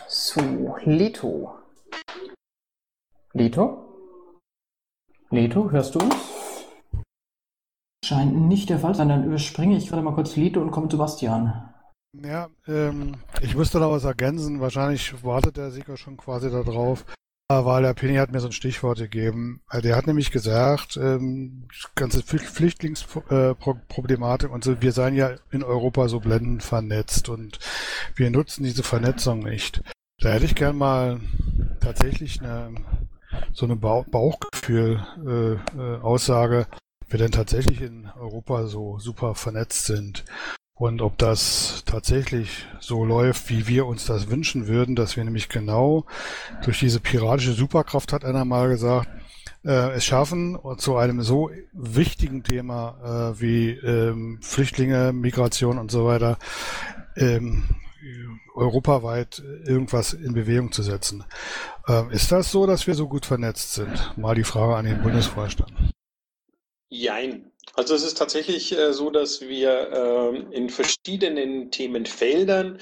So, 0.08 0.76
Leto. 0.84 1.58
Leto? 3.32 3.91
Leto, 5.32 5.70
hörst 5.70 5.94
du 5.94 6.00
uns? 6.00 6.14
Scheint 8.04 8.36
nicht 8.36 8.68
der 8.68 8.78
Fall 8.78 8.94
sein, 8.94 9.08
dann 9.08 9.24
überspringe 9.24 9.78
ich 9.78 9.88
gerade 9.88 10.02
mal 10.02 10.14
kurz 10.14 10.36
Leto 10.36 10.60
und 10.60 10.70
komme 10.70 10.88
zu 10.88 10.98
Bastian. 10.98 11.70
Ja, 12.22 12.50
ähm, 12.68 13.14
ich 13.40 13.56
müsste 13.56 13.80
da 13.80 13.90
was 13.90 14.04
ergänzen. 14.04 14.60
Wahrscheinlich 14.60 15.24
wartet 15.24 15.56
der 15.56 15.70
Sieger 15.70 15.96
schon 15.96 16.18
quasi 16.18 16.50
darauf, 16.50 17.06
weil 17.48 17.82
der 17.82 17.94
Penny 17.94 18.16
hat 18.16 18.30
mir 18.30 18.40
so 18.40 18.48
ein 18.48 18.52
Stichwort 18.52 18.98
gegeben. 18.98 19.62
Äh, 19.70 19.80
der 19.80 19.96
hat 19.96 20.06
nämlich 20.06 20.30
gesagt, 20.30 20.98
ähm, 20.98 21.66
ganze 21.94 22.22
Flüchtlingsproblematik 22.22 24.50
und 24.50 24.64
so, 24.64 24.82
wir 24.82 24.92
seien 24.92 25.14
ja 25.14 25.36
in 25.50 25.62
Europa 25.62 26.08
so 26.08 26.20
blendend 26.20 26.62
vernetzt 26.62 27.30
und 27.30 27.58
wir 28.16 28.30
nutzen 28.30 28.64
diese 28.64 28.82
Vernetzung 28.82 29.38
nicht. 29.38 29.80
Da 30.18 30.28
hätte 30.28 30.44
ich 30.44 30.54
gern 30.54 30.76
mal 30.76 31.20
tatsächlich 31.80 32.42
eine 32.42 32.74
so 33.52 33.66
eine 33.66 33.76
ba 33.76 34.04
Bauchgefühl-Aussage, 34.10 36.56
äh, 36.56 36.62
äh, 36.62 36.66
wir 37.08 37.18
denn 37.18 37.32
tatsächlich 37.32 37.82
in 37.82 38.08
Europa 38.18 38.66
so 38.66 38.98
super 38.98 39.34
vernetzt 39.34 39.84
sind. 39.86 40.24
Und 40.74 41.02
ob 41.02 41.18
das 41.18 41.84
tatsächlich 41.86 42.66
so 42.80 43.04
läuft, 43.04 43.50
wie 43.50 43.68
wir 43.68 43.86
uns 43.86 44.06
das 44.06 44.30
wünschen 44.30 44.66
würden, 44.66 44.96
dass 44.96 45.16
wir 45.16 45.24
nämlich 45.24 45.48
genau 45.48 46.06
durch 46.64 46.80
diese 46.80 46.98
piratische 46.98 47.52
Superkraft, 47.52 48.12
hat 48.12 48.24
einer 48.24 48.44
mal 48.44 48.68
gesagt, 48.68 49.08
äh, 49.64 49.92
es 49.92 50.04
schaffen, 50.04 50.58
zu 50.78 50.96
einem 50.96 51.22
so 51.22 51.50
wichtigen 51.72 52.42
Thema 52.42 53.34
äh, 53.36 53.40
wie 53.40 53.70
ähm, 53.70 54.38
Flüchtlinge, 54.42 55.12
Migration 55.12 55.78
und 55.78 55.90
so 55.90 56.06
weiter, 56.06 56.38
ähm, 57.16 57.64
europaweit 58.62 59.42
irgendwas 59.64 60.12
in 60.12 60.34
Bewegung 60.34 60.72
zu 60.72 60.82
setzen. 60.82 61.24
Ähm, 61.88 62.10
ist 62.10 62.32
das 62.32 62.50
so, 62.50 62.66
dass 62.66 62.86
wir 62.86 62.94
so 62.94 63.08
gut 63.08 63.26
vernetzt 63.26 63.74
sind? 63.74 64.16
Mal 64.16 64.34
die 64.34 64.44
Frage 64.44 64.76
an 64.76 64.84
den 64.84 65.02
Bundesvorstand. 65.02 65.72
Jein. 66.88 67.50
Also 67.74 67.94
es 67.94 68.02
ist 68.02 68.18
tatsächlich 68.18 68.76
äh, 68.76 68.92
so, 68.92 69.10
dass 69.10 69.40
wir 69.40 69.90
äh, 69.92 70.54
in 70.54 70.68
verschiedenen 70.68 71.70
Themenfeldern 71.70 72.78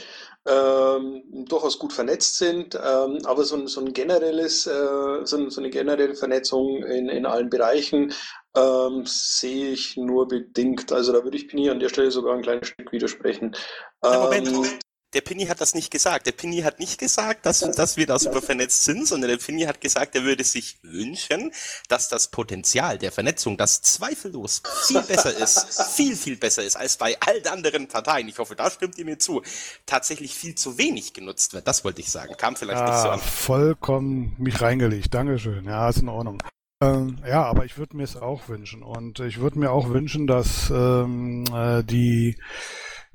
ähm, 0.49 1.22
durchaus 1.49 1.78
gut 1.78 1.93
vernetzt 1.93 2.39
sind, 2.39 2.74
ähm, 2.74 3.18
aber 3.24 3.45
so 3.45 3.57
ein, 3.57 3.66
so 3.68 3.81
ein 3.81 3.93
generelles, 3.93 4.66
äh, 4.66 5.24
so, 5.24 5.49
so, 5.49 5.61
eine 5.61 5.70
generelle 5.70 6.14
Vernetzung 6.14 6.83
in, 6.83 7.09
in 7.09 7.26
allen 7.26 7.51
Bereichen 7.51 8.12
ähm, 8.57 9.03
sehe 9.05 9.72
ich 9.72 9.97
nur 9.97 10.26
bedingt. 10.26 10.91
Also 10.93 11.12
da 11.12 11.22
würde 11.22 11.37
ich 11.37 11.47
Pini 11.47 11.70
an 11.70 11.78
der 11.78 11.91
Stelle 11.91 12.11
sogar 12.11 12.35
ein 12.35 12.43
kleines 12.43 12.68
Stück 12.68 12.91
widersprechen. 12.91 13.55
Moment, 14.03 14.49
ähm, 14.49 14.78
der 15.12 15.20
Pinny 15.22 15.46
hat 15.46 15.61
das 15.61 15.74
nicht 15.74 15.90
gesagt. 15.90 16.26
Der 16.26 16.32
Pinny 16.32 16.61
hat 16.61 16.78
nicht 16.78 16.98
gesagt, 16.98 17.46
dass, 17.46 17.61
dass 17.61 17.96
wir 17.96 18.06
da 18.06 18.18
super 18.18 18.40
vernetzt 18.42 18.84
sind, 18.84 19.06
sondern 19.06 19.30
der 19.30 19.38
Pinny 19.38 19.62
hat 19.62 19.80
gesagt, 19.80 20.14
er 20.14 20.24
würde 20.24 20.44
sich 20.44 20.78
wünschen, 20.82 21.52
dass 21.88 22.08
das 22.08 22.28
Potenzial 22.28 22.98
der 22.98 23.11
Vernetzung, 23.11 23.56
das 23.56 23.82
zweifellos 23.82 24.62
viel 24.86 25.02
besser 25.02 25.36
ist, 25.36 25.82
viel, 25.94 26.16
viel 26.16 26.36
besser 26.36 26.62
ist 26.62 26.76
als 26.76 26.96
bei 26.96 27.18
allen 27.20 27.46
anderen 27.48 27.88
Parteien. 27.88 28.28
Ich 28.28 28.38
hoffe, 28.38 28.54
da 28.54 28.70
stimmt 28.70 28.98
ihr 28.98 29.04
mir 29.04 29.18
zu. 29.18 29.42
Tatsächlich 29.86 30.34
viel 30.34 30.54
zu 30.54 30.78
wenig 30.78 31.12
genutzt 31.12 31.54
wird. 31.54 31.66
Das 31.66 31.84
wollte 31.84 32.00
ich 32.00 32.11
sagen. 32.11 32.36
Kam 32.36 32.56
vielleicht 32.56 32.80
ja, 32.80 32.90
nicht 32.90 33.02
so 33.02 33.08
an. 33.08 33.20
Vollkommen 33.20 34.36
mich 34.38 34.61
reingelegt. 34.61 35.12
Dankeschön. 35.12 35.64
Ja, 35.64 35.88
ist 35.88 35.98
in 35.98 36.08
Ordnung. 36.08 36.42
Ähm, 36.82 37.18
ja, 37.26 37.44
aber 37.44 37.64
ich 37.64 37.76
würde 37.76 37.96
mir 37.96 38.04
es 38.04 38.16
auch 38.16 38.48
wünschen. 38.48 38.82
Und 38.82 39.20
ich 39.20 39.40
würde 39.40 39.58
mir 39.58 39.70
auch 39.70 39.88
wünschen, 39.90 40.26
dass 40.26 40.70
ähm, 40.70 41.44
äh, 41.52 41.82
die, 41.82 42.38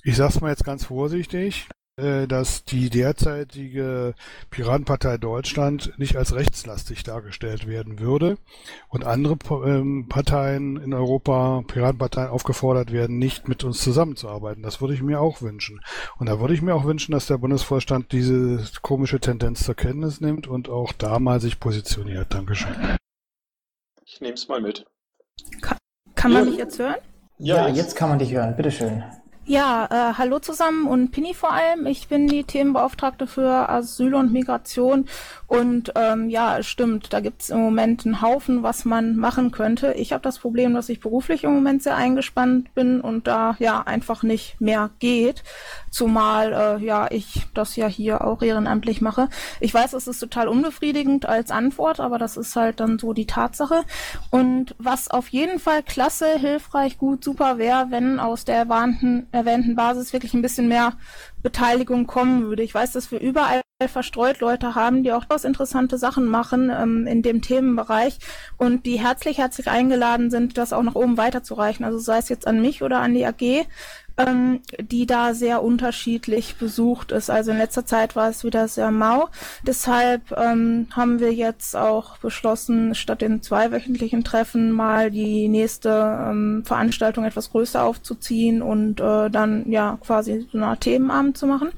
ich 0.04 0.18
sag's 0.18 0.42
mal 0.42 0.50
jetzt 0.50 0.66
ganz 0.66 0.86
vorsichtig, 0.86 1.68
dass 1.98 2.66
die 2.66 2.90
derzeitige 2.90 4.16
Piratenpartei 4.50 5.18
Deutschland 5.18 5.98
nicht 5.98 6.18
als 6.18 6.36
rechtslastig 6.36 7.04
dargestellt 7.04 7.68
werden 7.68 8.00
würde 8.00 8.38
und 8.90 9.06
andere 9.06 9.38
ähm, 9.66 10.08
Parteien 10.10 10.76
in 10.76 10.94
Europa, 10.94 11.64
Piratenparteien 11.66 12.30
aufgefordert 12.30 12.92
werden, 12.92 13.18
nicht 13.18 13.48
mit 13.48 13.64
uns 13.64 13.82
zusammenzuarbeiten. 13.82 14.62
Das 14.62 14.82
würde 14.82 14.94
ich 14.94 15.02
mir 15.02 15.22
auch 15.22 15.42
wünschen. 15.42 15.80
Und 16.18 16.28
da 16.28 16.42
würde 16.42 16.54
ich 16.54 16.62
mir 16.62 16.76
auch 16.76 16.84
wünschen, 16.84 17.14
dass 17.14 17.28
der 17.28 17.38
Bundesvorstand 17.38 18.12
diese 18.12 18.62
komische 18.82 19.22
Tendenz 19.22 19.64
zur 19.64 19.76
Kenntnis 19.76 20.20
nimmt 20.20 20.48
und 20.48 20.68
auch 20.68 20.92
da 20.92 21.20
mal 21.20 21.40
sich 21.40 21.62
positioniert. 21.62 22.34
Dankeschön. 22.34 22.76
Ich 24.06 24.20
nehme 24.20 24.34
es 24.34 24.50
mal 24.50 24.62
mit. 24.62 24.86
Kann, 25.62 25.78
kann 26.16 26.34
man 26.34 26.46
mich 26.46 26.58
jetzt 26.58 26.78
hören? 26.78 26.96
Ja, 27.38 27.70
ja 27.70 27.74
jetzt 27.74 27.96
kann 27.96 28.10
man 28.10 28.20
dich 28.20 28.34
hören. 28.34 28.54
Bitteschön. 28.58 29.02
Ja, 29.48 29.86
äh, 29.92 30.14
hallo 30.18 30.40
zusammen 30.40 30.88
und 30.88 31.12
Pini 31.12 31.36
vor 31.36 31.54
allem. 31.54 31.86
Ich 31.86 32.08
bin 32.08 32.26
die 32.26 32.46
Themenbeauftragte 32.46 33.28
für 33.28 33.70
Asyl 33.70 34.16
und 34.16 34.34
Migration 34.34 35.08
und 35.60 35.92
ähm, 35.96 36.30
ja, 36.30 36.62
stimmt, 36.64 37.14
da 37.14 37.20
gibt's 37.20 37.50
im 37.50 37.60
Moment 37.60 38.06
einen 38.06 38.22
Haufen, 38.22 38.64
was 38.64 38.86
man 38.86 39.16
machen 39.16 39.52
könnte. 39.52 39.94
Ich 39.94 40.14
habe 40.14 40.22
das 40.22 40.40
Problem, 40.40 40.74
dass 40.74 40.90
ich 40.90 41.00
beruflich 41.00 41.44
im 41.44 41.54
Moment 41.54 41.84
sehr 41.84 41.96
eingespannt 41.96 42.74
bin 42.74 43.02
und 43.02 43.28
da 43.28 43.56
ja 43.60 43.82
einfach 43.82 44.24
nicht 44.24 44.60
mehr 44.60 44.90
geht, 45.00 45.44
zumal 45.90 46.54
äh, 46.54 46.86
ja 46.86 47.08
ich 47.10 47.44
das 47.54 47.76
ja 47.76 47.88
hier 47.88 48.26
auch 48.26 48.42
ehrenamtlich 48.42 49.02
mache. 49.02 49.30
Ich 49.60 49.74
weiß, 49.74 49.94
es 49.94 50.08
ist 50.08 50.20
total 50.20 50.48
unbefriedigend 50.48 51.26
als 51.26 51.52
Antwort, 51.52 52.00
aber 52.00 52.18
das 52.18 52.38
ist 52.38 52.56
halt 52.56 52.80
dann 52.80 53.00
so 53.00 53.14
die 53.14 53.28
Tatsache. 53.28 53.84
Und 54.32 54.76
was 54.78 55.10
auf 55.10 55.30
jeden 55.30 55.60
Fall 55.60 55.84
klasse, 55.84 56.38
hilfreich, 56.38 56.98
gut, 56.98 57.24
super 57.24 57.58
wäre, 57.58 57.88
wenn 57.90 58.20
aus 58.20 58.46
der 58.46 58.58
erwähnten 58.58 59.28
erwähnten 59.32 59.76
Basis 59.76 60.14
wirklich 60.14 60.34
ein 60.34 60.42
bisschen 60.42 60.68
mehr 60.68 60.94
Beteiligung 61.44 62.08
kommen 62.08 62.44
würde. 62.44 62.64
Ich 62.64 62.74
weiß, 62.74 62.94
dass 62.94 63.12
wir 63.12 63.20
überall 63.20 63.62
verstreut 63.84 64.40
Leute 64.40 64.74
haben, 64.74 65.04
die 65.04 65.12
auch 65.12 65.26
durchaus 65.26 65.44
interessante 65.44 65.98
Sachen 65.98 66.26
machen 66.28 66.72
ähm, 66.74 67.08
in 67.08 67.22
dem 67.22 67.42
Themenbereich 67.42 68.20
und 68.58 68.86
die 68.86 69.02
herzlich, 69.02 69.38
herzlich 69.38 69.68
eingeladen 69.68 70.32
sind, 70.32 70.58
das 70.58 70.72
auch 70.72 70.82
nach 70.82 70.96
oben 70.96 71.18
weiterzureichen. 71.18 71.84
Also 71.84 72.00
sei 72.00 72.18
es 72.20 72.30
jetzt 72.30 72.48
an 72.48 72.62
mich 72.62 72.84
oder 72.84 73.00
an 73.00 73.14
die 73.14 73.26
AG 73.26 73.66
ähm, 74.18 74.62
die 74.80 75.06
da 75.06 75.34
sehr 75.34 75.64
unterschiedlich 75.64 76.56
besucht 76.56 77.12
ist. 77.12 77.30
Also 77.30 77.52
in 77.52 77.58
letzter 77.58 77.86
Zeit 77.86 78.16
war 78.16 78.30
es 78.30 78.44
wieder 78.44 78.68
sehr 78.68 78.92
mau. 78.92 79.30
Deshalb 79.64 80.32
ähm, 80.32 80.88
haben 80.92 81.20
wir 81.20 81.34
jetzt 81.34 81.76
auch 81.76 82.18
beschlossen, 82.18 82.96
statt 82.96 83.22
den 83.22 83.42
zweiwöchentlichen 83.42 84.24
Treffen 84.24 84.72
mal 84.72 85.12
die 85.12 85.48
nächste 85.48 85.90
ähm, 85.90 86.64
Veranstaltung 86.66 87.26
etwas 87.26 87.52
größer 87.52 87.84
aufzuziehen 87.84 88.62
und 88.62 89.00
äh, 89.02 89.30
dann 89.30 89.70
ja 89.70 89.98
quasi 90.02 90.48
so 90.52 90.58
eine 90.58 90.68
Art 90.68 90.82
Themenabend 90.82 91.38
zu 91.38 91.48
machen. 91.48 91.72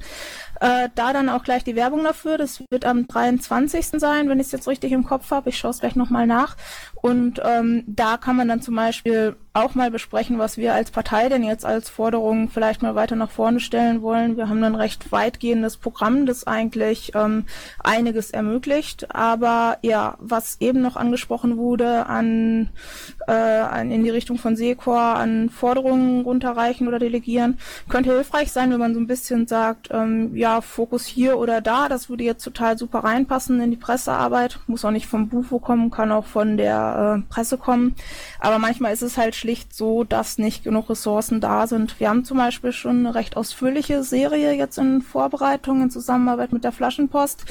Äh, 0.60 0.88
da 0.94 1.12
dann 1.12 1.28
auch 1.28 1.44
gleich 1.44 1.64
die 1.64 1.76
Werbung 1.76 2.04
dafür. 2.04 2.38
Das 2.38 2.62
wird 2.70 2.84
am 2.84 3.06
23. 3.06 4.00
sein, 4.00 4.28
wenn 4.28 4.40
ich 4.40 4.46
es 4.46 4.52
jetzt 4.52 4.68
richtig 4.68 4.92
im 4.92 5.04
Kopf 5.04 5.30
habe. 5.30 5.50
Ich 5.50 5.58
schaue 5.58 5.70
es 5.70 5.80
gleich 5.80 5.96
nochmal 5.96 6.26
nach. 6.26 6.56
Und 6.94 7.40
ähm, 7.44 7.84
da 7.86 8.16
kann 8.16 8.36
man 8.36 8.48
dann 8.48 8.62
zum 8.62 8.74
Beispiel 8.74 9.36
auch 9.54 9.74
mal 9.74 9.90
besprechen, 9.90 10.38
was 10.38 10.56
wir 10.56 10.74
als 10.74 10.90
Partei 10.90 11.28
denn 11.28 11.42
jetzt 11.42 11.64
als 11.64 11.88
Forderung 11.88 12.48
vielleicht 12.48 12.82
mal 12.82 12.94
weiter 12.94 13.16
nach 13.16 13.30
vorne 13.30 13.60
stellen 13.60 14.02
wollen. 14.02 14.36
Wir 14.36 14.48
haben 14.48 14.62
ein 14.62 14.74
recht 14.74 15.10
weitgehendes 15.10 15.76
Programm, 15.76 16.26
das 16.26 16.46
eigentlich 16.46 17.12
ähm, 17.14 17.46
einiges 17.82 18.30
ermöglicht. 18.30 19.14
Aber 19.14 19.78
ja, 19.82 20.16
was 20.20 20.60
eben 20.60 20.80
noch 20.80 20.96
angesprochen 20.96 21.56
wurde 21.56 22.06
an, 22.06 22.70
äh, 23.26 23.32
an 23.32 23.90
in 23.90 24.04
die 24.04 24.10
Richtung 24.10 24.38
von 24.38 24.54
Secor, 24.54 25.00
an 25.00 25.48
Forderungen 25.48 26.22
runterreichen 26.22 26.86
oder 26.86 26.98
delegieren, 26.98 27.58
könnte 27.88 28.12
hilfreich 28.12 28.52
sein, 28.52 28.70
wenn 28.70 28.78
man 28.78 28.94
so 28.94 29.00
ein 29.00 29.06
bisschen 29.06 29.46
sagt, 29.46 29.88
ähm, 29.90 30.36
ja, 30.36 30.60
Fokus 30.60 31.06
hier 31.06 31.38
oder 31.38 31.60
da, 31.60 31.88
das 31.88 32.08
würde 32.08 32.24
jetzt 32.24 32.44
total 32.44 32.78
super 32.78 33.00
reinpassen 33.00 33.60
in 33.60 33.70
die 33.70 33.76
Pressearbeit. 33.76 34.60
Muss 34.66 34.84
auch 34.84 34.90
nicht 34.90 35.06
vom 35.06 35.28
Bufo 35.28 35.58
kommen, 35.58 35.90
kann 35.90 36.12
auch 36.12 36.26
von 36.26 36.56
der 36.56 37.18
äh, 37.18 37.32
Presse 37.32 37.58
kommen. 37.58 37.94
Aber 38.40 38.58
manchmal 38.58 38.92
ist 38.92 39.02
es 39.02 39.16
halt 39.16 39.34
schlicht 39.38 39.74
so, 39.74 40.04
dass 40.04 40.38
nicht 40.38 40.64
genug 40.64 40.90
Ressourcen 40.90 41.40
da 41.40 41.66
sind. 41.66 41.98
Wir 42.00 42.08
haben 42.08 42.24
zum 42.24 42.38
Beispiel 42.38 42.72
schon 42.72 42.98
eine 42.98 43.14
recht 43.14 43.36
ausführliche 43.36 44.02
Serie 44.02 44.52
jetzt 44.52 44.78
in 44.78 45.00
Vorbereitung 45.02 45.82
in 45.82 45.90
Zusammenarbeit 45.90 46.52
mit 46.52 46.64
der 46.64 46.72
Flaschenpost, 46.72 47.44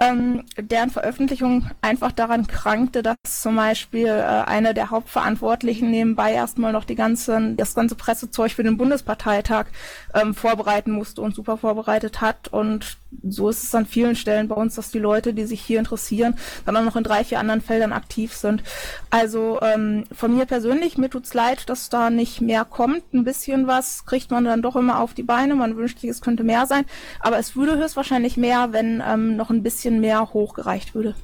ähm, 0.00 0.44
deren 0.56 0.90
Veröffentlichung 0.90 1.70
einfach 1.80 2.12
daran 2.12 2.46
krankte, 2.46 3.02
dass 3.02 3.16
zum 3.24 3.56
Beispiel 3.56 4.06
äh, 4.06 4.22
einer 4.46 4.74
der 4.74 4.90
Hauptverantwortlichen 4.90 5.90
nebenbei 5.90 6.32
erstmal 6.32 6.72
noch 6.72 6.84
die 6.84 6.94
ganzen, 6.94 7.56
das 7.56 7.74
ganze 7.74 7.96
Pressezeug 7.96 8.52
für 8.52 8.62
den 8.62 8.76
Bundesparteitag 8.76 9.66
ähm, 10.14 10.34
vorbereiten 10.34 10.92
musste 10.92 11.20
und 11.22 11.34
super 11.34 11.56
vorbereitet 11.56 12.20
hat. 12.20 12.48
Und 12.48 13.01
so 13.28 13.48
ist 13.48 13.62
es 13.62 13.74
an 13.74 13.86
vielen 13.86 14.16
Stellen 14.16 14.48
bei 14.48 14.54
uns, 14.54 14.74
dass 14.74 14.90
die 14.90 14.98
Leute, 14.98 15.34
die 15.34 15.44
sich 15.44 15.60
hier 15.60 15.78
interessieren, 15.78 16.36
dann 16.64 16.76
auch 16.76 16.84
noch 16.84 16.96
in 16.96 17.04
drei, 17.04 17.24
vier 17.24 17.38
anderen 17.38 17.60
Feldern 17.60 17.92
aktiv 17.92 18.34
sind. 18.34 18.62
Also 19.10 19.60
ähm, 19.62 20.04
von 20.12 20.34
mir 20.34 20.46
persönlich, 20.46 20.98
mir 20.98 21.10
tut's 21.10 21.34
leid, 21.34 21.68
dass 21.68 21.88
da 21.88 22.10
nicht 22.10 22.40
mehr 22.40 22.64
kommt. 22.64 23.12
Ein 23.12 23.24
bisschen 23.24 23.66
was 23.66 24.06
kriegt 24.06 24.30
man 24.30 24.44
dann 24.44 24.62
doch 24.62 24.76
immer 24.76 25.00
auf 25.00 25.14
die 25.14 25.22
Beine. 25.22 25.54
Man 25.54 25.76
wünscht 25.76 26.00
sich, 26.00 26.10
es 26.10 26.20
könnte 26.20 26.44
mehr 26.44 26.66
sein. 26.66 26.84
Aber 27.20 27.38
es 27.38 27.56
würde 27.56 27.76
höchstwahrscheinlich 27.76 28.36
mehr, 28.36 28.72
wenn 28.72 29.02
ähm, 29.06 29.36
noch 29.36 29.50
ein 29.50 29.62
bisschen 29.62 30.00
mehr 30.00 30.32
hochgereicht 30.32 30.94
würde. 30.94 31.14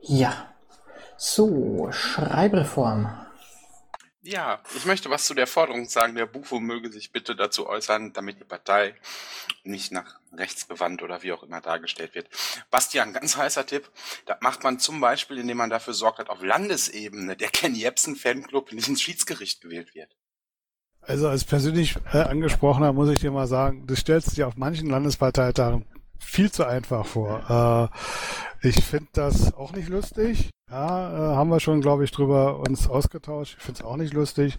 Ja. 0.00 0.32
So, 1.16 1.88
Schreibreform. 1.90 3.08
Ja, 4.28 4.60
ich 4.76 4.84
möchte 4.84 5.08
was 5.08 5.24
zu 5.24 5.32
der 5.32 5.46
Forderung 5.46 5.88
sagen. 5.88 6.14
Der 6.14 6.26
Bufo 6.26 6.60
möge 6.60 6.92
sich 6.92 7.12
bitte 7.12 7.34
dazu 7.34 7.66
äußern, 7.66 8.12
damit 8.12 8.38
die 8.38 8.44
Partei 8.44 8.94
nicht 9.64 9.90
nach 9.90 10.20
rechts 10.34 10.66
bewandt 10.66 11.02
oder 11.02 11.22
wie 11.22 11.32
auch 11.32 11.42
immer 11.42 11.62
dargestellt 11.62 12.14
wird. 12.14 12.28
Bastian, 12.70 13.14
ganz 13.14 13.38
heißer 13.38 13.64
Tipp. 13.64 13.90
Das 14.26 14.36
macht 14.42 14.64
man 14.64 14.78
zum 14.80 15.00
Beispiel, 15.00 15.38
indem 15.38 15.56
man 15.56 15.70
dafür 15.70 15.94
sorgt, 15.94 16.18
dass 16.18 16.28
auf 16.28 16.42
Landesebene 16.42 17.36
der 17.36 17.48
Ken 17.48 17.74
Jebsen 17.74 18.16
Fanclub 18.16 18.70
nicht 18.72 18.86
ins 18.86 19.00
Schiedsgericht 19.00 19.62
gewählt 19.62 19.94
wird. 19.94 20.14
Also 21.00 21.26
als 21.26 21.44
persönlich 21.44 21.96
äh, 22.12 22.18
angesprochener 22.18 22.92
muss 22.92 23.08
ich 23.08 23.20
dir 23.20 23.30
mal 23.30 23.46
sagen, 23.46 23.86
das 23.86 23.98
stellt 23.98 24.26
sich 24.26 24.44
auf 24.44 24.56
manchen 24.56 24.90
Landesparteitagen 24.90 25.86
viel 26.18 26.50
zu 26.50 26.66
einfach 26.66 27.06
vor. 27.06 27.90
Äh, 28.62 28.68
ich 28.68 28.84
finde 28.84 29.08
das 29.12 29.54
auch 29.54 29.72
nicht 29.72 29.88
lustig. 29.88 30.50
Ja, 30.70 31.32
äh, 31.32 31.36
haben 31.36 31.50
wir 31.50 31.60
schon, 31.60 31.80
glaube 31.80 32.04
ich, 32.04 32.10
drüber 32.10 32.58
uns 32.58 32.88
ausgetauscht. 32.88 33.56
Ich 33.58 33.64
finde 33.64 33.80
es 33.80 33.86
auch 33.86 33.96
nicht 33.96 34.12
lustig. 34.12 34.58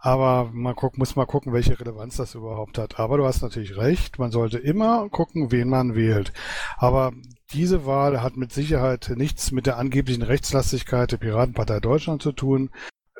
Aber 0.00 0.50
man 0.52 0.76
guck, 0.76 0.96
muss 0.96 1.16
mal 1.16 1.26
gucken, 1.26 1.52
welche 1.52 1.78
Relevanz 1.78 2.16
das 2.16 2.34
überhaupt 2.34 2.78
hat. 2.78 3.00
Aber 3.00 3.16
du 3.16 3.26
hast 3.26 3.42
natürlich 3.42 3.76
recht, 3.76 4.18
man 4.18 4.30
sollte 4.30 4.58
immer 4.58 5.08
gucken, 5.08 5.50
wen 5.50 5.68
man 5.68 5.96
wählt. 5.96 6.32
Aber 6.76 7.12
diese 7.52 7.84
Wahl 7.84 8.22
hat 8.22 8.36
mit 8.36 8.52
Sicherheit 8.52 9.10
nichts 9.16 9.50
mit 9.50 9.66
der 9.66 9.78
angeblichen 9.78 10.22
Rechtslastigkeit 10.22 11.10
der 11.10 11.16
Piratenpartei 11.16 11.80
Deutschland 11.80 12.22
zu 12.22 12.32
tun. 12.32 12.70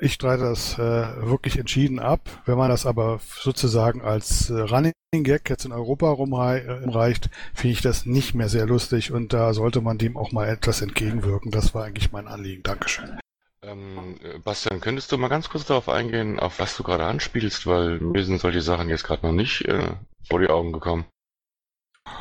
Ich 0.01 0.13
streite 0.15 0.45
das 0.45 0.79
äh, 0.79 0.79
wirklich 0.81 1.59
entschieden 1.59 1.99
ab. 1.99 2.21
Wenn 2.45 2.57
man 2.57 2.71
das 2.71 2.87
aber 2.87 3.21
sozusagen 3.41 4.01
als 4.01 4.49
äh, 4.51 4.61
Running 4.61 4.93
Gag 5.13 5.51
jetzt 5.51 5.65
in 5.65 5.73
Europa 5.73 6.11
rumreicht, 6.11 7.27
äh, 7.27 7.29
finde 7.55 7.73
ich 7.73 7.81
das 7.81 8.07
nicht 8.07 8.35
mehr 8.35 8.49
sehr 8.49 8.67
lustig 8.67 9.11
und 9.13 9.33
da 9.33 9.53
sollte 9.55 9.81
man 9.81 9.99
dem 9.99 10.17
auch 10.17 10.31
mal 10.31 10.49
etwas 10.49 10.83
entgegenwirken. 10.83 11.51
Das 11.51 11.75
war 11.75 11.85
eigentlich 11.85 12.13
mein 12.13 12.29
Anliegen. 12.29 12.63
Dankeschön. 12.63 13.19
Ähm, 13.63 14.21
äh, 14.23 14.39
Bastian, 14.39 14.81
könntest 14.81 15.11
du 15.11 15.19
mal 15.19 15.29
ganz 15.29 15.49
kurz 15.49 15.67
darauf 15.67 15.89
eingehen, 15.89 16.39
auf 16.39 16.61
was 16.61 16.77
du 16.77 16.85
gerade 16.85 17.05
anspielst, 17.05 17.67
weil 17.67 17.99
mir 17.99 18.25
sind 18.25 18.41
solche 18.41 18.63
Sachen 18.63 18.89
jetzt 18.89 19.05
gerade 19.05 19.27
noch 19.27 19.33
nicht 19.33 19.63
äh, 19.63 19.95
vor 20.29 20.41
die 20.41 20.49
Augen 20.49 20.73
gekommen. 20.73 21.07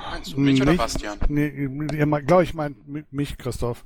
Meinst 0.10 0.34
du 0.34 0.40
mich 0.40 0.62
oder 0.62 0.74
Bastian? 0.74 1.20
Nee, 1.28 1.52
glaube 2.26 2.44
ich, 2.44 2.54
mein 2.54 2.76
mich, 3.12 3.38
Christoph. 3.38 3.84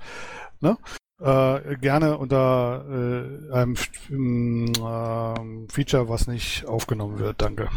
Ne? 0.62 0.78
Äh, 1.22 1.76
gerne 1.78 2.17
unter 2.17 2.86
äh, 2.89 3.53
einem 3.53 3.76
äh, 3.76 5.72
Feature, 5.72 6.09
was 6.09 6.28
nicht 6.28 6.65
aufgenommen 6.65 7.19
wird. 7.19 7.41
Danke. 7.41 7.69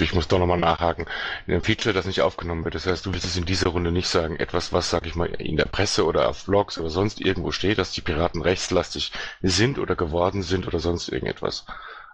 Ich 0.00 0.14
muss 0.14 0.26
doch 0.26 0.40
nochmal 0.40 0.58
nachhaken. 0.58 1.06
In 1.46 1.54
einem 1.54 1.62
Feature, 1.62 1.92
das 1.92 2.06
nicht 2.06 2.22
aufgenommen 2.22 2.64
wird. 2.64 2.74
Das 2.74 2.86
heißt, 2.86 3.06
du 3.06 3.12
willst 3.12 3.24
es 3.24 3.36
in 3.36 3.44
dieser 3.44 3.68
Runde 3.68 3.92
nicht 3.92 4.08
sagen. 4.08 4.34
Etwas, 4.36 4.72
was, 4.72 4.90
sag 4.90 5.06
ich 5.06 5.14
mal, 5.14 5.26
in 5.26 5.56
der 5.56 5.66
Presse 5.66 6.06
oder 6.06 6.28
auf 6.28 6.46
Blogs 6.46 6.76
oder 6.76 6.90
sonst 6.90 7.20
irgendwo 7.20 7.52
steht, 7.52 7.78
dass 7.78 7.92
die 7.92 8.00
Piraten 8.00 8.42
rechtslastig 8.42 9.12
sind 9.40 9.78
oder 9.78 9.94
geworden 9.94 10.42
sind 10.42 10.66
oder 10.66 10.80
sonst 10.80 11.08
irgendetwas. 11.08 11.66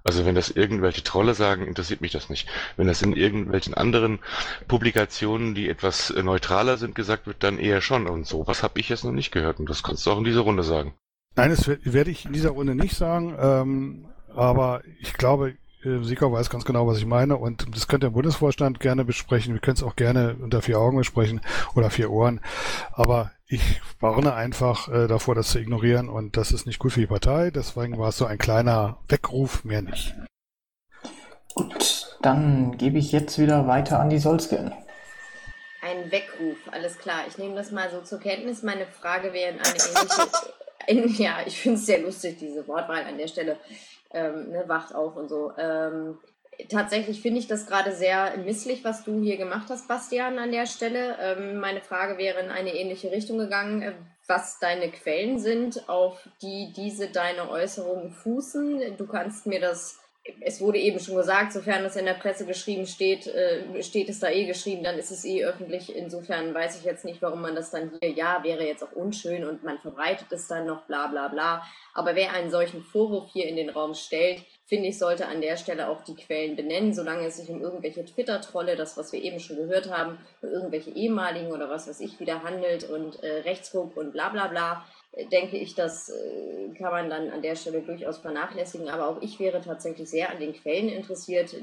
Also 0.04 0.24
wenn 0.24 0.34
das 0.34 0.50
irgendwelche 0.50 1.02
Trolle 1.02 1.34
sagen, 1.34 1.66
interessiert 1.66 2.00
mich 2.00 2.12
das 2.12 2.30
nicht. 2.30 2.48
Wenn 2.76 2.86
das 2.86 3.02
in 3.02 3.14
irgendwelchen 3.14 3.74
anderen 3.74 4.20
Publikationen, 4.66 5.54
die 5.54 5.68
etwas 5.68 6.10
äh, 6.10 6.22
neutraler 6.22 6.76
sind, 6.76 6.94
gesagt 6.94 7.26
wird, 7.26 7.42
dann 7.42 7.58
eher 7.58 7.80
schon. 7.80 8.06
Und 8.06 8.26
sowas 8.26 8.62
habe 8.62 8.80
ich 8.80 8.88
jetzt 8.88 9.04
noch 9.04 9.12
nicht 9.12 9.32
gehört. 9.32 9.58
Und 9.58 9.68
das 9.68 9.82
kannst 9.82 10.06
du 10.06 10.10
auch 10.10 10.18
in 10.18 10.24
dieser 10.24 10.40
Runde 10.40 10.62
sagen. 10.62 10.94
Nein, 11.36 11.50
das 11.50 11.68
werde 11.68 12.10
ich 12.10 12.24
in 12.24 12.32
dieser 12.32 12.50
Runde 12.50 12.74
nicht 12.74 12.96
sagen. 12.96 13.36
Ähm, 13.38 14.06
aber 14.34 14.82
ich 15.00 15.14
glaube, 15.14 15.54
Sieger 15.82 16.32
weiß 16.32 16.50
ganz 16.50 16.64
genau, 16.64 16.86
was 16.86 16.98
ich 16.98 17.06
meine. 17.06 17.36
Und 17.36 17.66
das 17.74 17.86
könnt 17.86 18.04
ihr 18.04 18.08
im 18.08 18.12
Bundesvorstand 18.12 18.80
gerne 18.80 19.04
besprechen. 19.04 19.54
Wir 19.54 19.60
können 19.60 19.76
es 19.76 19.82
auch 19.82 19.96
gerne 19.96 20.36
unter 20.40 20.60
vier 20.62 20.78
Augen 20.78 20.98
besprechen 20.98 21.40
oder 21.74 21.90
vier 21.90 22.10
Ohren. 22.10 22.40
Aber 22.92 23.30
ich 23.46 23.80
warne 24.00 24.34
einfach 24.34 24.88
äh, 24.88 25.06
davor, 25.06 25.34
das 25.34 25.50
zu 25.50 25.58
ignorieren. 25.58 26.08
Und 26.08 26.36
das 26.36 26.52
ist 26.52 26.66
nicht 26.66 26.78
gut 26.78 26.92
für 26.92 27.00
die 27.00 27.06
Partei. 27.06 27.50
Deswegen 27.50 27.98
war 27.98 28.08
es 28.08 28.18
so 28.18 28.26
ein 28.26 28.38
kleiner 28.38 28.98
Weckruf, 29.08 29.64
mehr 29.64 29.82
nicht. 29.82 30.14
Gut, 31.54 32.16
dann 32.22 32.76
gebe 32.76 32.98
ich 32.98 33.12
jetzt 33.12 33.38
wieder 33.38 33.66
weiter 33.66 34.00
an 34.00 34.10
die 34.10 34.18
Solsken. 34.18 34.72
Ein 35.80 36.10
Weckruf, 36.10 36.56
alles 36.72 36.98
klar. 36.98 37.20
Ich 37.28 37.38
nehme 37.38 37.54
das 37.54 37.70
mal 37.70 37.90
so 37.90 38.00
zur 38.00 38.18
Kenntnis. 38.18 38.62
Meine 38.62 38.86
Frage 38.86 39.32
wäre 39.32 39.52
in 39.52 39.60
eine 39.60 39.68
ähnliche. 39.68 40.28
In, 40.86 41.14
ja, 41.22 41.38
ich 41.46 41.60
finde 41.60 41.78
es 41.78 41.86
sehr 41.86 42.00
lustig, 42.00 42.38
diese 42.38 42.66
Wortwahl 42.66 43.04
an 43.04 43.16
der 43.16 43.28
Stelle 43.28 43.58
ähm, 44.10 44.50
ne, 44.50 44.64
wacht 44.66 44.94
auf 44.94 45.16
und 45.16 45.28
so. 45.28 45.52
Ähm, 45.56 46.18
tatsächlich 46.68 47.20
finde 47.20 47.38
ich 47.38 47.46
das 47.46 47.66
gerade 47.66 47.92
sehr 47.92 48.36
misslich, 48.38 48.84
was 48.84 49.04
du 49.04 49.20
hier 49.20 49.36
gemacht 49.36 49.68
hast, 49.70 49.88
Bastian, 49.88 50.38
an 50.38 50.50
der 50.50 50.66
Stelle. 50.66 51.16
Ähm, 51.20 51.58
meine 51.58 51.80
Frage 51.80 52.18
wäre 52.18 52.40
in 52.40 52.50
eine 52.50 52.74
ähnliche 52.74 53.10
Richtung 53.10 53.38
gegangen, 53.38 53.82
äh, 53.82 53.92
was 54.26 54.58
deine 54.58 54.90
Quellen 54.90 55.38
sind, 55.38 55.88
auf 55.88 56.28
die 56.42 56.72
diese 56.76 57.08
deine 57.08 57.48
Äußerungen 57.48 58.10
fußen. 58.10 58.96
Du 58.96 59.06
kannst 59.06 59.46
mir 59.46 59.60
das 59.60 59.98
es 60.40 60.60
wurde 60.60 60.78
eben 60.78 60.98
schon 60.98 61.16
gesagt, 61.16 61.52
sofern 61.52 61.84
es 61.84 61.96
in 61.96 62.04
der 62.04 62.14
Presse 62.14 62.46
geschrieben 62.46 62.86
steht, 62.86 63.26
äh, 63.26 63.82
steht 63.82 64.08
es 64.08 64.20
da 64.20 64.30
eh 64.30 64.46
geschrieben, 64.46 64.82
dann 64.82 64.98
ist 64.98 65.10
es 65.10 65.24
eh 65.24 65.44
öffentlich. 65.44 65.94
Insofern 65.94 66.54
weiß 66.54 66.78
ich 66.78 66.84
jetzt 66.84 67.04
nicht, 67.04 67.22
warum 67.22 67.42
man 67.42 67.54
das 67.54 67.70
dann 67.70 67.92
hier, 68.00 68.10
ja, 68.10 68.42
wäre 68.42 68.66
jetzt 68.66 68.82
auch 68.82 68.92
unschön 68.92 69.44
und 69.44 69.64
man 69.64 69.78
verbreitet 69.78 70.28
es 70.30 70.48
dann 70.48 70.66
noch, 70.66 70.82
bla 70.82 71.06
bla 71.06 71.28
bla. 71.28 71.62
Aber 71.94 72.14
wer 72.14 72.32
einen 72.32 72.50
solchen 72.50 72.82
Vorwurf 72.82 73.30
hier 73.32 73.46
in 73.46 73.56
den 73.56 73.70
Raum 73.70 73.94
stellt, 73.94 74.42
finde 74.66 74.88
ich, 74.88 74.98
sollte 74.98 75.26
an 75.26 75.40
der 75.40 75.56
Stelle 75.56 75.88
auch 75.88 76.02
die 76.02 76.14
Quellen 76.14 76.54
benennen, 76.56 76.92
solange 76.92 77.26
es 77.26 77.36
sich 77.38 77.48
um 77.48 77.62
irgendwelche 77.62 78.04
Twitter-Trolle, 78.04 78.76
das, 78.76 78.96
was 78.96 79.12
wir 79.12 79.22
eben 79.22 79.40
schon 79.40 79.56
gehört 79.56 79.90
haben, 79.90 80.18
um 80.42 80.50
irgendwelche 80.50 80.90
ehemaligen 80.90 81.52
oder 81.52 81.70
was 81.70 81.88
weiß 81.88 82.00
ich 82.00 82.20
wieder 82.20 82.42
handelt 82.42 82.88
und 82.88 83.22
äh, 83.22 83.40
Rechtsruck 83.40 83.96
und 83.96 84.12
bla 84.12 84.28
bla 84.28 84.46
bla 84.48 84.84
denke 85.26 85.56
ich, 85.56 85.74
das 85.74 86.10
äh, 86.10 86.74
kann 86.74 86.92
man 86.92 87.10
dann 87.10 87.30
an 87.30 87.42
der 87.42 87.56
Stelle 87.56 87.82
durchaus 87.82 88.18
vernachlässigen. 88.18 88.88
Aber 88.88 89.08
auch 89.08 89.22
ich 89.22 89.38
wäre 89.40 89.60
tatsächlich 89.60 90.08
sehr 90.08 90.30
an 90.30 90.38
den 90.38 90.52
Quellen 90.52 90.88
interessiert, 90.88 91.54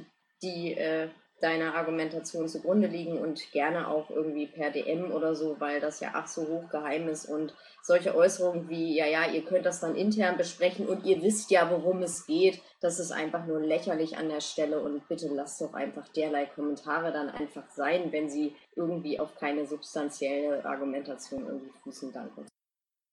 die 0.42 0.74
äh, 0.74 1.10
deiner 1.42 1.76
Argumentation 1.76 2.48
zugrunde 2.48 2.88
liegen 2.88 3.18
und 3.18 3.52
gerne 3.52 3.90
auch 3.90 4.10
irgendwie 4.10 4.48
per 4.48 4.72
DM 4.72 5.12
oder 5.12 5.36
so, 5.36 5.60
weil 5.60 5.82
das 5.82 6.00
ja 6.00 6.12
ach 6.14 6.28
so 6.28 6.48
hoch 6.48 6.70
geheim 6.70 7.10
ist 7.10 7.26
und 7.26 7.54
solche 7.84 8.16
Äußerungen 8.16 8.70
wie, 8.70 8.96
ja, 8.96 9.06
ja, 9.06 9.30
ihr 9.30 9.44
könnt 9.44 9.66
das 9.66 9.82
dann 9.82 9.96
intern 9.96 10.38
besprechen 10.38 10.88
und 10.88 11.06
ihr 11.06 11.22
wisst 11.22 11.52
ja, 11.52 11.70
worum 11.70 12.02
es 12.02 12.26
geht, 12.26 12.62
das 12.82 13.00
ist 13.00 13.12
einfach 13.12 13.46
nur 13.46 13.60
lächerlich 13.60 14.18
an 14.18 14.30
der 14.30 14.42
Stelle 14.42 14.80
und 14.80 15.08
bitte 15.08 15.28
lasst 15.28 15.62
doch 15.62 15.74
einfach 15.74 16.08
derlei 16.10 16.46
Kommentare 16.46 17.12
dann 17.12 17.30
einfach 17.30 17.70
sein, 17.70 18.12
wenn 18.12 18.30
sie 18.30 18.56
irgendwie 18.76 19.20
auf 19.20 19.36
keine 19.36 19.68
substanzielle 19.68 20.66
Argumentation 20.66 21.46
irgendwie 21.46 21.72
fußen. 21.84 22.12
Danke. 22.12 22.46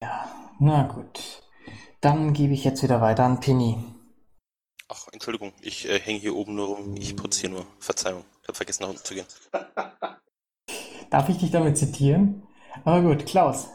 Ja, 0.03 0.25
na 0.59 0.83
gut. 0.83 1.41
Dann 2.01 2.33
gebe 2.33 2.51
ich 2.51 2.65
jetzt 2.65 2.83
wieder 2.83 2.99
weiter 2.99 3.23
an 3.23 3.39
Penny. 3.39 3.77
Ach, 4.89 5.07
Entschuldigung, 5.13 5.53
ich 5.61 5.87
äh, 5.87 5.97
hänge 5.97 6.19
hier 6.19 6.35
oben 6.35 6.55
nur 6.55 6.75
rum. 6.75 6.95
Ich 6.97 7.15
putze 7.15 7.39
hier 7.39 7.49
nur. 7.49 7.65
Verzeihung, 7.79 8.25
ich 8.41 8.49
habe 8.49 8.57
vergessen, 8.57 8.83
nach 8.83 8.89
unten 8.89 9.05
zu 9.05 9.13
gehen. 9.13 9.25
Darf 11.09 11.29
ich 11.29 11.37
dich 11.37 11.51
damit 11.51 11.77
zitieren? 11.77 12.43
Aber 12.83 13.01
gut, 13.01 13.25
Klaus. 13.25 13.69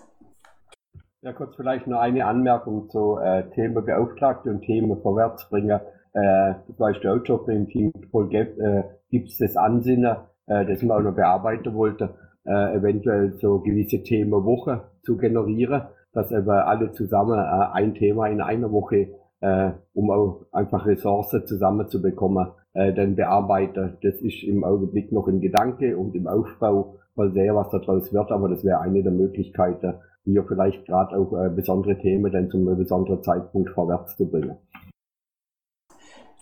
Ja, 1.23 1.33
kurz 1.33 1.57
vielleicht 1.57 1.87
nur 1.87 1.99
eine 1.99 2.27
Anmerkung 2.27 2.91
zu 2.91 3.17
äh, 3.17 3.49
Themenbeauftragte 3.55 4.51
und 4.51 4.61
Themenvorwärtsbringer. 4.61 5.81
Äh, 6.13 6.55
das 6.69 6.79
weißt 6.79 7.05
du 7.05 7.15
auch 7.15 7.25
schon, 7.25 7.49
im 7.49 7.69
Team 7.71 7.91
voll 8.11 8.35
äh, 8.35 8.83
gibt 9.09 9.31
es 9.31 9.39
das 9.39 9.57
Ansinnen, 9.57 10.19
äh, 10.47 10.67
das 10.67 10.83
man 10.83 10.99
auch 10.99 11.03
noch 11.05 11.17
bearbeiten 11.17 11.73
wollte, 11.73 12.19
äh, 12.45 12.77
eventuell 12.77 13.39
so 13.41 13.61
gewisse 13.61 14.03
Themenwoche 14.03 14.91
zu 15.03 15.17
generieren 15.17 15.89
dass 16.13 16.33
aber 16.33 16.67
alle 16.67 16.93
zusammen 16.93 17.39
äh, 17.39 17.73
ein 17.73 17.95
Thema 17.95 18.29
in 18.29 18.41
einer 18.41 18.71
Woche, 18.73 19.09
äh, 19.41 19.71
um 19.95 20.11
auch 20.11 20.47
einfach 20.53 20.87
Ressourcen 20.87 21.47
zusammenzubekommen, 21.47 22.49
äh, 22.75 22.93
dann 22.93 23.17
bearbeiten. 23.17 23.99
Das 24.03 24.15
ist 24.17 24.43
im 24.45 24.65
Augenblick 24.65 25.13
noch 25.13 25.29
ein 25.29 25.41
Gedanke 25.41 25.97
und 25.97 26.15
im 26.15 26.27
Aufbau 26.27 26.97
mal 27.15 27.33
sehen, 27.33 27.55
was 27.55 27.71
daraus 27.71 28.13
wird, 28.13 28.31
aber 28.31 28.49
das 28.49 28.65
wäre 28.65 28.81
eine 28.81 29.03
der 29.03 29.13
Möglichkeiten, 29.13 29.95
hier 30.25 30.45
vielleicht 30.45 30.87
gerade 30.87 31.17
auch 31.17 31.33
äh, 31.33 31.49
besondere 31.51 31.99
Themen 31.99 32.31
dann 32.33 32.51
zum 32.51 32.65
besonderen 32.77 33.23
Zeitpunkt 33.23 33.71
vorwärts 33.71 34.17
zu 34.17 34.29
bringen. 34.29 34.57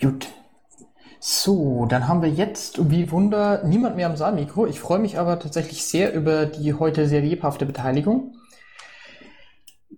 Gut. 0.00 0.28
So, 1.20 1.86
dann 1.88 2.06
haben 2.06 2.22
wir 2.22 2.28
jetzt, 2.28 2.90
wie 2.90 3.10
Wunder, 3.10 3.64
niemand 3.64 3.96
mehr 3.96 4.08
am 4.08 4.16
Saalmikro. 4.16 4.66
Ich 4.66 4.78
freue 4.78 4.98
mich 4.98 5.18
aber 5.18 5.38
tatsächlich 5.38 5.84
sehr 5.84 6.14
über 6.14 6.46
die 6.46 6.74
heute 6.74 7.06
sehr 7.06 7.22
lebhafte 7.22 7.66
Beteiligung. 7.66 8.34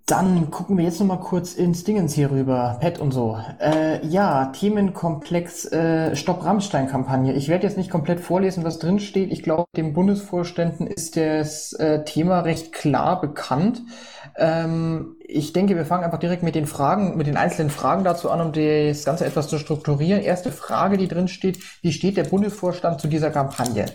Dann 0.06 0.50
gucken 0.50 0.78
wir 0.78 0.84
jetzt 0.84 1.00
noch 1.00 1.06
mal 1.06 1.20
kurz 1.20 1.54
ins 1.54 1.84
Dingens 1.84 2.14
hier 2.14 2.30
rüber, 2.30 2.78
Pet 2.80 2.98
und 2.98 3.12
so. 3.12 3.38
Äh, 3.60 4.06
ja, 4.06 4.46
Themenkomplex 4.46 5.70
äh, 5.72 6.16
Stopp 6.16 6.44
Rammstein-Kampagne. 6.44 7.34
Ich 7.34 7.48
werde 7.48 7.66
jetzt 7.66 7.76
nicht 7.76 7.90
komplett 7.90 8.20
vorlesen, 8.20 8.64
was 8.64 8.78
drin 8.78 9.00
steht. 9.00 9.30
Ich 9.30 9.42
glaube, 9.42 9.66
dem 9.76 9.92
Bundesvorständen 9.92 10.86
ist 10.86 11.16
das 11.16 11.74
äh, 11.74 12.04
Thema 12.04 12.40
recht 12.40 12.72
klar 12.72 13.20
bekannt. 13.20 13.82
Ähm, 14.36 15.16
ich 15.20 15.52
denke, 15.52 15.76
wir 15.76 15.84
fangen 15.84 16.04
einfach 16.04 16.18
direkt 16.18 16.42
mit 16.42 16.54
den 16.54 16.66
Fragen, 16.66 17.16
mit 17.16 17.26
den 17.26 17.36
einzelnen 17.36 17.70
Fragen 17.70 18.04
dazu 18.04 18.30
an, 18.30 18.40
um 18.40 18.52
das 18.52 19.04
Ganze 19.04 19.26
etwas 19.26 19.48
zu 19.48 19.58
strukturieren. 19.58 20.22
Erste 20.22 20.52
Frage, 20.52 20.96
die 20.96 21.08
drin 21.08 21.28
steht: 21.28 21.58
Wie 21.82 21.92
steht 21.92 22.16
der 22.16 22.24
Bundesvorstand 22.24 23.00
zu 23.00 23.08
dieser 23.08 23.30
Kampagne? 23.30 23.86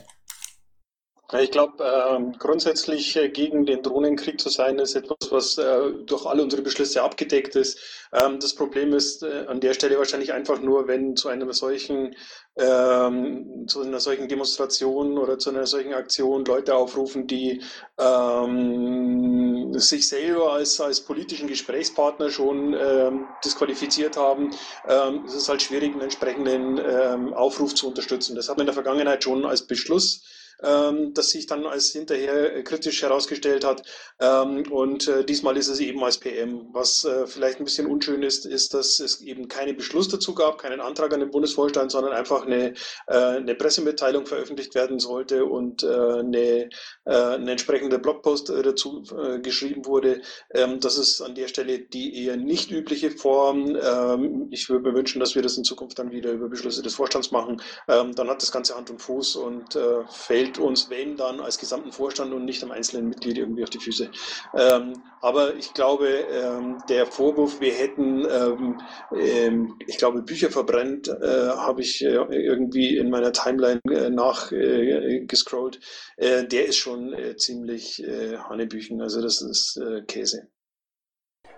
Ich 1.40 1.50
glaube, 1.50 1.84
äh, 1.84 2.38
grundsätzlich 2.38 3.18
gegen 3.34 3.66
den 3.66 3.82
Drohnenkrieg 3.82 4.40
zu 4.40 4.50
sein, 4.50 4.78
ist 4.78 4.96
etwas, 4.96 5.32
was 5.32 5.58
äh, 5.58 5.92
durch 6.06 6.28
alle 6.28 6.44
unsere 6.44 6.62
Beschlüsse 6.62 7.02
abgedeckt 7.02 7.56
ist. 7.56 7.80
Ähm, 8.14 8.40
das 8.40 8.54
Problem 8.54 8.94
ist 8.94 9.24
äh, 9.24 9.46
an 9.48 9.60
der 9.60 9.74
Stelle 9.74 9.98
wahrscheinlich 9.98 10.32
einfach 10.32 10.62
nur, 10.62 10.88
wenn 10.88 11.16
zu 11.16 11.30
einer 11.30 11.52
solchen 11.54 12.16
ähm, 12.56 13.66
zu 13.68 13.82
einer 13.82 14.00
solchen 14.00 14.28
Demonstration 14.28 15.18
oder 15.18 15.40
zu 15.40 15.50
einer 15.50 15.66
solchen 15.66 15.94
Aktion 15.96 16.46
Leute 16.46 16.76
aufrufen, 16.76 17.26
die 17.26 17.64
ähm, 18.00 19.74
sich 19.74 20.08
selber 20.08 20.54
als, 20.54 20.80
als 20.80 21.02
politischen 21.02 21.48
Gesprächspartner 21.48 22.30
schon 22.30 22.76
ähm, 22.80 23.26
disqualifiziert 23.44 24.18
haben, 24.18 24.52
ähm, 24.88 25.26
ist 25.26 25.34
es 25.34 25.50
halt 25.50 25.64
schwierig, 25.64 25.94
einen 25.94 26.02
entsprechenden 26.02 26.78
ähm, 26.78 27.34
Aufruf 27.34 27.74
zu 27.74 27.88
unterstützen. 27.88 28.36
Das 28.36 28.50
hat 28.50 28.58
man 28.58 28.64
in 28.64 28.68
der 28.68 28.76
Vergangenheit 28.76 29.24
schon 29.24 29.46
als 29.46 29.66
Beschluss 29.66 30.22
ähm, 30.62 31.14
das 31.14 31.30
sich 31.30 31.48
dann 31.48 31.66
als 31.66 31.92
hinterher 31.92 32.56
äh, 32.56 32.64
kritisch 32.64 33.02
herausgestellt 33.02 33.66
hat. 33.66 33.84
Ähm, 34.20 34.72
und 34.72 35.08
äh, 35.08 35.26
diesmal 35.26 35.58
ist 35.58 35.68
es 35.68 35.80
eben 35.80 36.04
als 36.04 36.18
PM. 36.18 36.68
Was 36.74 37.06
äh, 37.06 37.28
vielleicht 37.28 37.60
ein 37.60 37.66
bisschen 37.66 37.88
unschön 37.88 38.24
ist, 38.24 38.46
ist, 38.46 38.74
dass 38.74 39.00
es 39.00 39.22
eben 39.22 39.48
keinen 39.48 39.76
Beschluss 39.76 40.08
dazu 40.08 40.34
gab, 40.34 40.58
keinen 40.58 40.80
Antrag 40.80 41.14
an 41.14 41.20
den 41.20 41.32
Bundesvorstand, 41.32 41.92
sondern 41.92 42.14
einfach 42.14 42.46
eine, 42.46 42.74
äh, 43.08 43.14
eine 43.14 43.56
Pressemitteilung 43.56 44.26
veröffentlicht 44.26 44.76
werden 44.76 45.00
sollte 45.00 45.46
und 45.46 45.84
äh, 45.84 45.88
eine, 45.88 46.70
äh, 47.06 47.16
ein 47.16 47.48
entsprechender 47.48 47.98
Blogpost 47.98 48.50
dazu 48.50 49.04
geschrieben 49.42 49.86
wurde. 49.86 50.22
Ähm, 50.54 50.80
das 50.80 50.98
ist 50.98 51.22
an 51.22 51.36
der 51.36 51.48
Stelle 51.48 51.80
die 51.80 52.26
eher 52.26 52.38
nicht 52.38 52.72
übliche 52.72 53.12
Form. 53.12 53.76
Ähm, 53.76 54.48
ich 54.52 54.70
würde 54.70 54.90
mir 54.90 54.96
wünschen, 54.96 55.20
dass 55.20 55.36
wir 55.36 55.42
das 55.42 55.58
in 55.58 55.64
Zukunft 55.64 56.00
dann 56.00 56.12
wieder 56.12 56.32
über 56.32 56.50
Beschlüsse 56.50 56.82
des 56.82 56.96
Vorstands 56.96 57.32
machen. 57.32 57.62
Ähm, 57.88 58.14
dann 58.16 58.30
hat 58.30 58.42
das 58.42 58.52
Ganze 58.52 58.76
Hand 58.76 58.90
und 58.90 59.02
Fuß 59.02 59.36
und 59.36 59.78
fällt 60.10 60.43
fällt 60.44 60.58
uns, 60.58 60.90
wenn 60.90 61.16
dann, 61.16 61.40
als 61.40 61.58
gesamten 61.58 61.92
Vorstand 61.92 62.34
und 62.34 62.46
nicht 62.46 62.64
am 62.64 62.72
einzelnen 62.72 63.08
Mitglied 63.08 63.38
irgendwie 63.38 63.64
auf 63.64 63.70
die 63.70 63.80
Füße. 63.80 64.10
Ähm, 64.56 64.94
aber 65.22 65.56
ich 65.56 65.74
glaube, 65.74 66.08
ähm, 66.08 66.78
der 66.90 67.06
Vorwurf, 67.06 67.62
wir 67.62 67.74
hätten, 67.74 68.26
ähm, 68.30 68.82
ähm 69.16 69.76
ich 69.88 69.98
glaube, 69.98 70.22
Bücher 70.22 70.50
verbrennt, 70.50 71.08
äh, 71.08 71.50
habe 71.50 71.82
ich 71.82 72.04
äh, 72.04 72.16
irgendwie 72.32 72.98
in 72.98 73.10
meiner 73.10 73.32
Timeline 73.32 73.80
äh, 73.90 74.10
nachgescrollt, 74.10 75.80
äh, 76.18 76.40
äh, 76.40 76.48
der 76.48 76.66
ist 76.68 76.78
schon 76.78 77.14
äh, 77.14 77.36
ziemlich 77.38 78.04
Hanebüchen. 78.04 79.02
Also 79.02 79.22
das 79.22 79.42
ist 79.42 79.80
Käse. 80.08 80.48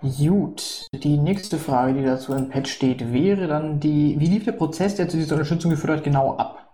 Gut, 0.01 0.87
die 0.93 1.17
nächste 1.17 1.57
Frage, 1.57 1.93
die 1.93 2.05
dazu 2.05 2.33
im 2.33 2.49
Pad 2.49 2.67
steht, 2.67 3.13
wäre 3.13 3.47
dann 3.47 3.79
die, 3.79 4.15
wie 4.19 4.27
lief 4.27 4.45
der 4.45 4.51
Prozess, 4.51 4.95
der 4.95 5.07
zu 5.07 5.17
dieser 5.17 5.35
Unterstützung 5.35 5.71
geführt 5.71 5.97
hat, 5.97 6.03
genau 6.03 6.35
ab? 6.35 6.64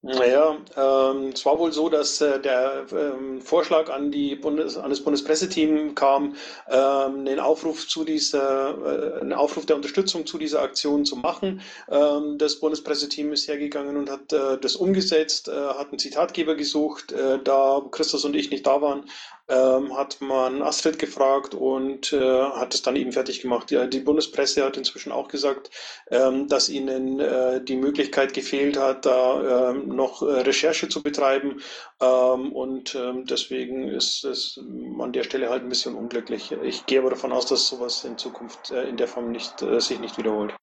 Naja, 0.00 0.56
ähm, 0.76 1.30
es 1.34 1.44
war 1.44 1.58
wohl 1.58 1.72
so, 1.72 1.88
dass 1.88 2.20
äh, 2.20 2.40
der 2.40 2.86
ähm, 2.92 3.40
Vorschlag 3.42 3.90
an, 3.90 4.12
die 4.12 4.36
Bundes-, 4.36 4.76
an 4.76 4.90
das 4.90 5.00
Bundespresseteam 5.00 5.96
kam, 5.96 6.36
ähm, 6.68 7.26
einen 7.26 7.40
Aufruf 7.40 7.88
zu 7.88 8.04
dieser, 8.04 9.16
äh, 9.16 9.20
einen 9.20 9.32
Aufruf 9.32 9.66
der 9.66 9.74
Unterstützung 9.74 10.24
zu 10.24 10.38
dieser 10.38 10.62
Aktion 10.62 11.04
zu 11.04 11.16
machen. 11.16 11.62
Ähm, 11.90 12.38
das 12.38 12.60
Bundespresseteam 12.60 13.32
ist 13.32 13.48
hergegangen 13.48 13.96
und 13.96 14.08
hat 14.08 14.32
äh, 14.32 14.56
das 14.60 14.76
umgesetzt, 14.76 15.48
äh, 15.48 15.52
hat 15.52 15.88
einen 15.88 15.98
Zitatgeber 15.98 16.54
gesucht. 16.54 17.10
Äh, 17.10 17.40
da 17.42 17.82
Christus 17.90 18.24
und 18.24 18.36
ich 18.36 18.52
nicht 18.52 18.68
da 18.68 18.80
waren, 18.80 19.04
ähm, 19.48 19.96
hat 19.96 20.20
man 20.20 20.62
Astrid 20.62 20.98
gefragt 20.98 21.54
und 21.54 22.12
äh, 22.12 22.42
hat 22.42 22.74
es 22.74 22.82
dann 22.82 22.96
eben 22.96 23.12
fertig 23.12 23.40
gemacht. 23.40 23.70
Ja, 23.70 23.86
die 23.86 24.00
Bundespresse 24.00 24.64
hat 24.64 24.76
inzwischen 24.76 25.10
auch 25.10 25.28
gesagt, 25.28 25.70
ähm, 26.10 26.48
dass 26.48 26.68
ihnen 26.68 27.18
äh, 27.18 27.62
die 27.62 27.76
Möglichkeit 27.76 28.34
gefehlt 28.34 28.78
hat, 28.78 29.06
da 29.06 29.70
ähm, 29.70 29.88
noch 29.88 30.22
äh, 30.22 30.40
Recherche 30.42 30.88
zu 30.88 31.02
betreiben. 31.02 31.62
Ähm, 32.00 32.52
und 32.52 32.94
ähm, 32.94 33.24
deswegen 33.24 33.88
ist 33.88 34.24
es 34.24 34.60
an 34.98 35.12
der 35.12 35.24
Stelle 35.24 35.48
halt 35.48 35.62
ein 35.62 35.68
bisschen 35.68 35.94
unglücklich. 35.94 36.52
Ich 36.62 36.86
gehe 36.86 37.00
aber 37.00 37.10
davon 37.10 37.32
aus, 37.32 37.46
dass 37.46 37.68
sowas 37.68 38.04
in 38.04 38.18
Zukunft 38.18 38.70
äh, 38.70 38.84
in 38.84 38.96
der 38.96 39.08
Form 39.08 39.30
nicht, 39.30 39.62
äh, 39.62 39.80
sich 39.80 39.98
nicht 39.98 40.18
wiederholt. 40.18 40.54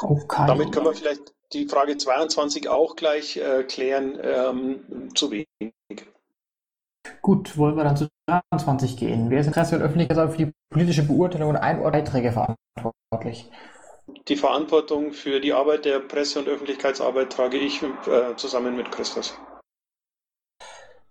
Okay. 0.00 0.44
Damit 0.46 0.72
können 0.72 0.86
wir 0.86 0.94
vielleicht 0.94 1.34
die 1.52 1.66
Frage 1.66 1.96
22 1.96 2.68
auch 2.68 2.96
gleich 2.96 3.36
äh, 3.36 3.64
klären. 3.64 4.18
Ähm, 4.22 5.10
zu 5.14 5.30
wenig. 5.30 5.74
Gut, 7.22 7.56
wollen 7.56 7.76
wir 7.76 7.84
dann 7.84 7.96
zu 7.96 8.08
23 8.28 8.96
gehen. 8.96 9.30
Wer 9.30 9.40
ist 9.40 9.46
Interesse 9.46 9.76
und 9.76 9.82
Öffentlichkeit 9.82 10.30
für 10.30 10.36
die 10.36 10.52
politische 10.70 11.02
Beurteilung 11.02 11.50
und 11.50 11.56
Einordnung 11.56 12.32
verantwortlich? 12.32 13.50
Die 14.28 14.36
Verantwortung 14.36 15.12
für 15.12 15.40
die 15.40 15.52
Arbeit 15.52 15.84
der 15.84 16.00
Presse- 16.00 16.38
und 16.38 16.48
Öffentlichkeitsarbeit 16.48 17.30
trage 17.30 17.58
ich 17.58 17.82
äh, 17.82 18.36
zusammen 18.36 18.76
mit 18.76 18.90
Christus. 18.90 19.38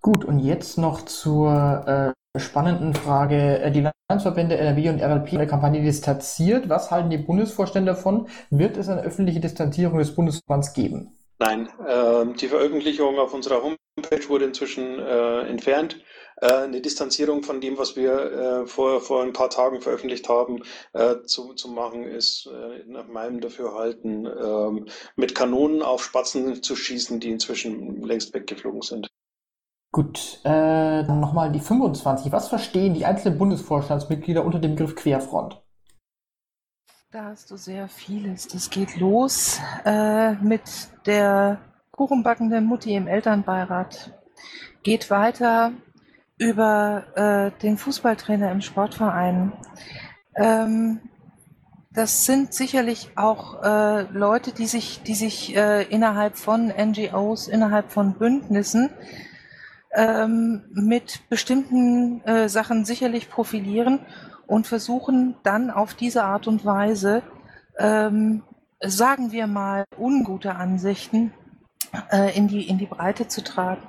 Gut, 0.02 0.26
und 0.26 0.40
jetzt 0.40 0.78
noch 0.78 1.04
zur 1.04 2.14
äh, 2.36 2.40
spannenden 2.40 2.94
Frage. 2.94 3.60
Äh, 3.60 3.72
die 3.72 3.88
Landesverbände 4.10 4.58
NRW 4.58 4.90
und 4.90 5.02
RLP 5.02 5.28
haben 5.28 5.38
eine 5.38 5.48
Kampagne 5.48 5.82
distanziert. 5.82 6.70
Was 6.70 6.92
halten 6.92 7.10
die 7.10 7.18
Bundesvorstände 7.18 7.92
davon? 7.92 8.28
Wird 8.50 8.78
es 8.78 8.90
eine 8.90 9.02
öffentliche 9.02 9.40
Distanzierung 9.40 10.00
des 10.00 10.16
Bundesverbands 10.16 10.74
geben? 10.74 11.12
Nein, 11.40 11.70
äh, 11.86 12.26
die 12.40 12.48
Veröffentlichung 12.48 13.20
auf 13.20 13.34
unserer 13.34 13.62
Homepage 13.62 13.87
wurde 14.30 14.46
inzwischen 14.46 15.00
äh, 15.00 15.42
entfernt. 15.42 16.00
Äh, 16.40 16.52
eine 16.52 16.82
Distanzierung 16.82 17.44
von 17.44 17.62
dem, 17.62 17.78
was 17.78 17.96
wir 17.96 18.14
äh, 18.14 18.68
vor, 18.68 19.02
vor 19.02 19.24
ein 19.24 19.34
paar 19.34 19.50
Tagen 19.50 19.82
veröffentlicht 19.82 20.30
haben, 20.30 20.62
äh, 20.94 21.22
zu, 21.26 21.54
zu 21.54 21.70
machen, 21.70 22.04
ist 22.04 22.50
nach 22.86 23.08
meinem 23.08 23.42
Dafürhalten 23.42 24.26
ähm, 24.26 24.86
mit 25.16 25.36
Kanonen 25.36 25.82
auf 25.82 26.04
Spatzen 26.04 26.62
zu 26.62 26.76
schießen, 26.76 27.20
die 27.20 27.32
inzwischen 27.32 28.04
längst 28.04 28.34
weggeflogen 28.34 28.82
sind. 28.82 29.08
Gut, 29.92 30.42
äh, 30.44 31.04
dann 31.04 31.20
nochmal 31.20 31.52
die 31.52 31.60
25. 31.60 32.32
Was 32.32 32.50
verstehen 32.50 32.94
die 32.94 33.06
einzelnen 33.06 33.38
Bundesvorstandsmitglieder 33.38 34.46
unter 34.46 34.60
dem 34.60 34.76
Begriff 34.76 34.96
Querfront? 34.96 35.62
Da 37.12 37.24
hast 37.26 37.50
du 37.50 37.58
sehr 37.58 37.88
vieles. 37.88 38.48
Das 38.48 38.70
geht 38.70 38.98
los 38.98 39.60
äh, 39.86 40.34
mit 40.34 40.62
der 41.06 41.62
kuchenbackenden 41.98 42.66
Mutti 42.66 42.94
im 42.94 43.08
Elternbeirat. 43.08 44.14
Geht 44.84 45.10
weiter 45.10 45.72
über 46.38 47.04
äh, 47.16 47.60
den 47.62 47.78
Fußballtrainer 47.78 48.52
im 48.52 48.62
Sportverein. 48.62 49.52
Ähm, 50.36 51.00
das 51.92 52.26
sind 52.26 52.54
sicherlich 52.54 53.10
auch 53.16 53.64
äh, 53.64 54.04
Leute, 54.12 54.52
die 54.52 54.68
sich, 54.68 55.02
die 55.02 55.16
sich 55.16 55.56
äh, 55.58 55.82
innerhalb 55.86 56.38
von 56.38 56.68
NGOs, 56.68 57.48
innerhalb 57.48 57.92
von 57.92 58.14
Bündnissen 58.14 58.92
ähm, 59.96 60.66
mit 60.70 61.28
bestimmten 61.30 62.22
äh, 62.26 62.48
Sachen 62.48 62.86
sicherlich 62.86 63.32
profilieren 63.32 64.02
und 64.46 64.68
versuchen 64.68 65.36
dann 65.42 65.72
auf 65.72 65.96
diese 65.96 66.24
Art 66.24 66.48
und 66.48 66.64
Weise, 66.64 67.24
ähm, 67.80 68.44
sagen 68.80 69.32
wir 69.32 69.48
mal, 69.48 69.86
ungute 69.98 70.54
Ansichten 70.54 71.34
äh, 72.12 72.36
in, 72.38 72.48
die, 72.48 72.68
in 72.68 72.78
die 72.78 72.86
Breite 72.86 73.28
zu 73.28 73.44
tragen. 73.44 73.88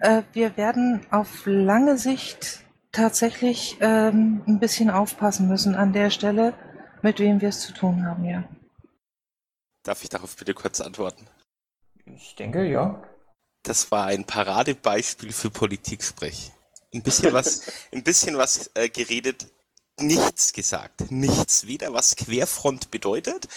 Äh, 0.00 0.22
wir 0.32 0.56
werden 0.56 1.06
auf 1.10 1.42
lange 1.46 1.96
Sicht 1.98 2.60
tatsächlich 2.92 3.76
ähm, 3.80 4.42
ein 4.46 4.60
bisschen 4.60 4.90
aufpassen 4.90 5.48
müssen 5.48 5.74
an 5.74 5.92
der 5.92 6.10
Stelle, 6.10 6.54
mit 7.02 7.18
wem 7.18 7.40
wir 7.40 7.48
es 7.48 7.60
zu 7.60 7.72
tun 7.72 8.06
haben, 8.06 8.24
ja. 8.24 8.44
Darf 9.82 10.02
ich 10.02 10.08
darauf 10.08 10.34
bitte 10.36 10.54
kurz 10.54 10.80
antworten? 10.80 11.26
Ich 12.06 12.34
denke, 12.36 12.64
ja. 12.64 13.02
Das 13.62 13.90
war 13.90 14.06
ein 14.06 14.24
Paradebeispiel 14.24 15.32
für 15.32 15.50
Politik-Sprech. 15.50 16.52
Ein 16.92 17.02
bisschen 17.02 17.32
was, 17.32 17.70
ein 17.92 18.02
bisschen 18.02 18.36
was 18.36 18.70
äh, 18.74 18.88
geredet, 18.88 19.46
nichts 20.00 20.52
gesagt. 20.52 21.10
Nichts. 21.10 21.66
Weder 21.66 21.92
was 21.92 22.16
Querfront 22.16 22.90
bedeutet, 22.90 23.48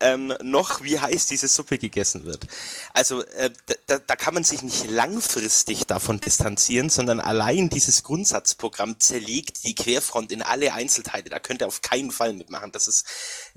ähm, 0.00 0.34
noch 0.42 0.82
wie 0.82 1.00
heiß 1.00 1.26
diese 1.26 1.48
Suppe 1.48 1.78
gegessen 1.78 2.24
wird. 2.24 2.46
Also 2.92 3.24
äh, 3.24 3.50
da, 3.86 3.98
da 3.98 4.16
kann 4.16 4.34
man 4.34 4.44
sich 4.44 4.62
nicht 4.62 4.90
langfristig 4.90 5.86
davon 5.86 6.20
distanzieren, 6.20 6.90
sondern 6.90 7.20
allein 7.20 7.70
dieses 7.70 8.02
Grundsatzprogramm 8.02 9.00
zerlegt 9.00 9.64
die 9.64 9.74
Querfront 9.74 10.30
in 10.30 10.42
alle 10.42 10.74
Einzelteile. 10.74 11.30
Da 11.30 11.38
könnt 11.38 11.62
ihr 11.62 11.66
auf 11.66 11.82
keinen 11.82 12.10
Fall 12.10 12.32
mitmachen. 12.34 12.72
Das 12.72 12.86
ist 12.86 13.06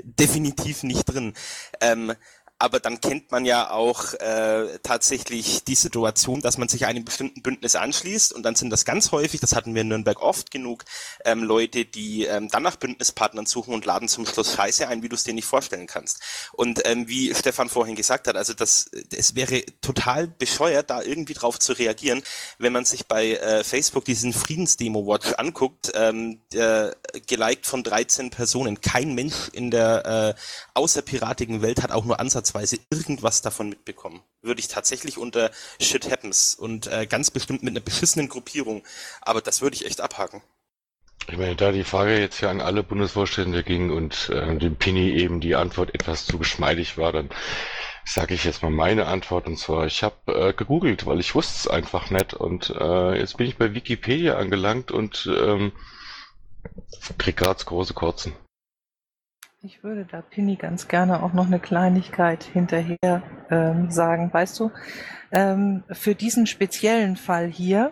definitiv 0.01 0.83
nicht 0.83 1.05
drin. 1.05 1.33
Ähm, 1.81 2.13
aber 2.61 2.79
dann 2.79 3.01
kennt 3.01 3.31
man 3.31 3.43
ja 3.43 3.71
auch 3.71 4.13
äh, 4.13 4.77
tatsächlich 4.83 5.63
die 5.63 5.73
Situation, 5.73 6.41
dass 6.41 6.59
man 6.59 6.67
sich 6.67 6.85
einem 6.85 7.03
bestimmten 7.03 7.41
Bündnis 7.41 7.75
anschließt 7.75 8.33
und 8.33 8.43
dann 8.43 8.53
sind 8.53 8.69
das 8.69 8.85
ganz 8.85 9.11
häufig, 9.11 9.41
das 9.41 9.55
hatten 9.55 9.73
wir 9.73 9.81
in 9.81 9.87
Nürnberg 9.87 10.21
oft 10.21 10.51
genug, 10.51 10.85
ähm, 11.25 11.43
Leute, 11.43 11.85
die 11.85 12.25
ähm, 12.25 12.49
dann 12.49 12.61
nach 12.61 12.75
Bündnispartnern 12.75 13.47
suchen 13.47 13.73
und 13.73 13.85
laden 13.85 14.07
zum 14.07 14.27
Schluss 14.27 14.53
Scheiße 14.53 14.87
ein, 14.87 15.01
wie 15.01 15.09
du 15.09 15.15
es 15.15 15.23
dir 15.23 15.33
nicht 15.33 15.45
vorstellen 15.45 15.87
kannst. 15.87 16.19
Und 16.53 16.81
ähm, 16.85 17.07
wie 17.07 17.33
Stefan 17.33 17.67
vorhin 17.67 17.95
gesagt 17.95 18.27
hat, 18.27 18.35
also 18.35 18.53
das, 18.53 18.91
es 19.11 19.33
wäre 19.33 19.63
total 19.81 20.27
bescheuert, 20.27 20.91
da 20.91 21.01
irgendwie 21.01 21.33
drauf 21.33 21.57
zu 21.57 21.73
reagieren, 21.73 22.21
wenn 22.59 22.73
man 22.73 22.85
sich 22.85 23.07
bei 23.07 23.31
äh, 23.37 23.63
Facebook 23.63 24.05
diesen 24.05 24.33
Friedensdemo-Watch 24.33 25.33
anguckt, 25.39 25.93
ähm, 25.95 26.41
der, 26.53 26.95
geliked 27.25 27.65
von 27.65 27.81
13 27.81 28.29
Personen. 28.29 28.81
Kein 28.81 29.15
Mensch 29.15 29.49
in 29.51 29.71
der 29.71 30.35
äh, 30.37 30.41
außerpiratigen 30.75 31.63
Welt 31.63 31.81
hat 31.81 31.91
auch 31.91 32.05
nur 32.05 32.19
Ansatz 32.19 32.50
ansatzweise 32.51 32.79
irgendwas 32.91 33.41
davon 33.41 33.69
mitbekommen. 33.69 34.21
Würde 34.41 34.59
ich 34.59 34.67
tatsächlich 34.67 35.17
unter 35.17 35.51
Shit 35.79 36.09
Happens 36.09 36.55
und 36.55 36.87
äh, 36.87 37.05
ganz 37.05 37.31
bestimmt 37.31 37.63
mit 37.63 37.71
einer 37.71 37.79
beschissenen 37.79 38.29
Gruppierung. 38.29 38.83
Aber 39.21 39.41
das 39.41 39.61
würde 39.61 39.75
ich 39.75 39.85
echt 39.85 40.01
abhaken. 40.01 40.41
Ich 41.27 41.37
meine, 41.37 41.55
da 41.55 41.71
die 41.71 41.83
Frage 41.83 42.19
jetzt 42.19 42.41
ja 42.41 42.49
an 42.49 42.61
alle 42.61 42.83
Bundesvorstände 42.83 43.63
ging 43.63 43.91
und 43.91 44.29
äh, 44.29 44.57
dem 44.57 44.75
Pini 44.75 45.11
eben 45.11 45.39
die 45.39 45.55
Antwort 45.55 45.93
etwas 45.93 46.25
zu 46.25 46.39
geschmeidig 46.39 46.97
war, 46.97 47.11
dann 47.11 47.29
sage 48.03 48.33
ich 48.33 48.43
jetzt 48.43 48.63
mal 48.63 48.71
meine 48.71 49.05
Antwort 49.05 49.45
und 49.45 49.57
zwar, 49.57 49.85
ich 49.85 50.01
habe 50.01 50.15
äh, 50.25 50.53
gegoogelt, 50.53 51.05
weil 51.05 51.19
ich 51.19 51.35
wusste 51.35 51.53
es 51.55 51.67
einfach 51.67 52.09
nicht 52.09 52.33
und 52.33 52.71
äh, 52.71 53.19
jetzt 53.19 53.37
bin 53.37 53.47
ich 53.47 53.57
bei 53.57 53.75
Wikipedia 53.75 54.37
angelangt 54.37 54.91
und 54.91 55.29
ähm, 55.31 55.71
krieg 57.19 57.37
grad 57.37 57.63
große 57.63 57.93
Kurzen. 57.93 58.33
Ich 59.63 59.83
würde 59.83 60.05
da 60.05 60.23
Pini 60.23 60.55
ganz 60.55 60.87
gerne 60.87 61.21
auch 61.21 61.33
noch 61.33 61.45
eine 61.45 61.59
Kleinigkeit 61.59 62.43
hinterher 62.43 63.21
ähm, 63.51 63.91
sagen. 63.91 64.33
Weißt 64.33 64.59
du, 64.59 64.71
ähm, 65.31 65.83
für 65.91 66.15
diesen 66.15 66.47
speziellen 66.47 67.15
Fall 67.15 67.45
hier 67.45 67.91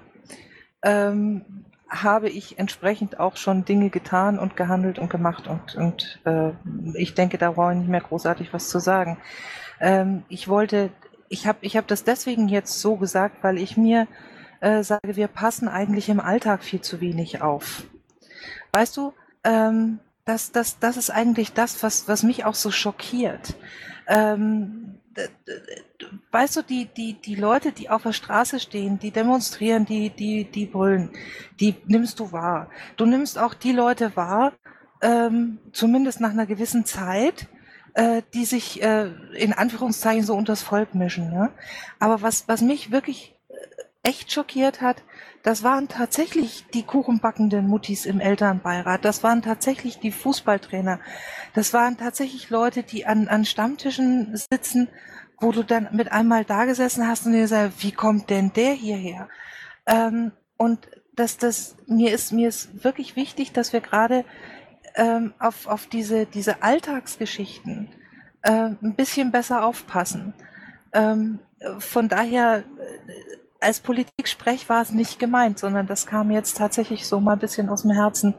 ähm, 0.81 1.45
habe 1.87 2.27
ich 2.27 2.57
entsprechend 2.57 3.19
auch 3.19 3.37
schon 3.37 3.65
Dinge 3.65 3.91
getan 3.91 4.39
und 4.39 4.57
gehandelt 4.57 4.97
und 4.97 5.11
gemacht 5.11 5.47
und, 5.47 5.75
und 5.75 6.19
äh, 6.25 6.53
ich 6.95 7.13
denke, 7.13 7.37
da 7.37 7.51
brauche 7.51 7.73
ich 7.73 7.77
nicht 7.77 7.89
mehr 7.89 8.01
großartig 8.01 8.51
was 8.51 8.69
zu 8.69 8.79
sagen. 8.79 9.19
Ähm, 9.79 10.23
ich 10.27 10.47
wollte, 10.47 10.89
ich 11.27 11.45
habe 11.45 11.59
ich 11.61 11.77
hab 11.77 11.85
das 11.85 12.03
deswegen 12.03 12.47
jetzt 12.47 12.81
so 12.81 12.95
gesagt, 12.95 13.43
weil 13.43 13.59
ich 13.59 13.77
mir 13.77 14.07
äh, 14.59 14.81
sage, 14.81 15.15
wir 15.15 15.27
passen 15.27 15.67
eigentlich 15.67 16.09
im 16.09 16.19
Alltag 16.19 16.63
viel 16.63 16.81
zu 16.81 16.99
wenig 16.99 17.43
auf. 17.43 17.83
Weißt 18.71 18.97
du, 18.97 19.13
ähm, 19.43 19.99
das, 20.29 20.51
das, 20.51 20.77
das 20.77 20.95
ist 20.95 21.09
eigentlich 21.09 21.53
das, 21.53 21.81
was, 21.81 22.07
was 22.07 22.21
mich 22.21 22.45
auch 22.45 22.53
so 22.53 22.69
schockiert. 22.69 23.55
Ähm, 24.07 24.99
weißt 26.31 26.57
du, 26.57 26.61
die, 26.61 26.85
die, 26.85 27.13
die 27.13 27.33
Leute, 27.33 27.71
die 27.71 27.89
auf 27.89 28.03
der 28.03 28.13
Straße 28.13 28.59
stehen, 28.59 28.99
die 28.99 29.09
demonstrieren, 29.09 29.85
die, 29.85 30.11
die, 30.11 30.45
die 30.45 30.67
brüllen, 30.67 31.09
die 31.59 31.75
nimmst 31.87 32.19
du 32.19 32.31
wahr. 32.31 32.69
Du 32.95 33.07
nimmst 33.07 33.39
auch 33.39 33.55
die 33.55 33.71
Leute 33.71 34.15
wahr, 34.15 34.53
ähm, 35.01 35.57
zumindest 35.71 36.21
nach 36.21 36.29
einer 36.31 36.45
gewissen 36.45 36.85
Zeit, 36.85 37.47
äh, 37.95 38.21
die 38.35 38.45
sich 38.45 38.83
äh, 38.83 39.09
in 39.35 39.53
Anführungszeichen 39.53 40.23
so 40.23 40.35
unters 40.35 40.61
Volk 40.61 40.93
mischen. 40.93 41.31
Ne? 41.31 41.49
Aber 41.97 42.21
was, 42.21 42.47
was 42.47 42.61
mich 42.61 42.91
wirklich 42.91 43.35
äh, 43.49 44.09
echt 44.09 44.31
schockiert 44.31 44.79
hat, 44.79 45.01
das 45.43 45.63
waren 45.63 45.87
tatsächlich 45.87 46.65
die 46.73 46.83
kuchenbackenden 46.83 47.67
Muttis 47.67 48.05
im 48.05 48.19
Elternbeirat. 48.19 49.05
Das 49.05 49.23
waren 49.23 49.41
tatsächlich 49.41 49.99
die 49.99 50.11
Fußballtrainer. 50.11 50.99
Das 51.53 51.73
waren 51.73 51.97
tatsächlich 51.97 52.49
Leute, 52.49 52.83
die 52.83 53.05
an, 53.05 53.27
an 53.27 53.45
Stammtischen 53.45 54.35
sitzen, 54.35 54.89
wo 55.39 55.51
du 55.51 55.63
dann 55.63 55.89
mit 55.91 56.11
einmal 56.11 56.43
da 56.43 56.65
gesessen 56.65 57.07
hast 57.07 57.25
und 57.25 57.31
dir 57.31 57.47
sagst, 57.47 57.81
wie 57.83 57.93
kommt 57.93 58.29
denn 58.29 58.51
der 58.53 58.73
hierher? 58.73 59.29
Ähm, 59.85 60.33
und 60.57 60.89
das, 61.15 61.37
das, 61.37 61.77
mir 61.87 62.13
ist, 62.13 62.33
mir 62.33 62.49
ist 62.49 62.83
wirklich 62.83 63.15
wichtig, 63.15 63.53
dass 63.53 63.71
wir 63.71 63.81
gerade 63.81 64.25
ähm, 64.95 65.33
auf, 65.39 65.67
auf 65.67 65.87
diese, 65.87 66.25
diese 66.25 66.63
Alltagsgeschichten 66.63 67.89
äh, 68.41 68.51
ein 68.81 68.95
bisschen 68.95 69.31
besser 69.31 69.65
aufpassen. 69.65 70.33
Ähm, 70.93 71.39
von 71.79 72.09
daher 72.09 72.63
als 73.59 73.79
Politik-Sprech 73.79 74.69
war 74.69 74.81
es 74.81 74.91
nicht 74.91 75.19
gemeint, 75.19 75.59
sondern 75.59 75.87
das 75.87 76.05
kam 76.05 76.31
jetzt 76.31 76.57
tatsächlich 76.57 77.07
so 77.07 77.19
mal 77.19 77.33
ein 77.33 77.39
bisschen 77.39 77.69
aus 77.69 77.81
dem 77.83 77.91
Herzen 77.91 78.35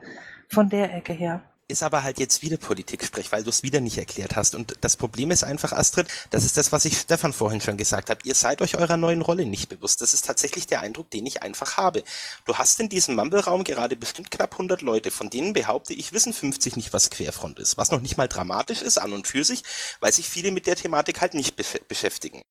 von 0.49 0.69
der 0.69 0.95
Ecke 0.95 1.13
her 1.13 1.43
ist 1.71 1.83
aber 1.83 2.03
halt 2.03 2.19
jetzt 2.19 2.43
wieder 2.43 2.57
Politik-Sprech, 2.57 3.33
weil 3.33 3.45
du 3.45 3.51
es 3.51 3.63
wieder 3.63 3.81
nicht 3.81 3.97
erklärt 3.97 4.37
hast. 4.37 4.55
Und 4.55 4.75
das 4.81 4.97
Problem 4.97 5.31
ist 5.31 5.45
einfach, 5.45 5.73
Astrid, 5.73 6.09
das 6.31 6.45
ist 6.45 6.57
das, 6.57 6.73
was 6.73 6.85
ich 6.85 6.99
Stefan 6.99 7.33
vorhin 7.33 7.61
schon 7.61 7.77
gesagt 7.77 8.11
habe. 8.11 8.21
Ihr 8.25 8.35
seid 8.35 8.61
euch 8.61 8.77
eurer 8.77 8.97
neuen 8.97 9.23
Rolle 9.23 9.47
nicht 9.47 9.69
bewusst. 9.69 10.01
Das 10.01 10.13
ist 10.13 10.27
tatsächlich 10.27 10.67
der 10.67 10.81
Eindruck, 10.81 11.11
den 11.11 11.25
ich 11.27 11.43
einfach 11.43 11.77
habe. 11.77 12.03
Du 12.45 12.57
hast 12.57 12.81
in 12.81 12.89
diesem 12.89 13.15
Mumble-Raum 13.15 13.65
gerade 13.65 13.97
bestimmt 13.97 14.31
knapp 14.31 14.53
100 14.53 14.83
Leute, 14.83 15.11
von 15.11 15.31
denen 15.31 15.53
behaupte 15.53 15.95
ich, 15.95 16.13
wissen 16.13 16.33
50 16.33 16.77
nicht, 16.77 16.93
was 16.93 17.11
Querfront 17.11 17.59
ist. 17.59 17.79
Was 17.79 17.91
noch 17.91 18.01
nicht 18.01 18.17
mal 18.17 18.29
dramatisch 18.29 18.83
ist 18.83 18.99
an 18.99 19.13
und 19.13 19.27
für 19.27 19.45
sich, 19.45 19.63
weil 20.01 20.13
sich 20.13 20.29
viele 20.29 20.51
mit 20.51 20.67
der 20.67 20.77
Thematik 20.77 21.21
halt 21.21 21.35
nicht 21.35 21.57
beschäftigen. 21.89 22.43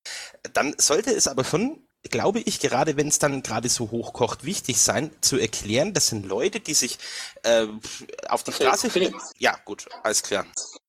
Dann 0.54 0.74
sollte 0.78 1.14
es 1.14 1.28
aber 1.28 1.44
schon 1.44 1.78
glaube 2.08 2.40
ich, 2.40 2.60
gerade 2.60 2.96
wenn 2.96 3.08
es 3.08 3.18
dann 3.18 3.42
gerade 3.42 3.68
so 3.68 3.90
hochkocht, 3.90 4.44
wichtig 4.44 4.80
sein, 4.80 5.10
zu 5.20 5.36
erklären, 5.36 5.92
das 5.92 6.08
sind 6.08 6.26
Leute, 6.26 6.60
die 6.60 6.74
sich 6.74 6.98
äh, 7.42 7.66
auf 8.28 8.42
die 8.42 8.52
Straße... 8.52 8.86
Okay, 8.86 9.12
ja, 9.38 9.56
gut, 9.64 9.86
alles 10.02 10.22
klar. 10.22 10.46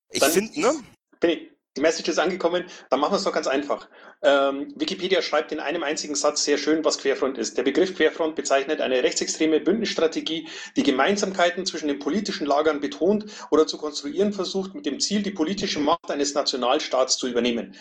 Ich 0.10 0.24
finde, 0.24 0.60
ne? 0.60 0.74
Penny, 1.20 1.52
Die 1.78 1.82
Message 1.82 2.10
ist 2.10 2.20
angekommen, 2.20 2.66
dann 2.90 3.00
machen 3.00 3.14
wir 3.14 3.18
es 3.18 3.24
doch 3.24 3.32
ganz 3.32 3.48
einfach. 3.48 3.88
Ähm, 4.22 4.74
Wikipedia 4.76 5.22
schreibt 5.22 5.54
in 5.54 5.62
einem 5.62 5.84
einzigen 5.84 6.16
Satz 6.16 6.44
sehr 6.44 6.58
schön, 6.58 6.84
was 6.84 6.98
Querfront 6.98 7.38
ist. 7.38 7.58
Der 7.58 7.64
Begriff 7.64 7.96
Querfront 7.96 8.36
bezeichnet 8.36 8.82
eine 8.82 9.02
rechtsextreme 9.04 9.62
Bündnisstrategie, 9.62 10.50
die 10.76 10.84
Gemeinsamkeiten 10.84 11.66
zwischen 11.66 11.88
den 11.88 12.00
politischen 12.00 12.46
Lagern 12.46 12.82
betont 12.82 13.26
oder 13.52 13.68
zu 13.68 13.78
konstruieren 13.78 14.34
versucht, 14.34 14.76
mit 14.76 14.86
dem 14.86 15.00
Ziel, 15.00 15.24
die 15.24 15.32
politische 15.32 15.80
Macht 15.80 16.12
eines 16.12 16.34
Nationalstaats 16.34 17.18
zu 17.18 17.30
übernehmen. 17.30 17.74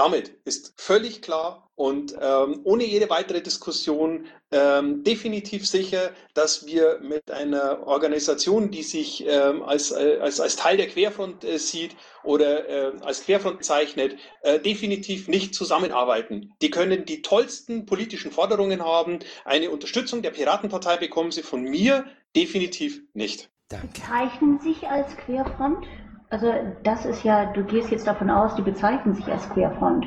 Damit 0.00 0.32
ist 0.46 0.72
völlig 0.76 1.20
klar 1.20 1.68
und 1.74 2.16
ähm, 2.18 2.62
ohne 2.64 2.84
jede 2.84 3.10
weitere 3.10 3.42
Diskussion 3.42 4.24
ähm, 4.50 5.04
definitiv 5.04 5.68
sicher, 5.68 6.12
dass 6.32 6.64
wir 6.64 7.00
mit 7.02 7.30
einer 7.30 7.86
Organisation, 7.86 8.70
die 8.70 8.82
sich 8.82 9.26
ähm, 9.26 9.62
als, 9.62 9.90
äh, 9.90 10.16
als, 10.22 10.40
als 10.40 10.56
Teil 10.56 10.78
der 10.78 10.88
Querfront 10.88 11.44
äh, 11.44 11.58
sieht 11.58 11.96
oder 12.24 12.66
äh, 12.66 12.92
als 13.02 13.24
Querfront 13.24 13.58
bezeichnet, 13.58 14.16
äh, 14.40 14.58
definitiv 14.58 15.28
nicht 15.28 15.54
zusammenarbeiten. 15.54 16.54
Die 16.62 16.70
können 16.70 17.04
die 17.04 17.20
tollsten 17.20 17.84
politischen 17.84 18.32
Forderungen 18.32 18.82
haben. 18.82 19.18
Eine 19.44 19.70
Unterstützung 19.70 20.22
der 20.22 20.30
Piratenpartei 20.30 20.96
bekommen 20.96 21.30
sie 21.30 21.42
von 21.42 21.60
mir 21.60 22.06
definitiv 22.34 23.02
nicht. 23.12 23.50
Danke. 23.68 23.88
Bezeichnen 23.88 24.60
sich 24.60 24.88
als 24.88 25.14
Querfront? 25.18 25.84
Also 26.30 26.52
das 26.84 27.04
ist 27.04 27.24
ja, 27.24 27.52
du 27.52 27.64
gehst 27.64 27.90
jetzt 27.90 28.06
davon 28.06 28.30
aus, 28.30 28.54
die 28.54 28.62
bezeichnen 28.62 29.14
sich 29.14 29.26
als 29.26 29.48
Querfront. 29.50 30.06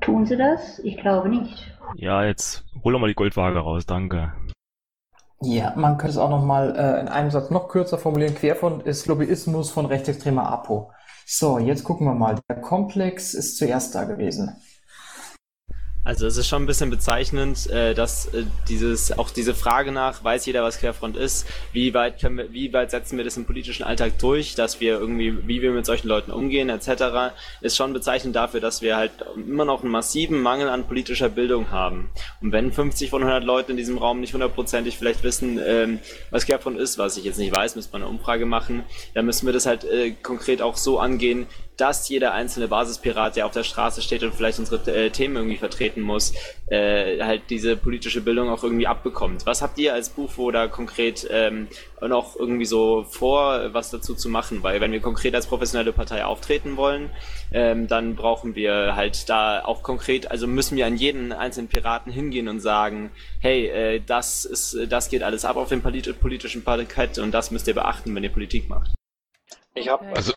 Tun 0.00 0.26
sie 0.26 0.36
das? 0.36 0.80
Ich 0.80 0.98
glaube 0.98 1.28
nicht. 1.28 1.72
Ja, 1.94 2.24
jetzt 2.24 2.64
hol 2.82 2.92
doch 2.92 2.98
mal 2.98 3.06
die 3.06 3.14
Goldwaage 3.14 3.60
raus, 3.60 3.86
danke. 3.86 4.32
Ja, 5.40 5.72
man 5.76 5.98
könnte 5.98 6.12
es 6.12 6.18
auch 6.18 6.30
nochmal 6.30 6.74
äh, 6.76 7.00
in 7.00 7.08
einem 7.08 7.30
Satz 7.30 7.50
noch 7.50 7.68
kürzer 7.68 7.96
formulieren. 7.96 8.34
Querfront 8.34 8.82
ist 8.82 9.06
Lobbyismus 9.06 9.70
von 9.70 9.86
rechtsextremer 9.86 10.48
APO. 10.50 10.90
So, 11.26 11.58
jetzt 11.58 11.84
gucken 11.84 12.06
wir 12.06 12.14
mal. 12.14 12.36
Der 12.48 12.60
Komplex 12.60 13.34
ist 13.34 13.56
zuerst 13.56 13.94
da 13.94 14.04
gewesen. 14.04 14.56
Also 16.06 16.28
es 16.28 16.36
ist 16.36 16.46
schon 16.46 16.62
ein 16.62 16.66
bisschen 16.66 16.88
bezeichnend, 16.88 17.68
äh, 17.68 17.92
dass 17.92 18.26
äh, 18.26 18.44
dieses 18.68 19.18
auch 19.18 19.28
diese 19.28 19.54
Frage 19.54 19.90
nach, 19.90 20.22
weiß 20.22 20.46
jeder, 20.46 20.62
was 20.62 20.78
Querfront 20.78 21.16
ist, 21.16 21.48
wie 21.72 21.94
weit 21.94 22.20
können 22.20 22.38
wir, 22.38 22.52
wie 22.52 22.72
weit 22.72 22.92
setzen 22.92 23.16
wir 23.16 23.24
das 23.24 23.36
im 23.36 23.44
politischen 23.44 23.82
Alltag 23.82 24.16
durch, 24.20 24.54
dass 24.54 24.78
wir 24.78 25.00
irgendwie, 25.00 25.48
wie 25.48 25.62
wir 25.62 25.72
mit 25.72 25.84
solchen 25.84 26.06
Leuten 26.06 26.30
umgehen, 26.30 26.68
etc., 26.68 27.34
ist 27.60 27.76
schon 27.76 27.92
bezeichnend 27.92 28.36
dafür, 28.36 28.60
dass 28.60 28.82
wir 28.82 28.96
halt 28.96 29.10
immer 29.34 29.64
noch 29.64 29.82
einen 29.82 29.90
massiven 29.90 30.40
Mangel 30.40 30.68
an 30.68 30.86
politischer 30.86 31.28
Bildung 31.28 31.72
haben. 31.72 32.08
Und 32.40 32.52
wenn 32.52 32.70
50 32.70 33.10
von 33.10 33.22
100 33.22 33.42
Leuten 33.42 33.72
in 33.72 33.76
diesem 33.76 33.98
Raum 33.98 34.20
nicht 34.20 34.32
hundertprozentig 34.32 34.98
vielleicht 34.98 35.24
wissen, 35.24 35.58
ähm, 35.60 35.98
was 36.30 36.46
Querfront 36.46 36.78
ist, 36.78 36.98
was 36.98 37.16
ich 37.16 37.24
jetzt 37.24 37.38
nicht 37.38 37.52
weiß, 37.52 37.74
müsste 37.74 37.92
man 37.94 38.02
eine 38.02 38.10
Umfrage 38.12 38.46
machen, 38.46 38.84
dann 39.14 39.26
müssen 39.26 39.44
wir 39.44 39.52
das 39.52 39.66
halt 39.66 39.82
äh, 39.82 40.12
konkret 40.12 40.62
auch 40.62 40.76
so 40.76 41.00
angehen, 41.00 41.48
dass 41.76 42.08
jeder 42.08 42.32
einzelne 42.32 42.68
Basispirat, 42.68 43.36
der 43.36 43.46
auf 43.46 43.52
der 43.52 43.64
Straße 43.64 44.00
steht 44.00 44.22
und 44.22 44.34
vielleicht 44.34 44.58
unsere 44.58 44.90
äh, 44.90 45.10
Themen 45.10 45.36
irgendwie 45.36 45.58
vertreten 45.58 46.00
muss, 46.00 46.32
äh, 46.68 47.22
halt 47.22 47.42
diese 47.50 47.76
politische 47.76 48.20
Bildung 48.20 48.48
auch 48.48 48.62
irgendwie 48.62 48.86
abbekommt. 48.86 49.44
Was 49.46 49.62
habt 49.62 49.78
ihr 49.78 49.92
als 49.92 50.08
Bufo 50.08 50.50
da 50.50 50.68
konkret 50.68 51.26
ähm, 51.30 51.68
noch 52.00 52.36
irgendwie 52.36 52.64
so 52.64 53.04
vor, 53.04 53.74
was 53.74 53.90
dazu 53.90 54.14
zu 54.14 54.28
machen? 54.28 54.62
Weil 54.62 54.80
wenn 54.80 54.92
wir 54.92 55.00
konkret 55.00 55.34
als 55.34 55.46
professionelle 55.46 55.92
Partei 55.92 56.24
auftreten 56.24 56.76
wollen, 56.76 57.10
ähm, 57.52 57.88
dann 57.88 58.16
brauchen 58.16 58.54
wir 58.54 58.96
halt 58.96 59.28
da 59.28 59.62
auch 59.64 59.82
konkret, 59.82 60.30
also 60.30 60.46
müssen 60.46 60.76
wir 60.76 60.86
an 60.86 60.96
jeden 60.96 61.32
einzelnen 61.32 61.68
Piraten 61.68 62.10
hingehen 62.10 62.48
und 62.48 62.60
sagen, 62.60 63.10
hey, 63.40 63.66
äh, 63.66 64.00
das 64.04 64.44
ist, 64.44 64.78
das 64.88 65.10
geht 65.10 65.22
alles 65.22 65.44
ab 65.44 65.56
auf 65.56 65.68
dem 65.68 65.82
politischen 65.82 66.64
Parkett 66.64 67.18
und 67.18 67.32
das 67.32 67.50
müsst 67.50 67.68
ihr 67.68 67.74
beachten, 67.74 68.14
wenn 68.14 68.24
ihr 68.24 68.32
Politik 68.32 68.68
macht. 68.68 68.94
Ich 69.74 69.88
habe 69.88 70.06
also 70.14 70.32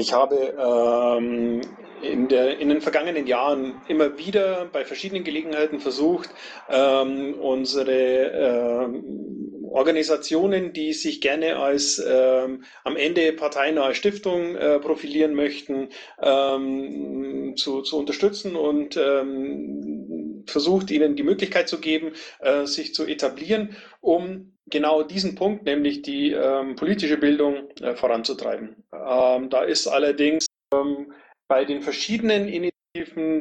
ich 0.00 0.12
habe 0.14 0.54
ähm, 0.58 1.60
in, 2.02 2.28
der, 2.28 2.58
in, 2.58 2.70
den 2.70 2.80
vergangenen 2.80 3.26
Jahren 3.26 3.74
immer 3.86 4.18
wieder 4.18 4.66
bei 4.72 4.84
verschiedenen 4.84 5.24
Gelegenheiten 5.24 5.78
versucht, 5.78 6.30
ähm, 6.70 7.34
unsere 7.34 7.92
ähm, 7.92 9.60
Organisationen, 9.70 10.72
die 10.72 10.94
sich 10.94 11.20
gerne 11.20 11.56
als 11.56 12.02
ähm, 12.04 12.64
am 12.82 12.96
Ende 12.96 13.32
parteinahe 13.32 13.94
Stiftung 13.94 14.56
äh, 14.56 14.80
profilieren 14.80 15.34
möchten, 15.34 15.90
ähm, 16.20 17.54
zu, 17.56 17.82
zu, 17.82 17.98
unterstützen 17.98 18.56
und 18.56 18.96
ähm, 18.96 20.44
versucht, 20.46 20.90
ihnen 20.90 21.14
die 21.14 21.22
Möglichkeit 21.22 21.68
zu 21.68 21.78
geben, 21.78 22.12
äh, 22.40 22.66
sich 22.66 22.94
zu 22.94 23.06
etablieren, 23.06 23.76
um 24.00 24.52
genau 24.70 25.02
diesen 25.02 25.34
Punkt, 25.34 25.64
nämlich 25.64 26.02
die 26.02 26.32
ähm, 26.32 26.76
politische 26.76 27.16
Bildung, 27.16 27.68
äh, 27.80 27.94
voranzutreiben. 27.94 28.76
Ähm, 28.92 29.50
da 29.50 29.62
ist 29.62 29.86
allerdings 29.86 30.46
ähm, 30.74 31.12
bei 31.48 31.64
den 31.64 31.82
verschiedenen 31.82 32.48
Initiativen, 32.48 32.79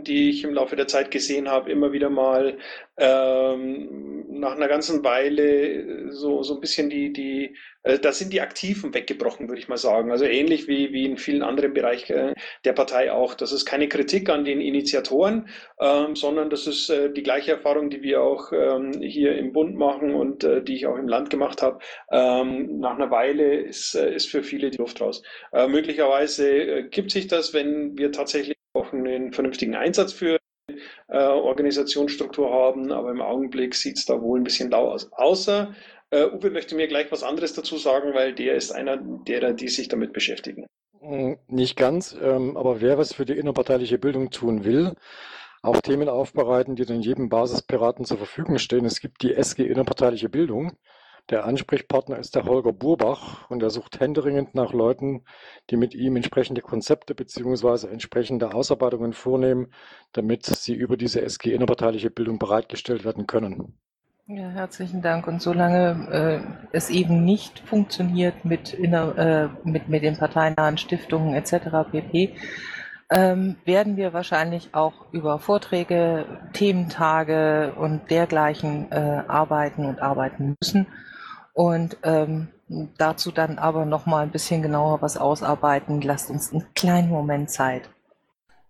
die 0.03 0.30
ich 0.30 0.43
im 0.43 0.53
Laufe 0.53 0.76
der 0.76 0.88
Zeit 0.88 1.12
gesehen 1.12 1.49
habe, 1.49 1.72
immer 1.72 1.91
wieder 1.91 2.10
mal 2.10 2.57
ähm, 2.97 4.26
nach 4.39 4.55
einer 4.55 4.68
ganzen 4.68 5.03
Weile 5.03 6.12
so, 6.12 6.43
so 6.43 6.55
ein 6.55 6.62
bisschen 6.62 6.89
die, 6.89 7.14
die 7.14 7.55
äh, 7.84 7.99
da 7.99 8.12
sind 8.12 8.34
die 8.34 8.41
Aktiven 8.41 8.93
weggebrochen, 8.93 9.47
würde 9.47 9.62
ich 9.62 9.70
mal 9.70 9.78
sagen. 9.78 10.12
Also 10.12 10.26
ähnlich 10.26 10.68
wie, 10.68 10.91
wie 10.91 11.05
in 11.05 11.18
vielen 11.18 11.43
anderen 11.43 11.74
Bereichen 11.74 12.34
der 12.66 12.74
Partei 12.74 13.12
auch. 13.12 13.34
Das 13.36 13.51
ist 13.51 13.66
keine 13.66 13.88
Kritik 13.88 14.30
an 14.30 14.45
den 14.45 14.62
Initiatoren, 14.62 15.49
ähm, 15.80 16.16
sondern 16.16 16.49
das 16.49 16.68
ist 16.68 16.89
äh, 16.89 17.12
die 17.12 17.24
gleiche 17.24 17.51
Erfahrung, 17.53 17.89
die 17.89 18.01
wir 18.01 18.22
auch 18.22 18.51
ähm, 18.51 19.01
hier 19.01 19.38
im 19.38 19.53
Bund 19.53 19.76
machen 19.76 20.14
und 20.14 20.43
äh, 20.43 20.62
die 20.64 20.76
ich 20.76 20.88
auch 20.88 20.97
im 20.97 21.07
Land 21.07 21.30
gemacht 21.30 21.62
habe. 21.62 21.80
Ähm, 22.12 22.80
nach 22.80 22.95
einer 22.95 23.12
Weile 23.12 23.55
ist, 23.62 23.95
äh, 23.95 24.14
ist 24.14 24.30
für 24.30 24.43
viele 24.43 24.70
die 24.72 24.78
Luft 24.78 25.01
raus. 25.01 25.22
Äh, 25.53 25.68
möglicherweise 25.68 26.84
gibt 26.89 27.12
sich 27.12 27.28
das, 27.28 27.53
wenn 27.53 27.97
wir 27.97 28.12
tatsächlich 28.12 28.59
auch 28.80 28.93
einen 28.93 29.34
vernünftigen 29.34 29.75
Einsatz 29.75 30.13
für 30.13 30.38
äh, 31.07 31.17
Organisationsstruktur 31.17 32.51
haben, 32.51 32.91
aber 32.91 33.11
im 33.11 33.21
Augenblick 33.21 33.75
sieht 33.75 33.97
es 33.97 34.05
da 34.05 34.21
wohl 34.21 34.39
ein 34.39 34.43
bisschen 34.43 34.71
lau 34.71 34.89
aus. 34.89 35.11
Außer 35.13 35.73
äh, 36.11 36.25
Uwe 36.25 36.49
möchte 36.49 36.75
mir 36.75 36.88
gleich 36.88 37.11
was 37.11 37.23
anderes 37.23 37.53
dazu 37.53 37.77
sagen, 37.77 38.13
weil 38.13 38.34
der 38.34 38.55
ist 38.55 38.71
einer 38.71 38.97
derer, 38.97 39.53
die 39.53 39.67
sich 39.67 39.88
damit 39.88 40.13
beschäftigen. 40.13 40.65
Hm, 40.99 41.38
nicht 41.47 41.75
ganz, 41.75 42.17
ähm, 42.21 42.57
aber 42.57 42.82
wer 42.82 42.97
was 42.97 43.13
für 43.13 43.25
die 43.25 43.38
innerparteiliche 43.38 43.97
Bildung 43.97 44.32
tun 44.32 44.65
will, 44.65 44.93
auch 45.61 45.82
Themen 45.82 46.09
aufbereiten, 46.09 46.75
die 46.75 46.86
dann 46.86 47.01
jedem 47.01 47.30
Basispiraten 47.30 48.05
zur 48.05 48.17
Verfügung 48.17 48.57
stehen. 48.59 48.86
Es 48.86 49.01
gibt 49.01 49.21
die 49.23 49.34
SG 49.34 49.63
Innerparteiliche 49.65 50.30
Bildung. 50.30 50.73
Der 51.30 51.45
Ansprechpartner 51.45 52.17
ist 52.17 52.36
der 52.36 52.45
Holger 52.45 52.73
Burbach 52.73 53.49
und 53.51 53.61
er 53.61 53.69
sucht 53.69 53.99
händeringend 53.99 54.55
nach 54.55 54.73
Leuten, 54.73 55.23
die 55.69 55.77
mit 55.77 55.93
ihm 55.93 56.15
entsprechende 56.15 56.61
Konzepte 56.61 57.13
beziehungsweise 57.13 57.89
entsprechende 57.89 58.53
Ausarbeitungen 58.53 59.13
vornehmen, 59.13 59.67
damit 60.11 60.47
sie 60.47 60.73
über 60.73 60.97
diese 60.97 61.21
SG 61.21 61.53
innerparteiliche 61.53 62.09
Bildung 62.09 62.39
bereitgestellt 62.39 63.05
werden 63.05 63.27
können. 63.27 63.77
Ja, 64.25 64.49
herzlichen 64.49 65.01
Dank. 65.03 65.27
Und 65.27 65.41
solange 65.41 66.43
äh, 66.71 66.75
es 66.75 66.89
eben 66.89 67.25
nicht 67.25 67.59
funktioniert 67.59 68.45
mit, 68.45 68.73
inner, 68.73 69.17
äh, 69.17 69.67
mit, 69.67 69.88
mit 69.88 70.03
den 70.03 70.17
parteinahen 70.17 70.77
Stiftungen 70.77 71.36
etc. 71.36 71.91
pp., 71.91 72.36
ähm, 73.11 73.55
werden 73.65 73.97
wir 73.97 74.13
wahrscheinlich 74.13 74.69
auch 74.73 75.11
über 75.11 75.39
Vorträge, 75.39 76.25
Thementage 76.53 77.73
und 77.75 78.11
dergleichen 78.11 78.91
äh, 78.91 79.23
arbeiten 79.27 79.86
und 79.86 79.99
arbeiten 79.99 80.55
müssen. 80.61 80.86
Und 81.60 81.97
ähm, 82.03 82.47
dazu 82.97 83.32
dann 83.32 83.60
aber 83.60 83.84
noch 83.84 84.05
mal 84.05 84.24
ein 84.24 84.32
bisschen 84.32 84.62
genauer 84.62 85.01
was 85.01 85.18
ausarbeiten. 85.18 85.99
Lasst 85.99 86.30
uns 86.30 86.53
einen 86.53 86.64
kleinen 86.74 87.10
Moment 87.10 87.49
Zeit. 87.49 87.89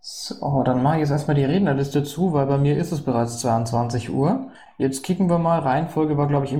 So, 0.01 0.63
dann 0.63 0.81
mache 0.81 0.95
ich 0.95 1.01
jetzt 1.01 1.11
erstmal 1.11 1.35
die 1.35 1.45
Rednerliste 1.45 2.03
zu, 2.03 2.33
weil 2.33 2.47
bei 2.47 2.57
mir 2.57 2.75
ist 2.75 2.91
es 2.91 3.05
bereits 3.05 3.41
22 3.41 4.09
Uhr. 4.09 4.49
Jetzt 4.79 5.03
kicken 5.03 5.29
wir 5.29 5.37
mal. 5.37 5.59
Reihenfolge 5.59 6.17
war, 6.17 6.27
glaube 6.27 6.47
ich, 6.47 6.51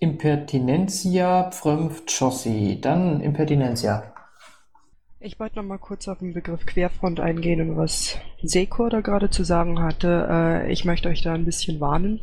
Impertinentia, 0.00 1.50
Pfrömpf, 1.50 2.04
Chossi. 2.06 2.78
Dann 2.80 3.20
Impertinentia. 3.20 4.02
Ich 5.20 5.38
wollte 5.38 5.56
noch 5.56 5.64
mal 5.64 5.78
kurz 5.78 6.08
auf 6.08 6.20
den 6.20 6.32
Begriff 6.32 6.64
Querfront 6.64 7.20
eingehen 7.20 7.60
und 7.60 7.76
was 7.76 8.16
Sekor 8.42 8.88
da 8.88 9.02
gerade 9.02 9.28
zu 9.28 9.44
sagen 9.44 9.82
hatte. 9.82 10.26
Äh, 10.30 10.72
ich 10.72 10.86
möchte 10.86 11.10
euch 11.10 11.20
da 11.20 11.34
ein 11.34 11.44
bisschen 11.44 11.80
warnen. 11.80 12.22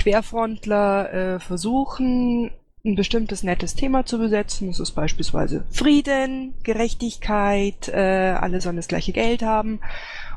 Querfrontler 0.00 1.12
äh, 1.12 1.40
versuchen, 1.40 2.50
ein 2.84 2.94
bestimmtes 2.94 3.42
nettes 3.42 3.74
Thema 3.74 4.06
zu 4.06 4.18
besetzen. 4.18 4.68
Das 4.68 4.80
ist 4.80 4.92
beispielsweise 4.92 5.64
Frieden, 5.70 6.54
Gerechtigkeit, 6.62 7.88
äh, 7.88 8.34
alle 8.40 8.60
sollen 8.62 8.76
das 8.76 8.88
gleiche 8.88 9.12
Geld 9.12 9.42
haben. 9.42 9.80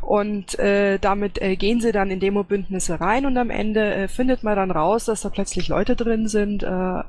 Und 0.02 0.60
äh, 0.60 1.00
damit 1.00 1.42
äh, 1.42 1.56
gehen 1.56 1.80
sie 1.80 1.94
dann 1.94 2.12
in 2.12 2.20
Demo-Bündnisse 2.20 3.00
rein 3.00 3.26
und 3.26 3.38
am 3.38 3.50
Ende 3.50 3.94
äh, 3.94 4.08
findet 4.10 4.44
man 4.44 4.58
dann 4.58 4.72
raus, 4.72 5.06
dass 5.06 5.22
da 5.22 5.30
plötzlich 5.30 5.70
Leute 5.70 5.96
drin 5.96 6.28
sind, 6.28 6.64
äh, 6.64 7.04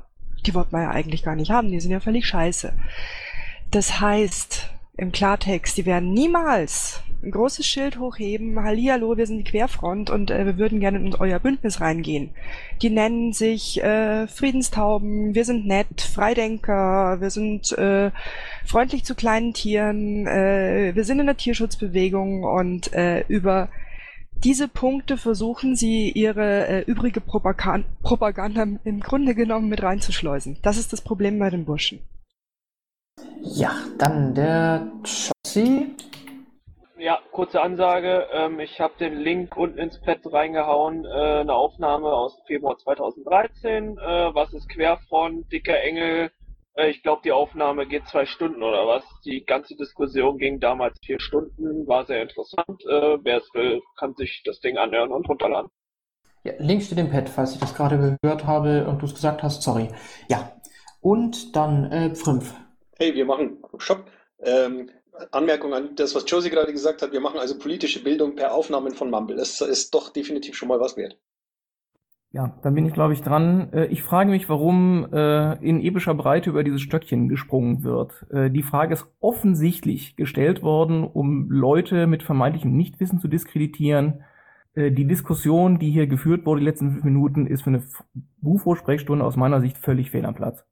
die 0.45 0.53
wollte 0.53 0.71
man 0.71 0.83
ja 0.83 0.91
eigentlich 0.91 1.23
gar 1.23 1.35
nicht 1.35 1.51
haben, 1.51 1.71
die 1.71 1.81
sind 1.81 1.91
ja 1.91 1.99
völlig 1.99 2.25
scheiße. 2.25 2.71
Das 3.71 3.99
heißt, 3.99 4.69
im 4.95 5.11
Klartext, 5.11 5.77
die 5.77 5.85
werden 5.85 6.13
niemals 6.13 7.01
ein 7.25 7.31
großes 7.31 7.65
Schild 7.65 7.99
hochheben, 7.99 8.61
Hallihallo, 8.63 9.17
wir 9.17 9.25
sind 9.25 9.39
die 9.39 9.51
Querfront 9.51 10.09
und 10.09 10.31
äh, 10.31 10.45
wir 10.45 10.57
würden 10.57 10.79
gerne 10.79 10.99
in 10.99 11.15
euer 11.15 11.39
Bündnis 11.39 11.81
reingehen. 11.81 12.29
Die 12.81 12.89
nennen 12.89 13.33
sich 13.33 13.83
äh, 13.83 14.27
Friedenstauben, 14.27 15.33
wir 15.33 15.43
sind 15.43 15.65
nett, 15.65 16.01
Freidenker, 16.01 17.19
wir 17.19 17.29
sind 17.31 17.71
äh, 17.77 18.11
freundlich 18.65 19.03
zu 19.03 19.15
kleinen 19.15 19.53
Tieren, 19.53 20.27
äh, 20.27 20.91
wir 20.93 21.03
sind 21.03 21.19
in 21.19 21.25
der 21.25 21.37
Tierschutzbewegung 21.37 22.43
und 22.43 22.93
äh, 22.93 23.25
über 23.27 23.69
diese 24.43 24.67
Punkte 24.67 25.17
versuchen 25.17 25.75
sie 25.75 26.11
ihre 26.11 26.67
äh, 26.67 26.81
übrige 26.81 27.21
Propaganda, 27.21 27.87
Propaganda 28.03 28.67
im 28.83 28.99
Grunde 28.99 29.33
genommen 29.33 29.69
mit 29.69 29.81
reinzuschleusen. 29.81 30.57
Das 30.61 30.77
ist 30.77 30.93
das 30.93 31.01
Problem 31.01 31.39
bei 31.39 31.49
den 31.49 31.65
Burschen. 31.65 31.99
Ja, 33.41 33.71
dann 33.97 34.35
der 34.35 34.91
Chossi. 35.03 35.87
Ja, 37.05 37.19
kurze 37.31 37.61
Ansage. 37.61 38.25
Ähm, 38.31 38.59
ich 38.59 38.81
habe 38.81 38.95
den 38.99 39.19
Link 39.19 39.55
unten 39.55 39.77
ins 39.77 40.01
Pad 40.01 40.21
reingehauen. 40.23 41.05
Äh, 41.05 41.41
eine 41.41 41.53
Aufnahme 41.53 42.07
aus 42.07 42.35
Februar 42.47 42.79
2013. 42.79 43.99
Äh, 43.99 44.33
was 44.33 44.51
ist 44.53 44.67
Querfront? 44.69 45.51
Dicker 45.51 45.79
Engel. 45.79 46.31
Äh, 46.73 46.89
ich 46.89 47.03
glaube, 47.03 47.21
die 47.23 47.31
Aufnahme 47.31 47.85
geht 47.85 48.07
zwei 48.07 48.25
Stunden 48.25 48.63
oder 48.63 48.87
was. 48.87 49.03
Die 49.23 49.45
ganze 49.45 49.75
Diskussion 49.75 50.39
ging 50.39 50.59
damals 50.59 50.97
vier 51.05 51.19
Stunden. 51.19 51.85
War 51.85 52.05
sehr 52.05 52.23
interessant. 52.23 52.83
Äh, 52.89 53.19
Wer 53.23 53.37
es 53.37 53.53
will, 53.53 53.83
kann 53.99 54.15
sich 54.15 54.41
das 54.43 54.59
Ding 54.59 54.79
anhören 54.79 55.11
und 55.11 55.29
runterladen. 55.29 55.69
Ja, 56.43 56.53
Link 56.57 56.81
steht 56.81 56.97
im 56.97 57.11
Pad, 57.11 57.29
falls 57.29 57.53
ich 57.53 57.59
das 57.59 57.75
gerade 57.75 58.17
gehört 58.19 58.47
habe 58.47 58.87
und 58.87 59.03
du 59.03 59.05
es 59.05 59.13
gesagt 59.13 59.43
hast. 59.43 59.61
Sorry. 59.61 59.89
Ja. 60.27 60.53
Und 61.01 61.55
dann 61.55 61.91
äh, 61.91 62.15
fünf. 62.15 62.55
Hey, 62.97 63.13
wir 63.13 63.25
machen 63.25 63.61
Shop. 63.77 64.05
Ähm, 64.39 64.89
Anmerkung 65.31 65.73
an 65.73 65.95
das, 65.95 66.15
was 66.15 66.25
Josie 66.27 66.49
gerade 66.49 66.71
gesagt 66.71 67.01
hat. 67.01 67.11
Wir 67.11 67.21
machen 67.21 67.39
also 67.39 67.57
politische 67.57 68.03
Bildung 68.03 68.35
per 68.35 68.53
Aufnahmen 68.53 68.93
von 68.93 69.09
Mumble. 69.09 69.35
Das 69.35 69.61
ist 69.61 69.93
doch 69.93 70.09
definitiv 70.09 70.55
schon 70.55 70.67
mal 70.67 70.79
was 70.79 70.97
wert. 70.97 71.17
Ja, 72.35 72.53
dann 72.63 72.75
bin 72.75 72.85
ich, 72.85 72.93
glaube 72.93 73.13
ich, 73.13 73.21
dran. 73.21 73.71
Äh, 73.71 73.85
ich 73.85 74.03
frage 74.03 74.29
mich, 74.29 74.49
warum 74.49 75.07
äh, 75.13 75.53
in 75.65 75.79
epischer 75.79 76.13
Breite 76.13 76.49
über 76.49 76.65
dieses 76.65 76.81
Stöckchen 76.81 77.29
gesprungen 77.29 77.83
wird. 77.83 78.25
Äh, 78.29 78.51
die 78.51 78.61
Frage 78.61 78.93
ist 78.93 79.07
offensichtlich 79.21 80.17
gestellt 80.17 80.61
worden, 80.61 81.05
um 81.05 81.49
Leute 81.49 82.07
mit 82.07 82.23
vermeintlichem 82.23 82.75
Nichtwissen 82.75 83.19
zu 83.19 83.29
diskreditieren. 83.29 84.25
Die 84.77 85.07
Diskussion, 85.07 85.79
die 85.79 85.89
hier 85.89 86.05
geführt 86.05 86.45
wurde, 86.45 86.59
die 86.59 86.65
letzten 86.65 86.91
fünf 86.91 87.05
Minuten, 87.05 87.47
ist 87.47 87.61
für 87.61 87.69
eine 87.69 87.83
Bufo-Sprechstunde 88.41 89.23
aus 89.23 89.37
meiner 89.37 89.61
Sicht 89.61 89.77
völlig 89.77 90.11
fehl 90.11 90.25
am 90.25 90.35
Platz. 90.35 90.65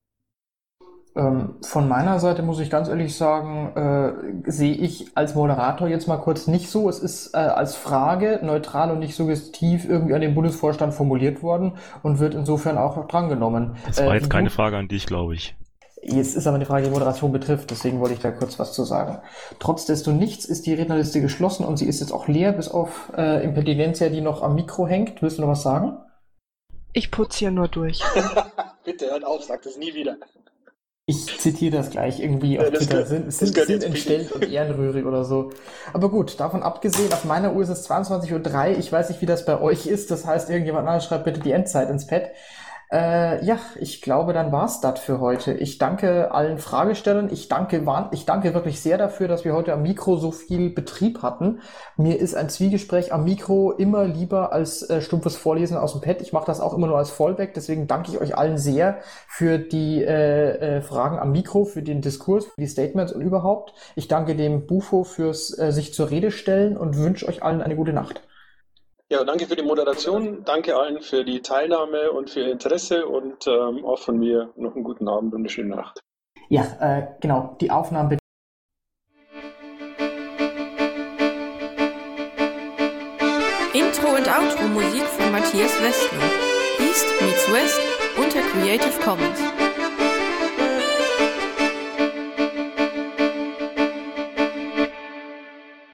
Ähm, 1.15 1.55
von 1.61 1.87
meiner 1.87 2.19
Seite 2.19 2.41
muss 2.41 2.59
ich 2.59 2.71
ganz 2.71 2.89
ehrlich 2.89 3.15
sagen, 3.15 3.71
äh, 3.75 4.51
sehe 4.51 4.73
ich 4.73 5.15
als 5.15 5.35
Moderator 5.35 5.87
jetzt 5.87 6.07
mal 6.07 6.17
kurz 6.17 6.47
nicht 6.47 6.69
so. 6.69 6.89
Es 6.89 6.99
ist 6.99 7.35
äh, 7.35 7.37
als 7.37 7.75
Frage 7.75 8.39
neutral 8.41 8.89
und 8.89 8.99
nicht 8.99 9.15
suggestiv 9.15 9.87
irgendwie 9.87 10.15
an 10.15 10.21
den 10.21 10.33
Bundesvorstand 10.33 10.93
formuliert 10.93 11.43
worden 11.43 11.73
und 12.01 12.19
wird 12.19 12.33
insofern 12.33 12.79
auch 12.79 13.07
drangenommen. 13.07 13.75
Das 13.85 13.99
war 13.99 14.13
äh, 14.13 14.17
jetzt 14.17 14.29
keine 14.31 14.49
Frage 14.49 14.77
an 14.77 14.87
dich, 14.87 15.05
glaube 15.05 15.35
ich. 15.35 15.55
Jetzt 16.01 16.35
ist 16.35 16.47
aber 16.47 16.55
eine 16.55 16.65
Frage, 16.65 16.85
die 16.85 16.89
Moderation 16.89 17.31
betrifft, 17.31 17.71
deswegen 17.71 18.01
wollte 18.01 18.15
ich 18.15 18.19
da 18.19 18.31
kurz 18.31 18.59
was 18.59 18.73
zu 18.73 18.83
sagen. 18.83 19.19
Trotzdestonichts 19.59 20.43
ist 20.43 20.65
die 20.65 20.73
Rednerliste 20.73 21.21
geschlossen 21.21 21.63
und 21.65 21.77
sie 21.77 21.87
ist 21.87 22.01
jetzt 22.01 22.11
auch 22.11 22.27
leer, 22.27 22.51
bis 22.51 22.67
auf 22.67 23.13
äh, 23.15 23.41
Impedientia, 23.43 24.09
die 24.09 24.19
noch 24.19 24.41
am 24.41 24.55
Mikro 24.55 24.85
hängt. 24.85 25.21
Willst 25.21 25.37
du 25.37 25.43
noch 25.43 25.49
was 25.49 25.63
sagen? 25.63 25.97
Ich 26.91 27.09
putze 27.09 27.39
hier 27.39 27.51
nur 27.51 27.69
durch. 27.69 28.01
Bitte 28.83 29.05
hört 29.11 29.23
auf, 29.23 29.43
sag 29.43 29.61
das 29.61 29.77
nie 29.77 29.93
wieder. 29.93 30.17
Ich 31.05 31.37
zitiere 31.37 31.75
das 31.75 31.89
gleich 31.89 32.21
irgendwie 32.21 32.57
auf 32.59 32.67
ja, 32.67 32.71
Twitter. 32.71 33.05
Sind, 33.05 33.33
sind, 33.33 33.53
sind 33.53 33.83
entstellt 33.83 34.31
und 34.31 34.49
ehrenrührig 34.49 35.05
oder 35.05 35.25
so. 35.25 35.51
Aber 35.91 36.09
gut, 36.09 36.39
davon 36.39 36.63
abgesehen, 36.63 37.11
auf 37.11 37.25
meiner 37.25 37.53
Uhr 37.53 37.63
ist 37.63 37.69
es 37.69 37.89
22.03 37.89 38.71
Uhr. 38.71 38.77
Ich 38.77 38.89
weiß 38.89 39.09
nicht, 39.09 39.21
wie 39.21 39.25
das 39.25 39.43
bei 39.43 39.59
euch 39.59 39.85
ist. 39.85 40.11
Das 40.11 40.25
heißt, 40.25 40.49
irgendjemand 40.49 40.87
anderes 40.87 41.03
schreibt 41.03 41.25
bitte 41.25 41.41
die 41.41 41.51
Endzeit 41.51 41.89
ins 41.89 42.07
Pad. 42.07 42.31
Äh, 42.93 43.43
ja, 43.43 43.57
ich 43.79 44.03
glaube, 44.03 44.33
dann 44.33 44.51
war's 44.51 44.79
das 44.79 44.99
für 44.99 45.19
heute. 45.19 45.53
Ich 45.53 45.79
danke 45.79 46.31
allen 46.31 46.59
Fragestellern. 46.59 47.27
Ich 47.31 47.47
danke, 47.47 47.83
ich 48.11 48.25
danke 48.25 48.53
wirklich 48.53 48.81
sehr 48.81 48.99
dafür, 48.99 49.27
dass 49.27 49.43
wir 49.43 49.55
heute 49.55 49.73
am 49.73 49.81
Mikro 49.81 50.17
so 50.17 50.31
viel 50.31 50.69
Betrieb 50.69 51.23
hatten. 51.23 51.61
Mir 51.97 52.19
ist 52.19 52.35
ein 52.35 52.49
Zwiegespräch 52.49 53.11
am 53.11 53.23
Mikro 53.23 53.71
immer 53.71 54.03
lieber 54.03 54.53
als 54.53 54.87
äh, 54.87 55.01
stumpfes 55.01 55.35
Vorlesen 55.35 55.75
aus 55.75 55.93
dem 55.93 56.01
Pad. 56.01 56.21
Ich 56.21 56.33
mache 56.33 56.45
das 56.45 56.61
auch 56.61 56.75
immer 56.75 56.85
nur 56.85 56.99
als 56.99 57.09
Fallback. 57.09 57.55
Deswegen 57.55 57.87
danke 57.87 58.11
ich 58.11 58.21
euch 58.21 58.37
allen 58.37 58.59
sehr 58.59 58.99
für 59.27 59.57
die 59.57 60.03
äh, 60.03 60.77
äh, 60.77 60.81
Fragen 60.83 61.17
am 61.17 61.31
Mikro, 61.31 61.65
für 61.65 61.81
den 61.81 62.01
Diskurs, 62.01 62.45
für 62.45 62.61
die 62.61 62.67
Statements 62.67 63.11
und 63.11 63.21
überhaupt. 63.21 63.73
Ich 63.95 64.07
danke 64.07 64.35
dem 64.35 64.67
Bufo 64.67 65.03
fürs 65.03 65.57
äh, 65.57 65.71
sich 65.71 65.95
zur 65.95 66.11
Rede 66.11 66.29
stellen 66.29 66.77
und 66.77 66.95
wünsche 66.95 67.27
euch 67.27 67.41
allen 67.41 67.63
eine 67.63 67.75
gute 67.75 67.93
Nacht. 67.93 68.21
Ja, 69.13 69.23
danke 69.23 69.45
für 69.45 69.55
die 69.55 69.61
Moderation, 69.61 70.43
danke 70.43 70.75
allen 70.75 70.99
für 70.99 71.23
die 71.23 71.39
Teilnahme 71.39 72.11
und 72.11 72.31
für 72.31 72.39
Ihr 72.39 72.51
Interesse 72.51 73.05
und 73.05 73.45
ähm, 73.45 73.85
auch 73.85 73.99
von 73.99 74.17
mir 74.17 74.51
noch 74.55 74.73
einen 74.73 74.83
guten 74.83 75.07
Abend 75.07 75.35
und 75.35 75.41
eine 75.41 75.49
schöne 75.49 75.75
Nacht. 75.75 75.99
Ja, 76.49 76.63
äh, 76.79 77.05
genau, 77.21 77.55
die 77.61 77.69
Aufnahme 77.69 78.17
Intro 83.75 84.07
und 84.15 84.27
Outro 84.27 84.67
Musik 84.69 85.03
von 85.03 85.31
Matthias 85.31 85.79
Westner. 85.83 86.23
East 86.79 87.05
meets 87.21 87.53
West 87.53 87.81
unter 88.17 88.41
Creative 88.41 88.99
Commons. 89.03 89.62